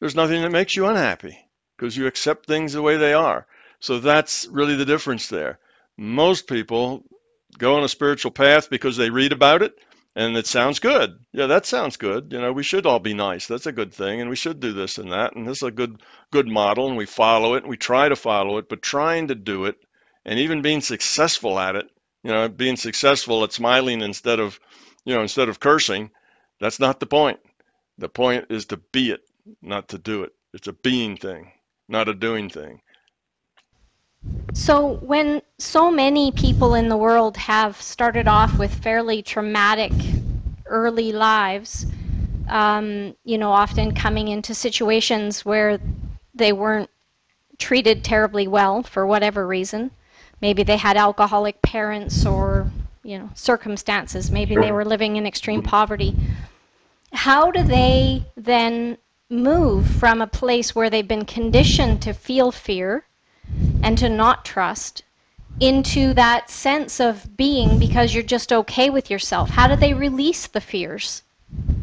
there's 0.00 0.16
nothing 0.16 0.42
that 0.42 0.50
makes 0.50 0.74
you 0.74 0.86
unhappy 0.86 1.38
because 1.76 1.96
you 1.96 2.08
accept 2.08 2.46
things 2.46 2.72
the 2.72 2.82
way 2.82 2.96
they 2.96 3.12
are. 3.12 3.46
So 3.78 4.00
that's 4.00 4.48
really 4.48 4.74
the 4.74 4.84
difference 4.84 5.28
there. 5.28 5.60
Most 5.96 6.48
people 6.48 7.04
go 7.58 7.76
on 7.76 7.84
a 7.84 7.88
spiritual 7.88 8.32
path 8.32 8.68
because 8.68 8.96
they 8.96 9.10
read 9.10 9.30
about 9.30 9.62
it 9.62 9.72
and 10.16 10.36
it 10.36 10.48
sounds 10.48 10.80
good. 10.80 11.16
Yeah, 11.32 11.46
that 11.46 11.64
sounds 11.64 11.96
good. 11.96 12.32
You 12.32 12.40
know, 12.40 12.52
we 12.52 12.64
should 12.64 12.86
all 12.86 12.98
be 12.98 13.14
nice. 13.14 13.46
That's 13.46 13.66
a 13.66 13.72
good 13.72 13.94
thing, 13.94 14.20
and 14.20 14.28
we 14.28 14.34
should 14.34 14.58
do 14.58 14.72
this 14.72 14.98
and 14.98 15.12
that. 15.12 15.36
And 15.36 15.46
this 15.46 15.58
is 15.58 15.62
a 15.62 15.70
good 15.70 16.02
good 16.32 16.48
model, 16.48 16.88
and 16.88 16.96
we 16.96 17.06
follow 17.06 17.54
it, 17.54 17.62
and 17.62 17.70
we 17.70 17.76
try 17.76 18.08
to 18.08 18.16
follow 18.16 18.58
it. 18.58 18.68
But 18.68 18.82
trying 18.82 19.28
to 19.28 19.36
do 19.36 19.66
it, 19.66 19.76
and 20.24 20.40
even 20.40 20.62
being 20.62 20.80
successful 20.80 21.56
at 21.56 21.76
it, 21.76 21.88
you 22.22 22.30
know, 22.30 22.48
being 22.48 22.76
successful 22.76 23.44
at 23.44 23.52
smiling 23.52 24.02
instead 24.02 24.40
of, 24.40 24.58
you 25.04 25.14
know, 25.14 25.22
instead 25.22 25.48
of 25.48 25.60
cursing, 25.60 26.10
that's 26.60 26.80
not 26.80 27.00
the 27.00 27.06
point. 27.06 27.40
The 27.98 28.08
point 28.08 28.46
is 28.50 28.66
to 28.66 28.76
be 28.76 29.10
it, 29.10 29.20
not 29.62 29.88
to 29.88 29.98
do 29.98 30.22
it. 30.24 30.32
It's 30.52 30.68
a 30.68 30.72
being 30.72 31.16
thing, 31.16 31.52
not 31.88 32.08
a 32.08 32.14
doing 32.14 32.48
thing. 32.48 32.82
So, 34.52 34.94
when 34.96 35.42
so 35.58 35.90
many 35.90 36.32
people 36.32 36.74
in 36.74 36.88
the 36.88 36.96
world 36.96 37.36
have 37.36 37.80
started 37.80 38.26
off 38.26 38.58
with 38.58 38.74
fairly 38.74 39.22
traumatic 39.22 39.92
early 40.66 41.12
lives, 41.12 41.86
um, 42.48 43.14
you 43.24 43.38
know, 43.38 43.50
often 43.50 43.94
coming 43.94 44.28
into 44.28 44.54
situations 44.54 45.44
where 45.44 45.78
they 46.34 46.52
weren't 46.52 46.90
treated 47.58 48.02
terribly 48.02 48.48
well 48.48 48.82
for 48.82 49.06
whatever 49.06 49.46
reason, 49.46 49.90
maybe 50.40 50.62
they 50.62 50.76
had 50.76 50.96
alcoholic 50.96 51.60
parents 51.62 52.26
or, 52.26 52.70
you 53.02 53.18
know, 53.18 53.30
circumstances, 53.34 54.30
maybe 54.30 54.56
they 54.56 54.72
were 54.72 54.84
living 54.84 55.16
in 55.16 55.26
extreme 55.26 55.62
poverty. 55.62 56.14
How 57.12 57.50
do 57.50 57.62
they 57.62 58.24
then 58.36 58.98
move 59.28 59.86
from 59.86 60.20
a 60.20 60.26
place 60.26 60.74
where 60.74 60.90
they've 60.90 61.06
been 61.06 61.24
conditioned 61.24 62.02
to 62.02 62.12
feel 62.12 62.52
fear? 62.52 63.04
and 63.82 63.96
to 63.98 64.08
not 64.08 64.44
trust 64.44 65.02
into 65.60 66.14
that 66.14 66.50
sense 66.50 67.00
of 67.00 67.36
being 67.36 67.78
because 67.78 68.14
you're 68.14 68.22
just 68.22 68.52
okay 68.52 68.90
with 68.90 69.10
yourself? 69.10 69.50
How 69.50 69.68
do 69.68 69.76
they 69.76 69.94
release 69.94 70.46
the 70.46 70.60
fears? 70.60 71.22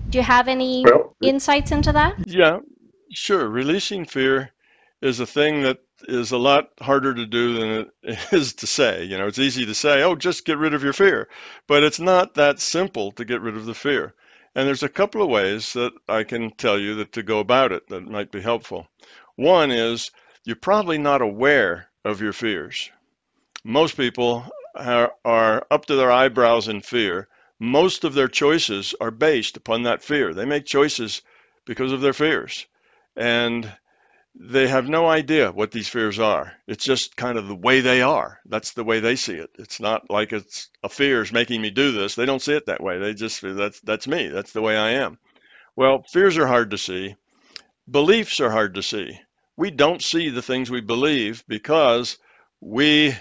Do 0.09 0.17
you 0.17 0.23
have 0.23 0.47
any 0.47 0.85
Well, 0.85 1.15
insights 1.21 1.71
into 1.71 1.91
that? 1.91 2.15
Yeah, 2.25 2.59
sure. 3.11 3.47
Releasing 3.47 4.05
fear 4.05 4.51
is 5.01 5.19
a 5.19 5.25
thing 5.25 5.61
that 5.63 5.79
is 6.07 6.31
a 6.31 6.37
lot 6.37 6.69
harder 6.79 7.13
to 7.13 7.25
do 7.25 7.53
than 7.53 7.91
it 8.03 8.19
is 8.31 8.53
to 8.55 8.67
say. 8.67 9.03
You 9.05 9.17
know, 9.17 9.27
it's 9.27 9.39
easy 9.39 9.65
to 9.65 9.73
say, 9.73 10.03
oh, 10.03 10.15
just 10.15 10.45
get 10.45 10.57
rid 10.57 10.73
of 10.73 10.83
your 10.83 10.93
fear. 10.93 11.27
But 11.67 11.83
it's 11.83 11.99
not 11.99 12.35
that 12.35 12.59
simple 12.59 13.11
to 13.13 13.25
get 13.25 13.41
rid 13.41 13.55
of 13.55 13.65
the 13.65 13.73
fear. 13.73 14.13
And 14.55 14.67
there's 14.67 14.83
a 14.83 14.89
couple 14.89 15.21
of 15.21 15.29
ways 15.29 15.73
that 15.73 15.93
I 16.07 16.23
can 16.23 16.51
tell 16.51 16.79
you 16.79 16.95
that 16.95 17.13
to 17.13 17.23
go 17.23 17.39
about 17.39 17.71
it 17.71 17.87
that 17.89 18.07
might 18.07 18.31
be 18.31 18.41
helpful. 18.41 18.87
One 19.35 19.71
is 19.71 20.11
you're 20.45 20.55
probably 20.55 20.97
not 20.97 21.21
aware 21.21 21.89
of 22.03 22.21
your 22.21 22.33
fears. 22.33 22.89
Most 23.63 23.97
people 23.97 24.49
are, 24.75 25.13
are 25.25 25.67
up 25.69 25.85
to 25.85 25.95
their 25.95 26.11
eyebrows 26.11 26.67
in 26.67 26.81
fear. 26.81 27.27
Most 27.59 28.03
of 28.03 28.13
their 28.13 28.27
choices 28.27 28.95
are 28.99 29.11
based 29.11 29.57
upon 29.57 29.83
that 29.83 30.03
fear. 30.03 30.33
They 30.33 30.45
make 30.45 30.65
choices 30.65 31.21
because 31.65 31.91
of 31.91 32.01
their 32.01 32.13
fears. 32.13 32.65
And 33.15 33.71
they 34.39 34.67
have 34.67 34.87
no 34.87 35.07
idea 35.07 35.51
what 35.51 35.71
these 35.71 35.87
fears 35.87 36.19
are. 36.19 36.53
It's 36.67 36.83
just 36.83 37.15
kind 37.15 37.37
of 37.37 37.47
the 37.47 37.55
way 37.55 37.81
they 37.81 38.01
are. 38.01 38.39
That's 38.45 38.73
the 38.73 38.83
way 38.83 38.99
they 38.99 39.15
see 39.15 39.33
it. 39.33 39.49
It's 39.57 39.79
not 39.79 40.09
like 40.09 40.33
it's 40.33 40.69
a 40.83 40.89
fear 40.89 41.21
is 41.21 41.31
making 41.31 41.61
me 41.61 41.69
do 41.69 41.91
this. 41.91 42.15
They 42.15 42.25
don't 42.25 42.41
see 42.41 42.53
it 42.53 42.67
that 42.67 42.81
way. 42.81 42.99
They 42.99 43.13
just 43.13 43.41
that's 43.41 43.79
that's 43.81 44.07
me. 44.07 44.27
That's 44.27 44.53
the 44.53 44.61
way 44.61 44.77
I 44.77 44.91
am. 44.91 45.17
Well, 45.75 46.03
fears 46.03 46.37
are 46.37 46.47
hard 46.47 46.71
to 46.71 46.77
see. 46.77 47.15
Beliefs 47.89 48.39
are 48.39 48.51
hard 48.51 48.75
to 48.75 48.83
see 48.83 49.19
we 49.57 49.71
don't 49.71 50.03
see 50.03 50.29
the 50.29 50.41
things 50.41 50.69
we 50.69 50.81
believe 50.81 51.43
because 51.47 52.17
we 52.61 53.15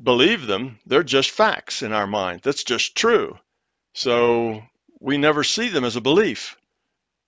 believe 0.00 0.46
them. 0.46 0.78
They're 0.86 1.02
just 1.02 1.30
facts 1.32 1.82
in 1.82 1.92
our 1.92 2.06
mind. 2.06 2.40
That's 2.42 2.64
just 2.64 2.96
true. 2.96 3.36
So 3.92 4.62
we 5.00 5.18
never 5.18 5.42
see 5.42 5.68
them 5.68 5.84
as 5.84 5.96
a 5.96 6.00
belief 6.00 6.56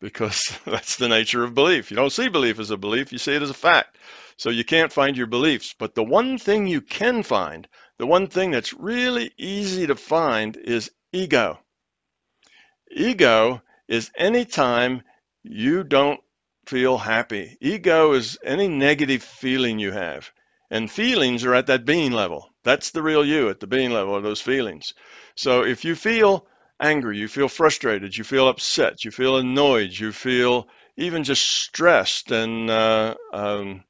because 0.02 0.58
that's 0.66 0.96
the 0.96 1.08
nature 1.08 1.42
of 1.42 1.54
belief. 1.54 1.90
You 1.90 1.96
don't 1.96 2.12
see 2.12 2.28
belief 2.28 2.58
as 2.58 2.70
a 2.70 2.76
belief, 2.76 3.12
you 3.12 3.18
see 3.18 3.34
it 3.34 3.42
as 3.42 3.48
a 3.48 3.54
fact. 3.54 3.96
So 4.36 4.50
you 4.50 4.64
can't 4.64 4.92
find 4.92 5.16
your 5.16 5.28
beliefs. 5.28 5.74
But 5.78 5.94
the 5.94 6.04
one 6.04 6.36
thing 6.36 6.66
you 6.66 6.82
can 6.82 7.22
find, 7.22 7.66
the 7.98 8.06
one 8.06 8.26
thing 8.26 8.50
that's 8.50 8.74
really 8.74 9.30
easy 9.38 9.86
to 9.86 9.94
find 9.94 10.56
is 10.56 10.90
ego. 11.12 11.58
Ego 12.90 13.62
is 13.88 14.10
any 14.16 14.44
time 14.44 15.02
you 15.44 15.84
don't 15.84 16.20
feel 16.66 16.98
happy. 16.98 17.56
Ego 17.60 18.12
is 18.12 18.38
any 18.44 18.68
negative 18.68 19.22
feeling 19.22 19.78
you 19.78 19.92
have. 19.92 20.30
And 20.70 20.90
feelings 20.90 21.44
are 21.44 21.54
at 21.54 21.66
that 21.66 21.84
being 21.84 22.12
level. 22.12 22.48
That's 22.64 22.90
the 22.90 23.02
real 23.02 23.24
you 23.24 23.50
at 23.50 23.60
the 23.60 23.66
being 23.66 23.92
level 23.92 24.16
of 24.16 24.22
those 24.22 24.40
feelings. 24.40 24.94
So 25.36 25.64
if 25.64 25.84
you 25.84 25.94
feel 25.94 26.46
angry, 26.82 27.16
you 27.16 27.28
feel 27.28 27.48
frustrated, 27.48 28.16
you 28.16 28.24
feel 28.24 28.48
upset, 28.48 29.04
you 29.04 29.10
feel 29.10 29.36
annoyed, 29.36 29.92
you 29.92 30.12
feel 30.12 30.68
even 30.96 31.24
just 31.24 31.48
stressed 31.48 32.30
and, 32.32 32.68
uh, 32.68 33.14
um, 33.32 33.84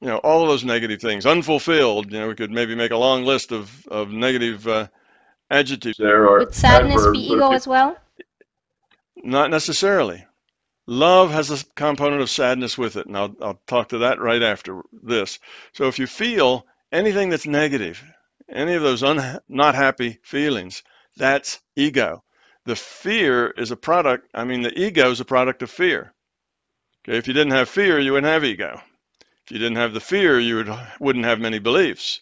you 0.00 0.08
know, 0.08 0.18
all 0.18 0.42
of 0.42 0.48
those 0.48 0.64
negative 0.64 1.00
things, 1.00 1.26
unfulfilled, 1.26 2.12
you 2.12 2.20
know, 2.20 2.28
we 2.28 2.34
could 2.34 2.50
maybe 2.50 2.74
make 2.74 2.92
a 2.92 2.96
long 2.96 3.24
list 3.24 3.52
of, 3.52 3.86
of 3.88 4.10
negative 4.10 4.66
uh, 4.68 4.86
adjectives. 5.50 5.98
there 5.98 6.28
are 6.28 6.38
Would 6.40 6.54
sadness 6.54 6.96
adverbs, 6.96 7.18
be 7.18 7.24
ego 7.34 7.52
as 7.52 7.66
well? 7.66 7.96
Not 9.16 9.50
necessarily. 9.50 10.24
Love 10.86 11.32
has 11.32 11.50
a 11.50 11.64
component 11.74 12.22
of 12.22 12.30
sadness 12.30 12.78
with 12.78 12.96
it, 12.96 13.06
and 13.06 13.16
I'll, 13.16 13.34
I'll 13.42 13.60
talk 13.66 13.88
to 13.88 13.98
that 13.98 14.20
right 14.20 14.42
after 14.42 14.82
this. 14.92 15.40
So 15.72 15.88
if 15.88 15.98
you 15.98 16.06
feel 16.06 16.64
anything 16.92 17.28
that's 17.28 17.46
negative, 17.46 18.04
any 18.48 18.74
of 18.74 18.82
those 18.82 19.02
un, 19.02 19.40
not 19.48 19.74
happy 19.74 20.20
feelings, 20.22 20.84
that's 21.16 21.60
ego. 21.74 22.22
The 22.64 22.76
fear 22.76 23.48
is 23.50 23.70
a 23.70 23.76
product, 23.76 24.28
I 24.34 24.44
mean, 24.44 24.62
the 24.62 24.78
ego 24.78 25.10
is 25.10 25.20
a 25.20 25.24
product 25.24 25.62
of 25.62 25.70
fear. 25.70 26.12
Okay, 27.08 27.16
if 27.16 27.28
you 27.28 27.34
didn't 27.34 27.52
have 27.52 27.68
fear, 27.68 27.98
you 27.98 28.12
wouldn't 28.12 28.32
have 28.32 28.44
ego. 28.44 28.80
If 29.44 29.52
you 29.52 29.58
didn't 29.58 29.76
have 29.76 29.94
the 29.94 30.00
fear, 30.00 30.40
you 30.40 30.56
would, 30.56 30.78
wouldn't 30.98 31.24
have 31.24 31.38
many 31.38 31.60
beliefs. 31.60 32.20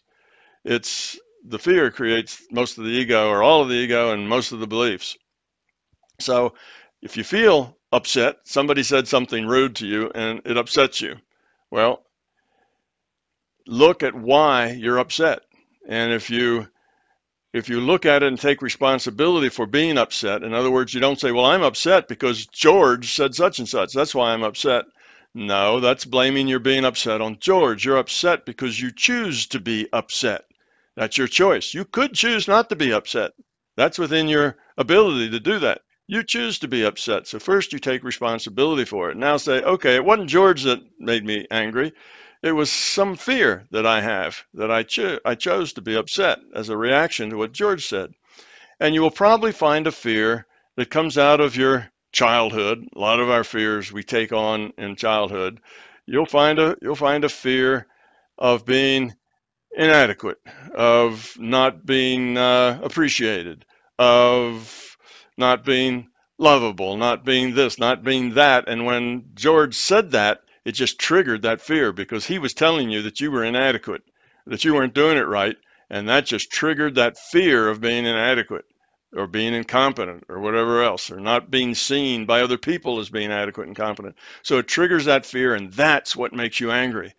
It's 0.64 1.18
the 1.46 1.58
fear 1.58 1.90
creates 1.90 2.42
most 2.50 2.76
of 2.78 2.84
the 2.84 2.90
ego 2.90 3.28
or 3.28 3.42
all 3.42 3.62
of 3.62 3.68
the 3.68 3.74
ego 3.74 4.12
and 4.12 4.28
most 4.28 4.52
of 4.52 4.60
the 4.60 4.66
beliefs. 4.66 5.16
So 6.20 6.54
if 7.02 7.16
you 7.16 7.24
feel 7.24 7.76
upset, 7.92 8.36
somebody 8.44 8.82
said 8.82 9.08
something 9.08 9.46
rude 9.46 9.76
to 9.76 9.86
you 9.86 10.10
and 10.14 10.42
it 10.44 10.56
upsets 10.56 11.00
you. 11.00 11.16
Well, 11.70 12.04
look 13.66 14.02
at 14.02 14.14
why 14.14 14.70
you're 14.70 14.98
upset. 14.98 15.40
And 15.88 16.12
if 16.12 16.30
you 16.30 16.68
if 17.54 17.68
you 17.68 17.80
look 17.80 18.04
at 18.04 18.24
it 18.24 18.26
and 18.26 18.38
take 18.38 18.62
responsibility 18.62 19.48
for 19.48 19.64
being 19.64 19.96
upset, 19.96 20.42
in 20.42 20.52
other 20.52 20.72
words, 20.72 20.92
you 20.92 21.00
don't 21.00 21.20
say, 21.20 21.30
"Well, 21.30 21.46
I'm 21.46 21.62
upset 21.62 22.08
because 22.08 22.46
George 22.46 23.14
said 23.14 23.34
such 23.34 23.60
and 23.60 23.68
such. 23.68 23.94
That's 23.94 24.14
why 24.14 24.32
I'm 24.32 24.42
upset." 24.42 24.86
No, 25.34 25.80
that's 25.80 26.04
blaming 26.04 26.48
your 26.48 26.58
being 26.58 26.84
upset 26.84 27.20
on 27.20 27.38
George. 27.38 27.84
You're 27.84 27.98
upset 27.98 28.44
because 28.44 28.80
you 28.80 28.90
choose 28.90 29.46
to 29.48 29.60
be 29.60 29.88
upset. 29.92 30.44
That's 30.96 31.16
your 31.16 31.28
choice. 31.28 31.74
You 31.74 31.84
could 31.84 32.14
choose 32.14 32.48
not 32.48 32.68
to 32.70 32.76
be 32.76 32.92
upset. 32.92 33.32
That's 33.76 33.98
within 33.98 34.28
your 34.28 34.56
ability 34.76 35.30
to 35.30 35.40
do 35.40 35.60
that. 35.60 35.82
You 36.06 36.22
choose 36.22 36.58
to 36.60 36.68
be 36.68 36.84
upset. 36.84 37.26
So 37.26 37.38
first 37.38 37.72
you 37.72 37.78
take 37.78 38.04
responsibility 38.04 38.84
for 38.84 39.10
it. 39.10 39.16
Now 39.16 39.36
say, 39.36 39.62
okay, 39.62 39.94
it 39.94 40.04
wasn't 40.04 40.28
George 40.28 40.64
that 40.64 40.80
made 40.98 41.24
me 41.24 41.46
angry. 41.50 41.92
It 42.44 42.52
was 42.52 42.70
some 42.70 43.16
fear 43.16 43.64
that 43.70 43.86
I 43.86 44.02
have 44.02 44.44
that 44.52 44.70
I, 44.70 44.82
cho- 44.82 45.18
I 45.24 45.34
chose 45.34 45.72
to 45.72 45.80
be 45.80 45.94
upset 45.94 46.40
as 46.54 46.68
a 46.68 46.76
reaction 46.76 47.30
to 47.30 47.38
what 47.38 47.52
George 47.52 47.86
said. 47.86 48.12
And 48.78 48.94
you 48.94 49.00
will 49.00 49.10
probably 49.10 49.50
find 49.50 49.86
a 49.86 49.90
fear 49.92 50.46
that 50.76 50.90
comes 50.90 51.16
out 51.16 51.40
of 51.40 51.56
your 51.56 51.90
childhood. 52.12 52.86
A 52.94 52.98
lot 52.98 53.18
of 53.18 53.30
our 53.30 53.44
fears 53.44 53.90
we 53.90 54.02
take 54.02 54.34
on 54.34 54.74
in 54.76 54.94
childhood. 54.94 55.58
You'll 56.04 56.26
find 56.26 56.58
a 56.58 56.76
you'll 56.82 56.96
find 56.96 57.24
a 57.24 57.30
fear 57.30 57.86
of 58.36 58.66
being 58.66 59.14
inadequate, 59.74 60.38
of 60.74 61.34
not 61.38 61.86
being 61.86 62.36
uh, 62.36 62.78
appreciated, 62.82 63.64
of 63.98 64.98
not 65.38 65.64
being 65.64 66.10
lovable, 66.36 66.98
not 66.98 67.24
being 67.24 67.54
this, 67.54 67.78
not 67.78 68.04
being 68.04 68.34
that. 68.34 68.68
And 68.68 68.84
when 68.84 69.30
George 69.34 69.76
said 69.76 70.10
that, 70.10 70.43
it 70.64 70.72
just 70.72 70.98
triggered 70.98 71.42
that 71.42 71.60
fear 71.60 71.92
because 71.92 72.26
he 72.26 72.38
was 72.38 72.54
telling 72.54 72.90
you 72.90 73.02
that 73.02 73.20
you 73.20 73.30
were 73.30 73.44
inadequate, 73.44 74.02
that 74.46 74.64
you 74.64 74.74
weren't 74.74 74.94
doing 74.94 75.16
it 75.16 75.26
right. 75.26 75.56
And 75.90 76.08
that 76.08 76.26
just 76.26 76.50
triggered 76.50 76.94
that 76.94 77.18
fear 77.18 77.68
of 77.68 77.80
being 77.80 78.06
inadequate 78.06 78.64
or 79.14 79.26
being 79.26 79.54
incompetent 79.54 80.24
or 80.28 80.40
whatever 80.40 80.82
else, 80.82 81.10
or 81.10 81.20
not 81.20 81.50
being 81.50 81.74
seen 81.74 82.26
by 82.26 82.40
other 82.40 82.58
people 82.58 82.98
as 82.98 83.10
being 83.10 83.30
adequate 83.30 83.68
and 83.68 83.76
competent. 83.76 84.16
So 84.42 84.58
it 84.58 84.66
triggers 84.66 85.04
that 85.04 85.26
fear, 85.26 85.54
and 85.54 85.72
that's 85.72 86.16
what 86.16 86.32
makes 86.32 86.58
you 86.58 86.72
angry. 86.72 87.14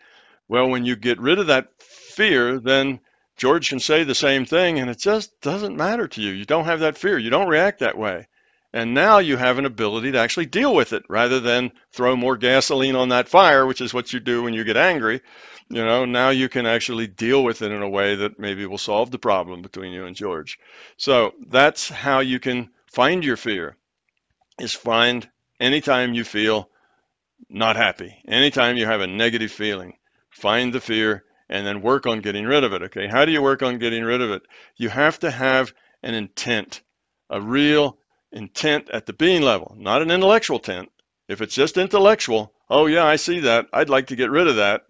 Well, 0.48 0.68
when 0.68 0.84
you 0.84 0.96
get 0.96 1.22
rid 1.22 1.40
of 1.40 1.48
that 1.48 1.70
fear, 1.82 2.60
then 2.60 3.00
George 3.38 3.70
can 3.70 3.80
say 3.80 4.04
the 4.04 4.16
same 4.16 4.46
thing 4.46 4.80
and 4.80 4.90
it 4.90 4.98
just 4.98 5.42
doesn't 5.42 5.76
matter 5.76 6.08
to 6.08 6.22
you. 6.22 6.32
You 6.32 6.46
don't 6.46 6.66
have 6.66 6.80
that 6.82 6.98
fear. 6.98 7.18
You 7.18 7.30
don't 7.30 7.50
react 7.50 7.80
that 7.80 7.98
way. 7.98 8.28
And 8.76 8.94
now 8.94 9.20
you 9.20 9.38
have 9.38 9.58
an 9.58 9.64
ability 9.64 10.12
to 10.12 10.20
actually 10.20 10.48
deal 10.48 10.76
with 10.76 10.92
it 10.92 11.06
rather 11.08 11.40
than 11.40 11.72
throw 11.94 12.18
more 12.18 12.36
gasoline 12.36 12.98
on 12.98 13.08
that 13.08 13.30
fire, 13.30 13.66
which 13.66 13.80
is 13.80 13.94
what 13.94 14.12
you 14.12 14.20
do 14.20 14.44
when 14.44 14.54
you 14.54 14.66
get 14.66 14.76
angry. 14.76 15.22
You 15.70 15.86
know, 15.86 16.04
now 16.04 16.32
you 16.32 16.50
can 16.50 16.66
actually 16.66 17.08
deal 17.08 17.42
with 17.42 17.62
it 17.62 17.72
in 17.72 17.82
a 17.82 17.88
way 17.88 18.16
that 18.16 18.38
maybe 18.38 18.66
will 18.66 18.78
solve 18.78 19.12
the 19.12 19.18
problem 19.18 19.62
between 19.62 19.94
you 19.94 20.06
and 20.06 20.14
George. 20.14 20.60
So 20.98 21.36
that's 21.48 21.88
how 21.88 22.20
you 22.20 22.38
can 22.38 22.70
find 22.92 23.24
your 23.24 23.38
fear 23.38 23.78
is 24.60 24.74
find 24.74 25.26
anytime 25.58 26.14
you 26.14 26.26
feel 26.26 26.70
not 27.48 27.78
happy, 27.78 28.22
anytime 28.28 28.76
you 28.76 28.88
have 28.88 29.00
a 29.00 29.08
negative 29.08 29.54
feeling, 29.54 29.94
find 30.32 30.74
the 30.74 30.82
fear 30.82 31.24
and 31.48 31.66
then 31.66 31.82
work 31.82 32.08
on 32.08 32.20
getting 32.20 32.44
rid 32.44 32.66
of 32.66 32.74
it. 32.74 32.82
Okay, 32.82 33.08
how 33.08 33.24
do 33.24 33.32
you 33.32 33.42
work 33.42 33.64
on 33.64 33.80
getting 33.80 34.04
rid 34.04 34.20
of 34.20 34.32
it? 34.32 34.42
You 34.76 34.90
have 34.90 35.18
to 35.20 35.32
have 35.32 35.74
an 36.04 36.14
intent, 36.14 36.82
a 37.30 37.40
real 37.40 37.98
intent 38.36 38.90
at 38.92 39.06
the 39.06 39.14
being 39.14 39.42
level, 39.42 39.76
not 39.80 40.02
an 40.02 40.12
intellectual 40.12 40.58
intent. 40.58 40.92
If 41.28 41.42
it's 41.42 41.56
just 41.56 41.78
intellectual, 41.78 42.54
oh 42.70 42.86
yeah, 42.86 43.06
I 43.06 43.16
see 43.16 43.40
that, 43.42 43.68
I'd 43.74 43.90
like 43.90 44.08
to 44.08 44.16
get 44.16 44.30
rid 44.30 44.48
of 44.48 44.58
that, 44.58 44.84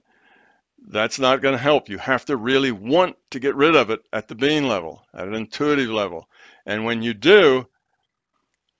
that's 0.88 1.20
not 1.20 1.42
going 1.42 1.54
to 1.54 1.62
help. 1.62 1.90
You 1.90 1.98
have 1.98 2.26
to 2.26 2.36
really 2.36 2.72
want 2.72 3.16
to 3.32 3.40
get 3.40 3.56
rid 3.56 3.76
of 3.76 3.90
it 3.90 4.02
at 4.12 4.28
the 4.28 4.36
being 4.36 4.68
level, 4.68 5.06
at 5.14 5.28
an 5.28 5.34
intuitive 5.34 5.90
level. 5.90 6.28
And 6.66 6.86
when 6.86 7.02
you 7.02 7.14
do, 7.14 7.68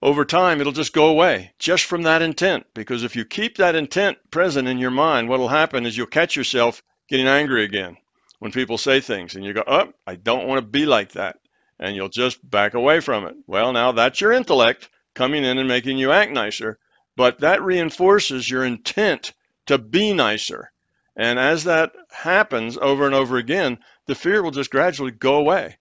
over 0.02 0.26
time, 0.26 0.62
it'll 0.62 0.74
just 0.74 0.94
go 0.94 1.08
away 1.08 1.54
just 1.58 1.86
from 1.86 2.04
that 2.04 2.22
intent. 2.22 2.66
Because 2.74 3.04
if 3.04 3.16
you 3.16 3.26
keep 3.26 3.58
that 3.58 3.76
intent 3.76 4.18
present 4.30 4.68
in 4.68 4.78
your 4.78 4.92
mind, 4.92 5.30
what 5.30 5.40
will 5.40 5.48
happen 5.48 5.86
is 5.86 5.98
you'll 5.98 6.08
catch 6.08 6.36
yourself 6.36 6.84
getting 7.08 7.28
angry 7.28 7.64
again 7.64 7.98
when 8.40 8.52
people 8.52 8.78
say 8.78 9.00
things 9.00 9.36
and 9.36 9.44
you 9.44 9.54
go, 9.54 9.64
oh, 9.66 9.92
I 10.06 10.16
don't 10.16 10.48
want 10.48 10.60
to 10.60 10.68
be 10.68 10.86
like 10.86 11.14
that. 11.14 11.38
And 11.80 11.96
you'll 11.96 12.10
just 12.10 12.48
back 12.48 12.74
away 12.74 13.00
from 13.00 13.26
it. 13.26 13.36
Well, 13.48 13.74
now 13.74 13.92
that's 13.92 14.22
your 14.22 14.32
intellect 14.32 14.90
coming 15.14 15.44
in 15.44 15.58
and 15.58 15.68
making 15.68 15.98
you 15.98 16.12
act 16.12 16.32
nicer, 16.32 16.78
but 17.16 17.40
that 17.40 17.62
reinforces 17.62 18.50
your 18.50 18.64
intent 18.64 19.34
to 19.66 19.78
be 19.78 20.14
nicer. 20.14 20.72
And 21.16 21.40
as 21.40 21.64
that 21.64 21.94
happens 22.12 22.78
over 22.78 23.06
and 23.06 23.16
over 23.16 23.38
again, 23.38 23.80
the 24.06 24.16
fear 24.16 24.44
will 24.44 24.52
just 24.52 24.72
gradually 24.72 25.12
go 25.12 25.36
away. 25.36 25.78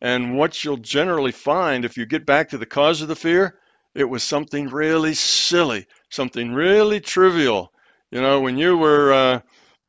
And 0.00 0.36
what 0.36 0.62
you'll 0.62 0.76
generally 0.76 1.32
find 1.32 1.84
if 1.84 1.96
you 1.96 2.06
get 2.06 2.26
back 2.26 2.50
to 2.50 2.58
the 2.58 2.66
cause 2.66 3.02
of 3.02 3.08
the 3.08 3.16
fear, 3.16 3.58
it 3.94 4.04
was 4.04 4.22
something 4.22 4.68
really 4.68 5.14
silly, 5.14 5.86
something 6.10 6.52
really 6.52 7.00
trivial. 7.00 7.72
You 8.10 8.20
know, 8.20 8.40
when 8.40 8.58
you 8.58 8.76
were 8.76 9.12
uh, 9.12 9.40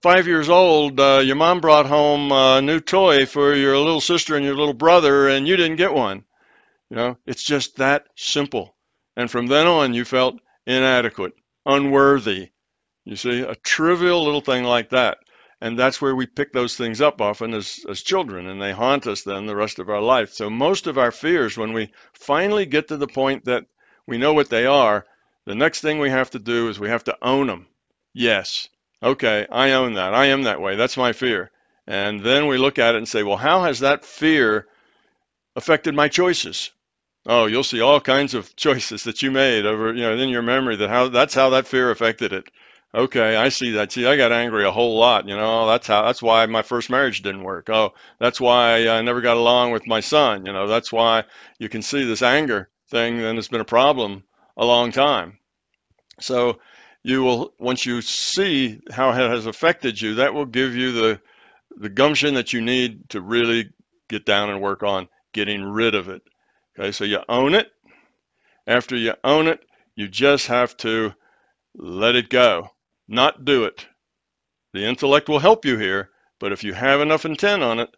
five 0.01 0.27
years 0.27 0.49
old, 0.49 0.99
uh, 0.99 1.21
your 1.23 1.35
mom 1.35 1.61
brought 1.61 1.85
home 1.85 2.31
a 2.31 2.61
new 2.61 2.79
toy 2.79 3.25
for 3.25 3.53
your 3.53 3.77
little 3.77 4.01
sister 4.01 4.35
and 4.35 4.45
your 4.45 4.55
little 4.55 4.73
brother, 4.73 5.27
and 5.27 5.47
you 5.47 5.57
didn't 5.57 5.77
get 5.77 5.93
one. 5.93 6.23
You 6.89 6.97
know, 6.97 7.17
it's 7.25 7.43
just 7.43 7.77
that 7.77 8.07
simple. 8.15 8.75
And 9.15 9.29
from 9.29 9.47
then 9.47 9.67
on, 9.67 9.93
you 9.93 10.05
felt 10.05 10.39
inadequate, 10.65 11.33
unworthy. 11.65 12.51
You 13.05 13.15
see, 13.15 13.41
a 13.41 13.55
trivial 13.55 14.23
little 14.23 14.41
thing 14.41 14.63
like 14.63 14.89
that. 14.89 15.17
And 15.59 15.77
that's 15.77 15.99
where 15.99 16.15
we 16.15 16.27
pick 16.27 16.53
those 16.53 16.75
things 16.75 17.01
up 17.01 17.19
often 17.19 17.53
as, 17.55 17.83
as 17.89 18.01
children, 18.03 18.47
and 18.47 18.61
they 18.61 18.71
haunt 18.73 19.07
us 19.07 19.23
then 19.23 19.47
the 19.47 19.55
rest 19.55 19.79
of 19.79 19.89
our 19.89 20.01
life. 20.01 20.31
So, 20.31 20.51
most 20.51 20.85
of 20.85 20.99
our 20.99 21.11
fears, 21.11 21.57
when 21.57 21.73
we 21.73 21.91
finally 22.13 22.67
get 22.67 22.89
to 22.89 22.97
the 22.97 23.07
point 23.07 23.45
that 23.45 23.65
we 24.05 24.19
know 24.19 24.33
what 24.33 24.49
they 24.49 24.67
are, 24.67 25.05
the 25.45 25.55
next 25.55 25.81
thing 25.81 25.97
we 25.97 26.11
have 26.11 26.29
to 26.31 26.39
do 26.39 26.69
is 26.69 26.79
we 26.79 26.89
have 26.89 27.05
to 27.05 27.17
own 27.23 27.47
them. 27.47 27.65
Yes, 28.13 28.69
Okay, 29.01 29.47
I 29.51 29.71
own 29.71 29.93
that. 29.95 30.13
I 30.13 30.27
am 30.27 30.43
that 30.43 30.61
way. 30.61 30.75
That's 30.75 30.97
my 30.97 31.11
fear. 31.13 31.49
And 31.87 32.19
then 32.21 32.45
we 32.47 32.57
look 32.59 32.77
at 32.77 32.93
it 32.93 32.99
and 32.99 33.07
say, 33.07 33.23
well, 33.23 33.37
how 33.37 33.63
has 33.63 33.79
that 33.79 34.05
fear 34.05 34.67
affected 35.55 35.95
my 35.95 36.07
choices? 36.09 36.71
Oh, 37.27 37.45
you'll 37.47 37.63
see 37.63 37.81
all 37.81 38.01
kinds 38.01 38.33
of 38.35 38.55
choices 38.57 39.03
that 39.05 39.21
you 39.23 39.31
made 39.31 39.65
over, 39.65 39.93
you 39.93 40.01
know, 40.03 40.17
in 40.17 40.29
your 40.29 40.43
memory 40.43 40.77
that 40.77 40.89
how 40.89 41.09
that's 41.09 41.35
how 41.35 41.51
that 41.51 41.67
fear 41.67 41.91
affected 41.91 42.33
it. 42.33 42.49
Okay, 42.95 43.35
I 43.35 43.49
see 43.49 43.71
that. 43.73 43.91
See, 43.91 44.05
I 44.07 44.17
got 44.17 44.31
angry 44.33 44.65
a 44.65 44.71
whole 44.71 44.97
lot, 44.99 45.27
you 45.27 45.35
know. 45.37 45.67
That's 45.67 45.87
how 45.87 46.03
that's 46.03 46.23
why 46.23 46.45
my 46.47 46.63
first 46.63 46.89
marriage 46.89 47.21
didn't 47.23 47.43
work. 47.43 47.69
Oh, 47.69 47.93
that's 48.19 48.41
why 48.41 48.87
I 48.89 49.01
never 49.01 49.21
got 49.21 49.37
along 49.37 49.71
with 49.71 49.87
my 49.87 50.01
son, 50.01 50.45
you 50.45 50.53
know. 50.53 50.67
That's 50.67 50.91
why 50.91 51.25
you 51.59 51.69
can 51.69 51.81
see 51.83 52.05
this 52.05 52.23
anger 52.23 52.69
thing 52.89 53.21
and 53.21 53.39
it's 53.39 53.49
been 53.49 53.61
a 53.61 53.65
problem 53.65 54.23
a 54.57 54.65
long 54.65 54.91
time. 54.91 55.39
So 56.19 56.59
you 57.07 57.23
will 57.23 57.53
once 57.57 57.85
you 57.85 58.01
see 58.01 58.81
how 58.91 59.11
it 59.11 59.15
has 59.15 59.45
affected 59.45 59.99
you, 59.99 60.15
that 60.15 60.33
will 60.33 60.45
give 60.45 60.75
you 60.75 60.91
the 60.91 61.21
the 61.77 61.87
gumption 61.87 62.33
that 62.33 62.51
you 62.51 62.59
need 62.59 63.07
to 63.09 63.21
really 63.21 63.69
get 64.09 64.25
down 64.25 64.49
and 64.49 64.61
work 64.61 64.83
on 64.83 65.07
getting 65.31 65.63
rid 65.63 65.95
of 65.95 66.09
it. 66.09 66.21
Okay, 66.77 66.91
so 66.91 67.05
you 67.05 67.19
own 67.29 67.55
it. 67.55 67.71
After 68.65 68.97
you 68.97 69.13
own 69.23 69.47
it, 69.47 69.61
you 69.95 70.09
just 70.09 70.47
have 70.47 70.75
to 70.77 71.13
let 71.75 72.15
it 72.15 72.29
go, 72.29 72.71
not 73.07 73.45
do 73.45 73.63
it. 73.63 73.85
The 74.73 74.83
intellect 74.83 75.29
will 75.29 75.39
help 75.39 75.63
you 75.63 75.77
here, 75.77 76.09
but 76.39 76.51
if 76.51 76.65
you 76.65 76.73
have 76.73 76.99
enough 76.99 77.23
intent 77.23 77.63
on 77.63 77.79
it, 77.79 77.89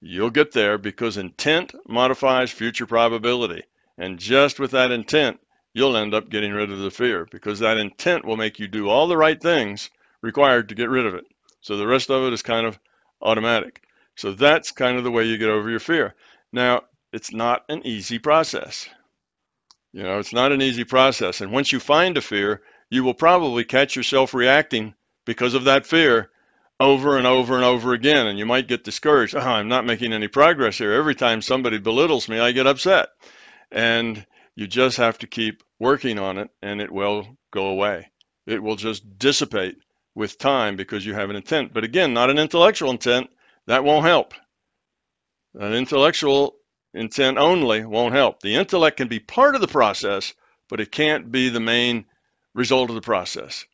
you'll 0.00 0.30
get 0.30 0.52
there 0.52 0.78
because 0.78 1.16
intent 1.16 1.74
modifies 1.88 2.52
future 2.52 2.86
probability. 2.86 3.64
And 3.98 4.20
just 4.20 4.60
with 4.60 4.70
that 4.70 4.92
intent, 4.92 5.40
you'll 5.74 5.96
end 5.96 6.14
up 6.14 6.28
getting 6.28 6.52
rid 6.52 6.70
of 6.70 6.78
the 6.78 6.90
fear 6.90 7.26
because 7.30 7.60
that 7.60 7.78
intent 7.78 8.24
will 8.24 8.36
make 8.36 8.58
you 8.58 8.68
do 8.68 8.88
all 8.88 9.06
the 9.06 9.16
right 9.16 9.40
things 9.40 9.90
required 10.20 10.68
to 10.68 10.74
get 10.74 10.90
rid 10.90 11.06
of 11.06 11.14
it. 11.14 11.24
So 11.60 11.76
the 11.76 11.86
rest 11.86 12.10
of 12.10 12.24
it 12.24 12.32
is 12.32 12.42
kind 12.42 12.66
of 12.66 12.78
automatic. 13.20 13.82
So 14.16 14.32
that's 14.32 14.72
kind 14.72 14.98
of 14.98 15.04
the 15.04 15.10
way 15.10 15.24
you 15.24 15.38
get 15.38 15.48
over 15.48 15.70
your 15.70 15.80
fear. 15.80 16.14
Now, 16.52 16.82
it's 17.12 17.32
not 17.32 17.64
an 17.68 17.86
easy 17.86 18.18
process. 18.18 18.88
You 19.92 20.02
know, 20.02 20.18
it's 20.18 20.32
not 20.32 20.52
an 20.52 20.62
easy 20.62 20.84
process. 20.84 21.40
And 21.40 21.52
once 21.52 21.72
you 21.72 21.80
find 21.80 22.16
a 22.16 22.22
fear, 22.22 22.62
you 22.90 23.04
will 23.04 23.14
probably 23.14 23.64
catch 23.64 23.96
yourself 23.96 24.34
reacting 24.34 24.94
because 25.24 25.54
of 25.54 25.64
that 25.64 25.86
fear 25.86 26.30
over 26.80 27.16
and 27.16 27.26
over 27.26 27.54
and 27.56 27.64
over 27.64 27.92
again. 27.92 28.26
And 28.26 28.38
you 28.38 28.46
might 28.46 28.68
get 28.68 28.84
discouraged. 28.84 29.34
Oh, 29.34 29.40
I'm 29.40 29.68
not 29.68 29.86
making 29.86 30.12
any 30.12 30.28
progress 30.28 30.78
here. 30.78 30.92
Every 30.92 31.14
time 31.14 31.42
somebody 31.42 31.78
belittles 31.78 32.28
me, 32.28 32.38
I 32.38 32.52
get 32.52 32.66
upset. 32.66 33.08
And 33.70 34.26
you 34.54 34.66
just 34.66 34.98
have 34.98 35.18
to 35.18 35.26
keep 35.26 35.62
working 35.78 36.18
on 36.18 36.38
it 36.38 36.50
and 36.62 36.80
it 36.80 36.90
will 36.90 37.26
go 37.50 37.66
away. 37.66 38.10
It 38.46 38.62
will 38.62 38.76
just 38.76 39.18
dissipate 39.18 39.76
with 40.14 40.38
time 40.38 40.76
because 40.76 41.06
you 41.06 41.14
have 41.14 41.30
an 41.30 41.36
intent. 41.36 41.72
But 41.72 41.84
again, 41.84 42.12
not 42.12 42.30
an 42.30 42.38
intellectual 42.38 42.90
intent. 42.90 43.30
That 43.66 43.84
won't 43.84 44.04
help. 44.04 44.34
An 45.54 45.72
intellectual 45.72 46.56
intent 46.92 47.38
only 47.38 47.84
won't 47.84 48.14
help. 48.14 48.40
The 48.40 48.56
intellect 48.56 48.96
can 48.96 49.08
be 49.08 49.20
part 49.20 49.54
of 49.54 49.60
the 49.60 49.68
process, 49.68 50.34
but 50.68 50.80
it 50.80 50.92
can't 50.92 51.30
be 51.30 51.48
the 51.48 51.60
main 51.60 52.04
result 52.54 52.90
of 52.90 52.94
the 52.94 53.00
process. 53.00 53.64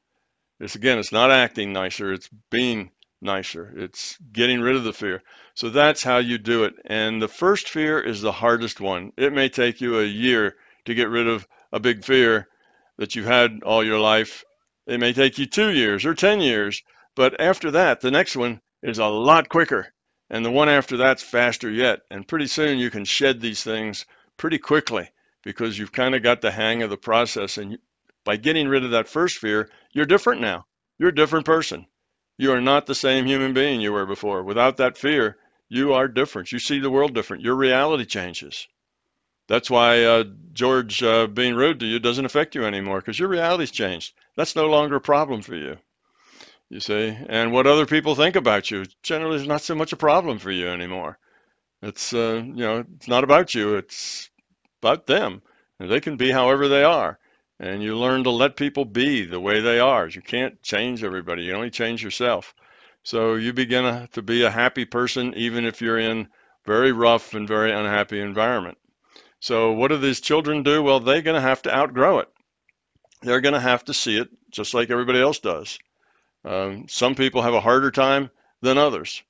It's 0.61 0.75
again, 0.75 0.99
it's 0.99 1.13
not 1.13 1.31
acting 1.31 1.73
nicer, 1.73 2.13
it's 2.13 2.29
being 2.51 2.91
nicer. 3.21 3.73
It's 3.77 4.17
getting 4.33 4.61
rid 4.61 4.77
of 4.77 4.85
the 4.85 4.93
fear. 4.93 5.23
So 5.55 5.71
that's 5.71 6.03
how 6.03 6.19
you 6.19 6.39
do 6.39 6.65
it. 6.65 6.75
And 6.85 7.21
the 7.21 7.29
first 7.29 7.69
fear 7.69 8.01
is 8.01 8.21
the 8.21 8.33
hardest 8.33 8.81
one. 8.81 9.13
It 9.17 9.33
may 9.33 9.49
take 9.49 9.81
you 9.81 9.99
a 9.99 10.05
year 10.05 10.57
to 10.89 10.95
get 10.95 11.11
rid 11.11 11.29
of 11.29 11.47
a 11.71 11.79
big 11.79 12.03
fear 12.03 12.49
that 12.97 13.15
you've 13.15 13.27
had 13.27 13.63
all 13.63 13.85
your 13.85 14.01
life. 14.01 14.43
It 14.87 14.99
may 14.99 15.13
take 15.13 15.39
you 15.39 15.45
two 15.45 15.71
years 15.71 16.07
or 16.07 16.15
10 16.15 16.41
years, 16.41 16.83
but 17.15 17.41
after 17.41 17.73
that, 17.73 18.01
the 18.01 18.11
next 18.11 18.37
one 18.37 18.63
is 18.83 18.99
a 18.99 19.07
lot 19.07 19.51
quicker. 19.51 19.93
And 20.31 20.45
the 20.45 20.51
one 20.51 20.71
after 20.71 20.97
that's 20.97 21.23
faster 21.23 21.71
yet. 21.71 22.01
And 22.11 22.27
pretty 22.27 22.47
soon 22.47 22.79
you 22.79 22.91
can 22.91 23.05
shed 23.05 23.41
these 23.41 23.63
things 23.63 24.07
pretty 24.39 24.59
quickly 24.59 25.11
because 25.43 25.79
you've 25.79 25.93
kind 25.93 26.15
of 26.15 26.23
got 26.23 26.41
the 26.41 26.51
hang 26.51 26.83
of 26.83 26.91
the 26.91 26.97
process. 26.97 27.59
And 27.59 27.79
by 28.25 28.37
getting 28.37 28.67
rid 28.67 28.85
of 28.85 28.93
that 28.93 29.09
first 29.09 29.39
fear, 29.39 29.69
you're 29.93 30.07
different 30.07 30.41
now. 30.41 30.67
You're 30.99 31.11
a 31.11 31.15
different 31.15 31.45
person. 31.45 31.87
You 32.39 32.53
are 32.53 32.61
not 32.63 32.87
the 32.87 32.95
same 32.95 33.27
human 33.27 33.53
being 33.53 33.83
you 33.83 33.93
were 33.93 34.07
before. 34.07 34.43
Without 34.43 34.79
that 34.79 34.97
fear, 34.97 35.37
you 35.69 35.93
are 35.93 36.09
different. 36.09 36.51
You 36.51 36.59
see 36.59 36.79
the 36.79 36.91
world 36.91 37.15
different. 37.15 37.43
Your 37.43 37.57
reality 37.57 38.07
changes. 38.07 38.67
That's 39.49 39.71
why 39.71 40.05
uh, 40.05 40.25
George 40.53 41.03
uh, 41.03 41.27
being 41.27 41.55
rude 41.55 41.81
to 41.81 41.87
you 41.87 41.99
doesn't 41.99 42.27
affect 42.27 42.55
you 42.55 42.65
anymore 42.65 43.01
because 43.01 43.19
your 43.19 43.29
reality's 43.29 43.71
changed. 43.71 44.13
That's 44.37 44.55
no 44.55 44.67
longer 44.67 44.97
a 44.97 45.01
problem 45.01 45.41
for 45.43 45.57
you. 45.57 45.79
You 46.69 46.81
see, 46.81 47.17
and 47.29 47.51
what 47.51 47.67
other 47.67 47.87
people 47.87 48.15
think 48.15 48.37
about 48.37 48.71
you 48.71 48.85
generally 49.03 49.37
is 49.37 49.47
not 49.47 49.63
so 49.63 49.75
much 49.75 49.93
a 49.93 49.97
problem 49.97 50.39
for 50.39 50.51
you 50.51 50.69
anymore. 50.69 51.19
It's 51.81 52.13
uh, 52.13 52.43
you 52.45 52.63
know, 52.65 52.85
it's 52.97 53.09
not 53.09 53.25
about 53.25 53.55
you. 53.55 53.77
It's 53.77 54.29
about 54.83 55.07
them. 55.07 55.41
And 55.81 55.91
they 55.91 56.01
can 56.01 56.17
be 56.19 56.31
however 56.31 56.69
they 56.69 56.85
are, 56.85 57.19
and 57.59 57.83
you 57.83 57.97
learn 57.97 58.25
to 58.25 58.31
let 58.31 58.57
people 58.57 58.85
be 58.85 59.25
the 59.25 59.41
way 59.41 59.61
they 59.61 59.81
are. 59.81 60.09
You 60.09 60.21
can't 60.21 60.61
change 60.63 61.03
everybody. 61.03 61.45
You 61.45 61.55
only 61.55 61.71
change 61.71 62.03
yourself. 62.05 62.55
So 63.03 63.37
you 63.37 63.55
begin 63.55 64.09
to 64.13 64.23
be 64.23 64.43
a 64.43 64.51
happy 64.51 64.85
person 64.85 65.33
even 65.37 65.65
if 65.65 65.81
you're 65.81 65.99
in 65.99 66.29
very 66.67 66.93
rough 66.93 67.33
and 67.33 67.49
very 67.49 67.73
unhappy 67.73 68.21
environment. 68.21 68.77
So 69.41 69.73
what 69.73 69.89
do 69.89 69.99
these 69.99 70.21
children 70.21 70.63
do? 70.63 70.83
Well, 70.83 71.01
they're 71.01 71.23
going 71.23 71.35
to 71.37 71.41
have 71.49 71.63
to 71.63 71.75
outgrow 71.77 72.21
it. 72.21 72.29
They're 73.23 73.41
going 73.41 73.55
to 73.55 73.61
have 73.61 73.85
to 73.87 73.95
see 73.95 74.17
it 74.19 74.29
just 74.51 74.75
like 74.75 74.91
everybody 74.91 75.21
else 75.21 75.39
does. 75.41 75.79
Um, 76.45 76.89
some 76.89 77.15
people 77.15 77.43
have 77.43 77.55
a 77.55 77.61
harder 77.61 77.91
time 77.91 78.31
than 78.63 78.79
others. 78.79 79.23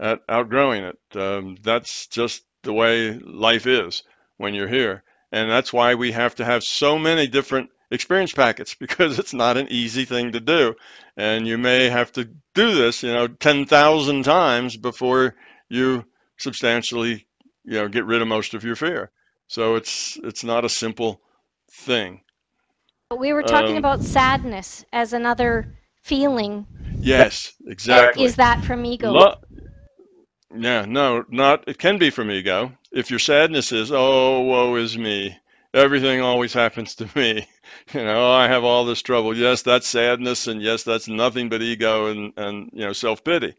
at 0.00 0.22
outgrowing 0.28 0.84
it. 0.84 0.98
Um, 1.16 1.56
that's 1.62 2.06
just 2.08 2.44
the 2.62 2.72
way 2.72 3.12
life 3.18 3.66
is 3.66 4.02
when 4.38 4.54
you're 4.54 4.68
here. 4.68 5.02
And 5.32 5.50
that's 5.50 5.72
why 5.72 5.94
we 5.94 6.12
have 6.12 6.36
to 6.36 6.44
have 6.44 6.64
so 6.64 6.98
many 6.98 7.26
different 7.26 7.70
experience 7.90 8.32
packets 8.32 8.74
because 8.80 9.18
it's 9.18 9.34
not 9.34 9.56
an 9.56 9.68
easy 9.70 10.04
thing 10.04 10.32
to 10.32 10.40
do. 10.40 10.74
And 11.16 11.46
you 11.46 11.58
may 11.58 11.88
have 11.90 12.12
to 12.12 12.24
do 12.54 12.74
this, 12.74 13.02
you 13.02 13.12
know, 13.12 13.28
10,000 13.28 14.22
times 14.24 14.76
before 14.76 15.34
you 15.68 16.04
substantially, 16.38 17.26
you 17.64 17.74
know, 17.80 17.88
get 17.88 18.06
rid 18.06 18.22
of 18.22 18.28
most 18.28 18.54
of 18.54 18.64
your 18.64 18.76
fear. 18.76 19.10
So 19.48 19.74
it's 19.76 20.16
it's 20.22 20.44
not 20.44 20.64
a 20.64 20.68
simple 20.68 21.20
thing. 21.70 22.22
We 23.18 23.32
were 23.32 23.42
talking 23.42 23.76
Um, 23.76 23.78
about 23.78 24.04
sadness 24.04 24.84
as 24.92 25.12
another 25.12 25.66
feeling. 26.02 26.66
Yes, 27.00 27.54
exactly. 27.66 28.24
Is 28.24 28.36
that 28.36 28.64
from 28.64 28.84
ego? 28.84 29.12
Lo- 29.12 29.36
yeah, 30.56 30.84
no, 30.86 31.24
not. 31.28 31.64
It 31.68 31.78
can 31.78 31.98
be 31.98 32.10
from 32.10 32.30
ego. 32.30 32.72
If 32.92 33.10
your 33.10 33.18
sadness 33.18 33.72
is, 33.72 33.90
oh, 33.92 34.40
woe 34.42 34.74
is 34.76 34.96
me. 34.96 35.36
Everything 35.74 36.20
always 36.20 36.52
happens 36.52 36.94
to 36.96 37.08
me. 37.14 37.46
You 37.92 38.04
know, 38.04 38.30
I 38.30 38.46
have 38.48 38.62
all 38.64 38.84
this 38.84 39.02
trouble. 39.02 39.36
Yes, 39.36 39.62
that's 39.62 39.88
sadness, 39.88 40.46
and 40.46 40.62
yes, 40.62 40.84
that's 40.84 41.08
nothing 41.08 41.48
but 41.48 41.62
ego 41.62 42.06
and 42.06 42.32
and 42.36 42.70
you 42.72 42.84
know 42.86 42.92
self 42.92 43.24
pity. 43.24 43.54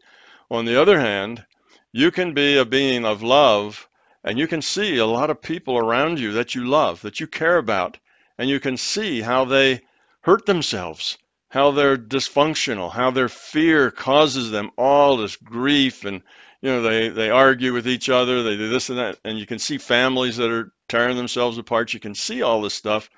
On 0.50 0.66
the 0.66 0.80
other 0.80 1.00
hand, 1.00 1.44
you 1.92 2.10
can 2.12 2.34
be 2.34 2.58
a 2.58 2.66
being 2.66 3.04
of 3.06 3.22
love, 3.22 3.87
and 4.24 4.38
you 4.38 4.46
can 4.46 4.62
see 4.62 4.98
a 4.98 5.06
lot 5.06 5.30
of 5.30 5.40
people 5.40 5.78
around 5.78 6.18
you 6.18 6.32
that 6.32 6.54
you 6.54 6.64
love, 6.64 7.02
that 7.02 7.20
you 7.20 7.26
care 7.26 7.56
about, 7.56 7.98
and 8.36 8.48
you 8.50 8.60
can 8.60 8.76
see 8.76 9.20
how 9.20 9.44
they 9.44 9.80
hurt 10.20 10.46
themselves, 10.46 11.18
how 11.48 11.70
they're 11.70 11.96
dysfunctional, 11.96 12.92
how 12.92 13.10
their 13.10 13.28
fear 13.28 13.90
causes 13.90 14.50
them 14.50 14.70
all 14.76 15.16
this 15.16 15.36
grief, 15.36 16.04
and 16.04 16.22
you 16.60 16.70
know 16.70 16.82
they 16.82 17.08
they 17.08 17.30
argue 17.30 17.72
with 17.72 17.86
each 17.88 18.08
other, 18.08 18.42
they 18.42 18.56
do 18.56 18.68
this 18.68 18.90
and 18.90 18.98
that, 18.98 19.18
and 19.24 19.38
you 19.38 19.46
can 19.46 19.58
see 19.58 19.78
families 19.78 20.36
that 20.36 20.50
are 20.50 20.72
tearing 20.88 21.16
themselves 21.16 21.58
apart. 21.58 21.94
You 21.94 22.00
can 22.00 22.14
see 22.14 22.42
all 22.42 22.62
this 22.62 22.74
stuff, 22.74 23.08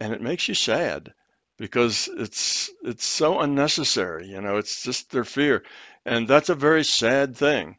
and 0.00 0.12
it 0.12 0.22
makes 0.22 0.48
you 0.48 0.54
sad 0.54 1.12
because 1.58 2.08
it's 2.16 2.70
it's 2.84 3.04
so 3.04 3.40
unnecessary 3.40 4.28
you 4.28 4.40
know 4.40 4.56
it's 4.56 4.82
just 4.82 5.10
their 5.10 5.24
fear. 5.24 5.64
And 6.06 6.26
that's 6.26 6.48
a 6.48 6.54
very 6.54 6.84
sad 6.84 7.36
thing 7.36 7.76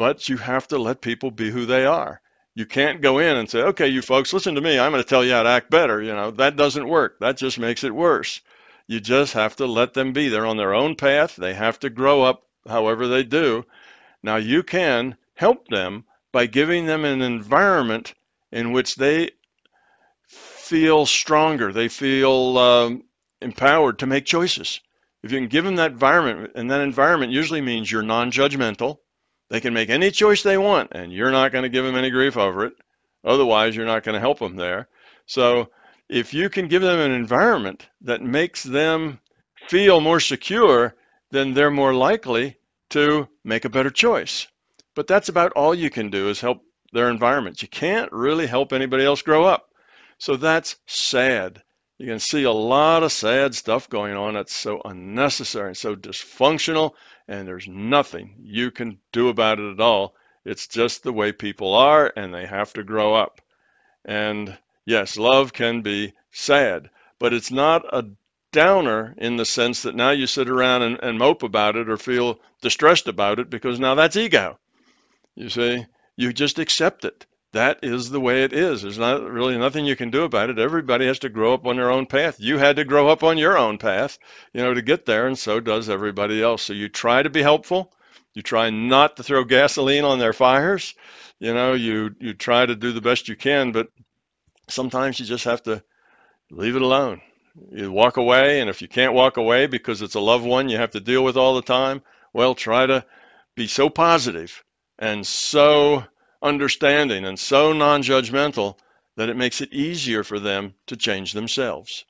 but 0.00 0.30
you 0.30 0.38
have 0.38 0.66
to 0.66 0.78
let 0.78 1.02
people 1.02 1.30
be 1.30 1.50
who 1.50 1.66
they 1.66 1.84
are. 1.84 2.22
You 2.54 2.64
can't 2.64 3.02
go 3.02 3.18
in 3.18 3.36
and 3.36 3.50
say 3.50 3.60
okay 3.60 3.88
you 3.88 4.00
folks 4.00 4.32
listen 4.32 4.54
to 4.54 4.62
me. 4.62 4.78
I'm 4.78 4.92
going 4.92 5.02
to 5.02 5.08
tell 5.08 5.22
you 5.22 5.32
how 5.32 5.42
to 5.42 5.50
act 5.50 5.68
better 5.68 6.00
you 6.00 6.14
know? 6.14 6.30
That 6.30 6.56
doesn't 6.56 6.88
work. 6.88 7.20
That 7.20 7.36
just 7.36 7.58
makes 7.58 7.84
it 7.84 7.94
worse. 7.94 8.40
You 8.86 8.98
just 8.98 9.34
have 9.34 9.56
to 9.56 9.66
let 9.66 9.92
them 9.92 10.14
be. 10.14 10.30
They're 10.30 10.46
on 10.46 10.56
their 10.56 10.72
own 10.72 10.96
path. 10.96 11.36
They 11.36 11.52
have 11.52 11.78
to 11.80 11.90
grow 11.90 12.22
up 12.22 12.46
however 12.66 13.08
they 13.08 13.24
do. 13.24 13.66
Now 14.22 14.36
you 14.36 14.62
can 14.62 15.18
help 15.34 15.68
them 15.68 16.04
by 16.32 16.46
giving 16.46 16.86
them 16.86 17.04
an 17.04 17.20
environment 17.20 18.14
in 18.50 18.72
which 18.72 18.96
they 18.96 19.32
feel 20.28 21.04
stronger. 21.04 21.74
They 21.74 21.88
feel 21.88 22.56
um, 22.56 23.04
empowered 23.42 23.98
to 23.98 24.06
make 24.06 24.24
choices. 24.24 24.80
If 25.22 25.30
you 25.30 25.38
can 25.38 25.48
give 25.48 25.66
them 25.66 25.76
that 25.76 25.92
environment, 25.92 26.52
and 26.54 26.70
that 26.70 26.80
environment 26.80 27.32
usually 27.32 27.60
means 27.60 27.92
you're 27.92 28.00
non 28.00 28.30
judgmental, 28.30 29.00
they 29.50 29.60
can 29.60 29.74
make 29.74 29.90
any 29.90 30.10
choice 30.10 30.42
they 30.42 30.56
want, 30.56 30.92
and 30.92 31.12
you're 31.12 31.32
not 31.32 31.52
going 31.52 31.64
to 31.64 31.68
give 31.68 31.84
them 31.84 31.96
any 31.96 32.10
grief 32.10 32.36
over 32.36 32.66
it. 32.66 32.72
Otherwise, 33.24 33.76
you're 33.76 33.84
not 33.84 34.04
going 34.04 34.14
to 34.14 34.20
help 34.20 34.38
them 34.38 34.56
there. 34.56 34.88
So, 35.26 35.70
if 36.08 36.32
you 36.34 36.48
can 36.48 36.68
give 36.68 36.82
them 36.82 36.98
an 36.98 37.12
environment 37.12 37.86
that 38.02 38.22
makes 38.22 38.62
them 38.62 39.20
feel 39.68 40.00
more 40.00 40.20
secure, 40.20 40.94
then 41.30 41.54
they're 41.54 41.70
more 41.70 41.94
likely 41.94 42.56
to 42.90 43.28
make 43.44 43.64
a 43.64 43.70
better 43.70 43.90
choice. 43.90 44.46
But 44.94 45.06
that's 45.06 45.28
about 45.28 45.52
all 45.52 45.74
you 45.74 45.90
can 45.90 46.10
do 46.10 46.28
is 46.28 46.40
help 46.40 46.62
their 46.92 47.10
environment. 47.10 47.62
You 47.62 47.68
can't 47.68 48.10
really 48.12 48.46
help 48.46 48.72
anybody 48.72 49.04
else 49.04 49.22
grow 49.22 49.44
up. 49.44 49.68
So 50.18 50.36
that's 50.36 50.76
sad. 50.86 51.62
You 51.98 52.06
can 52.06 52.18
see 52.18 52.44
a 52.44 52.52
lot 52.52 53.02
of 53.02 53.12
sad 53.12 53.54
stuff 53.54 53.88
going 53.88 54.16
on 54.16 54.34
that's 54.34 54.54
so 54.54 54.80
unnecessary 54.84 55.68
and 55.68 55.76
so 55.76 55.94
dysfunctional, 55.94 56.92
and 57.30 57.46
there's 57.46 57.68
nothing 57.68 58.34
you 58.42 58.72
can 58.72 58.98
do 59.12 59.28
about 59.28 59.60
it 59.60 59.72
at 59.72 59.80
all. 59.80 60.16
It's 60.44 60.66
just 60.66 61.04
the 61.04 61.12
way 61.12 61.30
people 61.30 61.74
are, 61.74 62.12
and 62.16 62.34
they 62.34 62.44
have 62.44 62.72
to 62.72 62.82
grow 62.82 63.14
up. 63.14 63.40
And 64.04 64.58
yes, 64.84 65.16
love 65.16 65.52
can 65.52 65.82
be 65.82 66.12
sad, 66.32 66.90
but 67.20 67.32
it's 67.32 67.52
not 67.52 67.84
a 67.94 68.08
downer 68.50 69.14
in 69.16 69.36
the 69.36 69.44
sense 69.44 69.82
that 69.82 69.94
now 69.94 70.10
you 70.10 70.26
sit 70.26 70.50
around 70.50 70.82
and, 70.82 70.98
and 71.02 71.18
mope 71.18 71.44
about 71.44 71.76
it 71.76 71.88
or 71.88 71.96
feel 71.96 72.40
distressed 72.62 73.06
about 73.06 73.38
it 73.38 73.48
because 73.48 73.78
now 73.78 73.94
that's 73.94 74.16
ego. 74.16 74.58
You 75.36 75.50
see, 75.50 75.86
you 76.16 76.32
just 76.32 76.58
accept 76.58 77.04
it. 77.04 77.26
That 77.52 77.80
is 77.82 78.10
the 78.10 78.20
way 78.20 78.44
it 78.44 78.52
is. 78.52 78.82
There's 78.82 78.98
not 78.98 79.22
really 79.22 79.58
nothing 79.58 79.84
you 79.84 79.96
can 79.96 80.10
do 80.10 80.22
about 80.22 80.50
it. 80.50 80.58
Everybody 80.58 81.06
has 81.06 81.18
to 81.20 81.28
grow 81.28 81.52
up 81.52 81.66
on 81.66 81.76
their 81.76 81.90
own 81.90 82.06
path. 82.06 82.36
You 82.38 82.58
had 82.58 82.76
to 82.76 82.84
grow 82.84 83.08
up 83.08 83.24
on 83.24 83.38
your 83.38 83.58
own 83.58 83.78
path, 83.78 84.18
you 84.52 84.62
know, 84.62 84.72
to 84.72 84.82
get 84.82 85.04
there, 85.04 85.26
and 85.26 85.36
so 85.36 85.58
does 85.58 85.88
everybody 85.88 86.40
else. 86.40 86.62
So 86.62 86.72
you 86.72 86.88
try 86.88 87.22
to 87.22 87.30
be 87.30 87.42
helpful. 87.42 87.92
You 88.34 88.42
try 88.42 88.70
not 88.70 89.16
to 89.16 89.24
throw 89.24 89.42
gasoline 89.42 90.04
on 90.04 90.20
their 90.20 90.32
fires. 90.32 90.94
You 91.40 91.52
know, 91.52 91.72
you 91.72 92.14
you 92.20 92.34
try 92.34 92.64
to 92.64 92.76
do 92.76 92.92
the 92.92 93.00
best 93.00 93.28
you 93.28 93.34
can, 93.34 93.72
but 93.72 93.88
sometimes 94.68 95.18
you 95.18 95.26
just 95.26 95.44
have 95.44 95.62
to 95.64 95.82
leave 96.52 96.76
it 96.76 96.82
alone. 96.82 97.20
You 97.72 97.90
walk 97.90 98.16
away, 98.16 98.60
and 98.60 98.70
if 98.70 98.80
you 98.80 98.86
can't 98.86 99.14
walk 99.14 99.36
away 99.36 99.66
because 99.66 100.02
it's 100.02 100.14
a 100.14 100.20
loved 100.20 100.44
one 100.44 100.68
you 100.68 100.76
have 100.76 100.92
to 100.92 101.00
deal 101.00 101.24
with 101.24 101.36
all 101.36 101.56
the 101.56 101.62
time, 101.62 102.02
well, 102.32 102.54
try 102.54 102.86
to 102.86 103.04
be 103.56 103.66
so 103.66 103.90
positive 103.90 104.62
and 105.00 105.26
so 105.26 106.04
understanding 106.42 107.24
and 107.24 107.38
so 107.38 107.72
non 107.72 108.02
judgmental 108.02 108.76
that 109.16 109.28
it 109.28 109.36
makes 109.36 109.60
it 109.60 109.72
easier 109.72 110.24
for 110.24 110.38
them 110.38 110.74
to 110.86 110.96
change 110.96 111.32
themselves. 111.32 112.04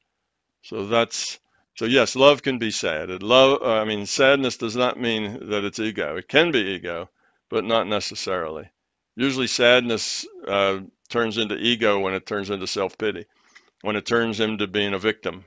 So 0.63 0.87
that's 0.87 1.39
so 1.77 1.87
yes, 1.87 2.17
love 2.17 2.43
can 2.43 2.59
be 2.59 2.71
sad. 2.71 3.11
It 3.11 3.23
love 3.23 3.63
uh, 3.63 3.81
I 3.81 3.85
mean 3.85 4.07
sadness 4.07 4.57
does 4.57 4.77
not 4.77 5.01
mean 5.01 5.49
that 5.51 5.65
it's 5.65 5.79
ego. 5.79 6.17
It 6.17 6.29
can 6.29 6.53
be 6.53 6.61
ego, 6.61 7.11
but 7.49 7.65
not 7.65 7.87
necessarily. 7.87 8.69
Usually 9.17 9.47
sadness 9.47 10.27
uh, 10.47 10.81
turns 11.09 11.39
into 11.39 11.57
ego 11.57 11.99
when 12.01 12.15
it 12.15 12.27
turns 12.27 12.51
into 12.51 12.67
self 12.67 12.97
pity, 12.99 13.27
when 13.83 13.97
it 13.97 14.07
turns 14.07 14.41
into 14.41 14.67
being 14.67 14.95
a 14.95 14.99
victim 14.99 15.45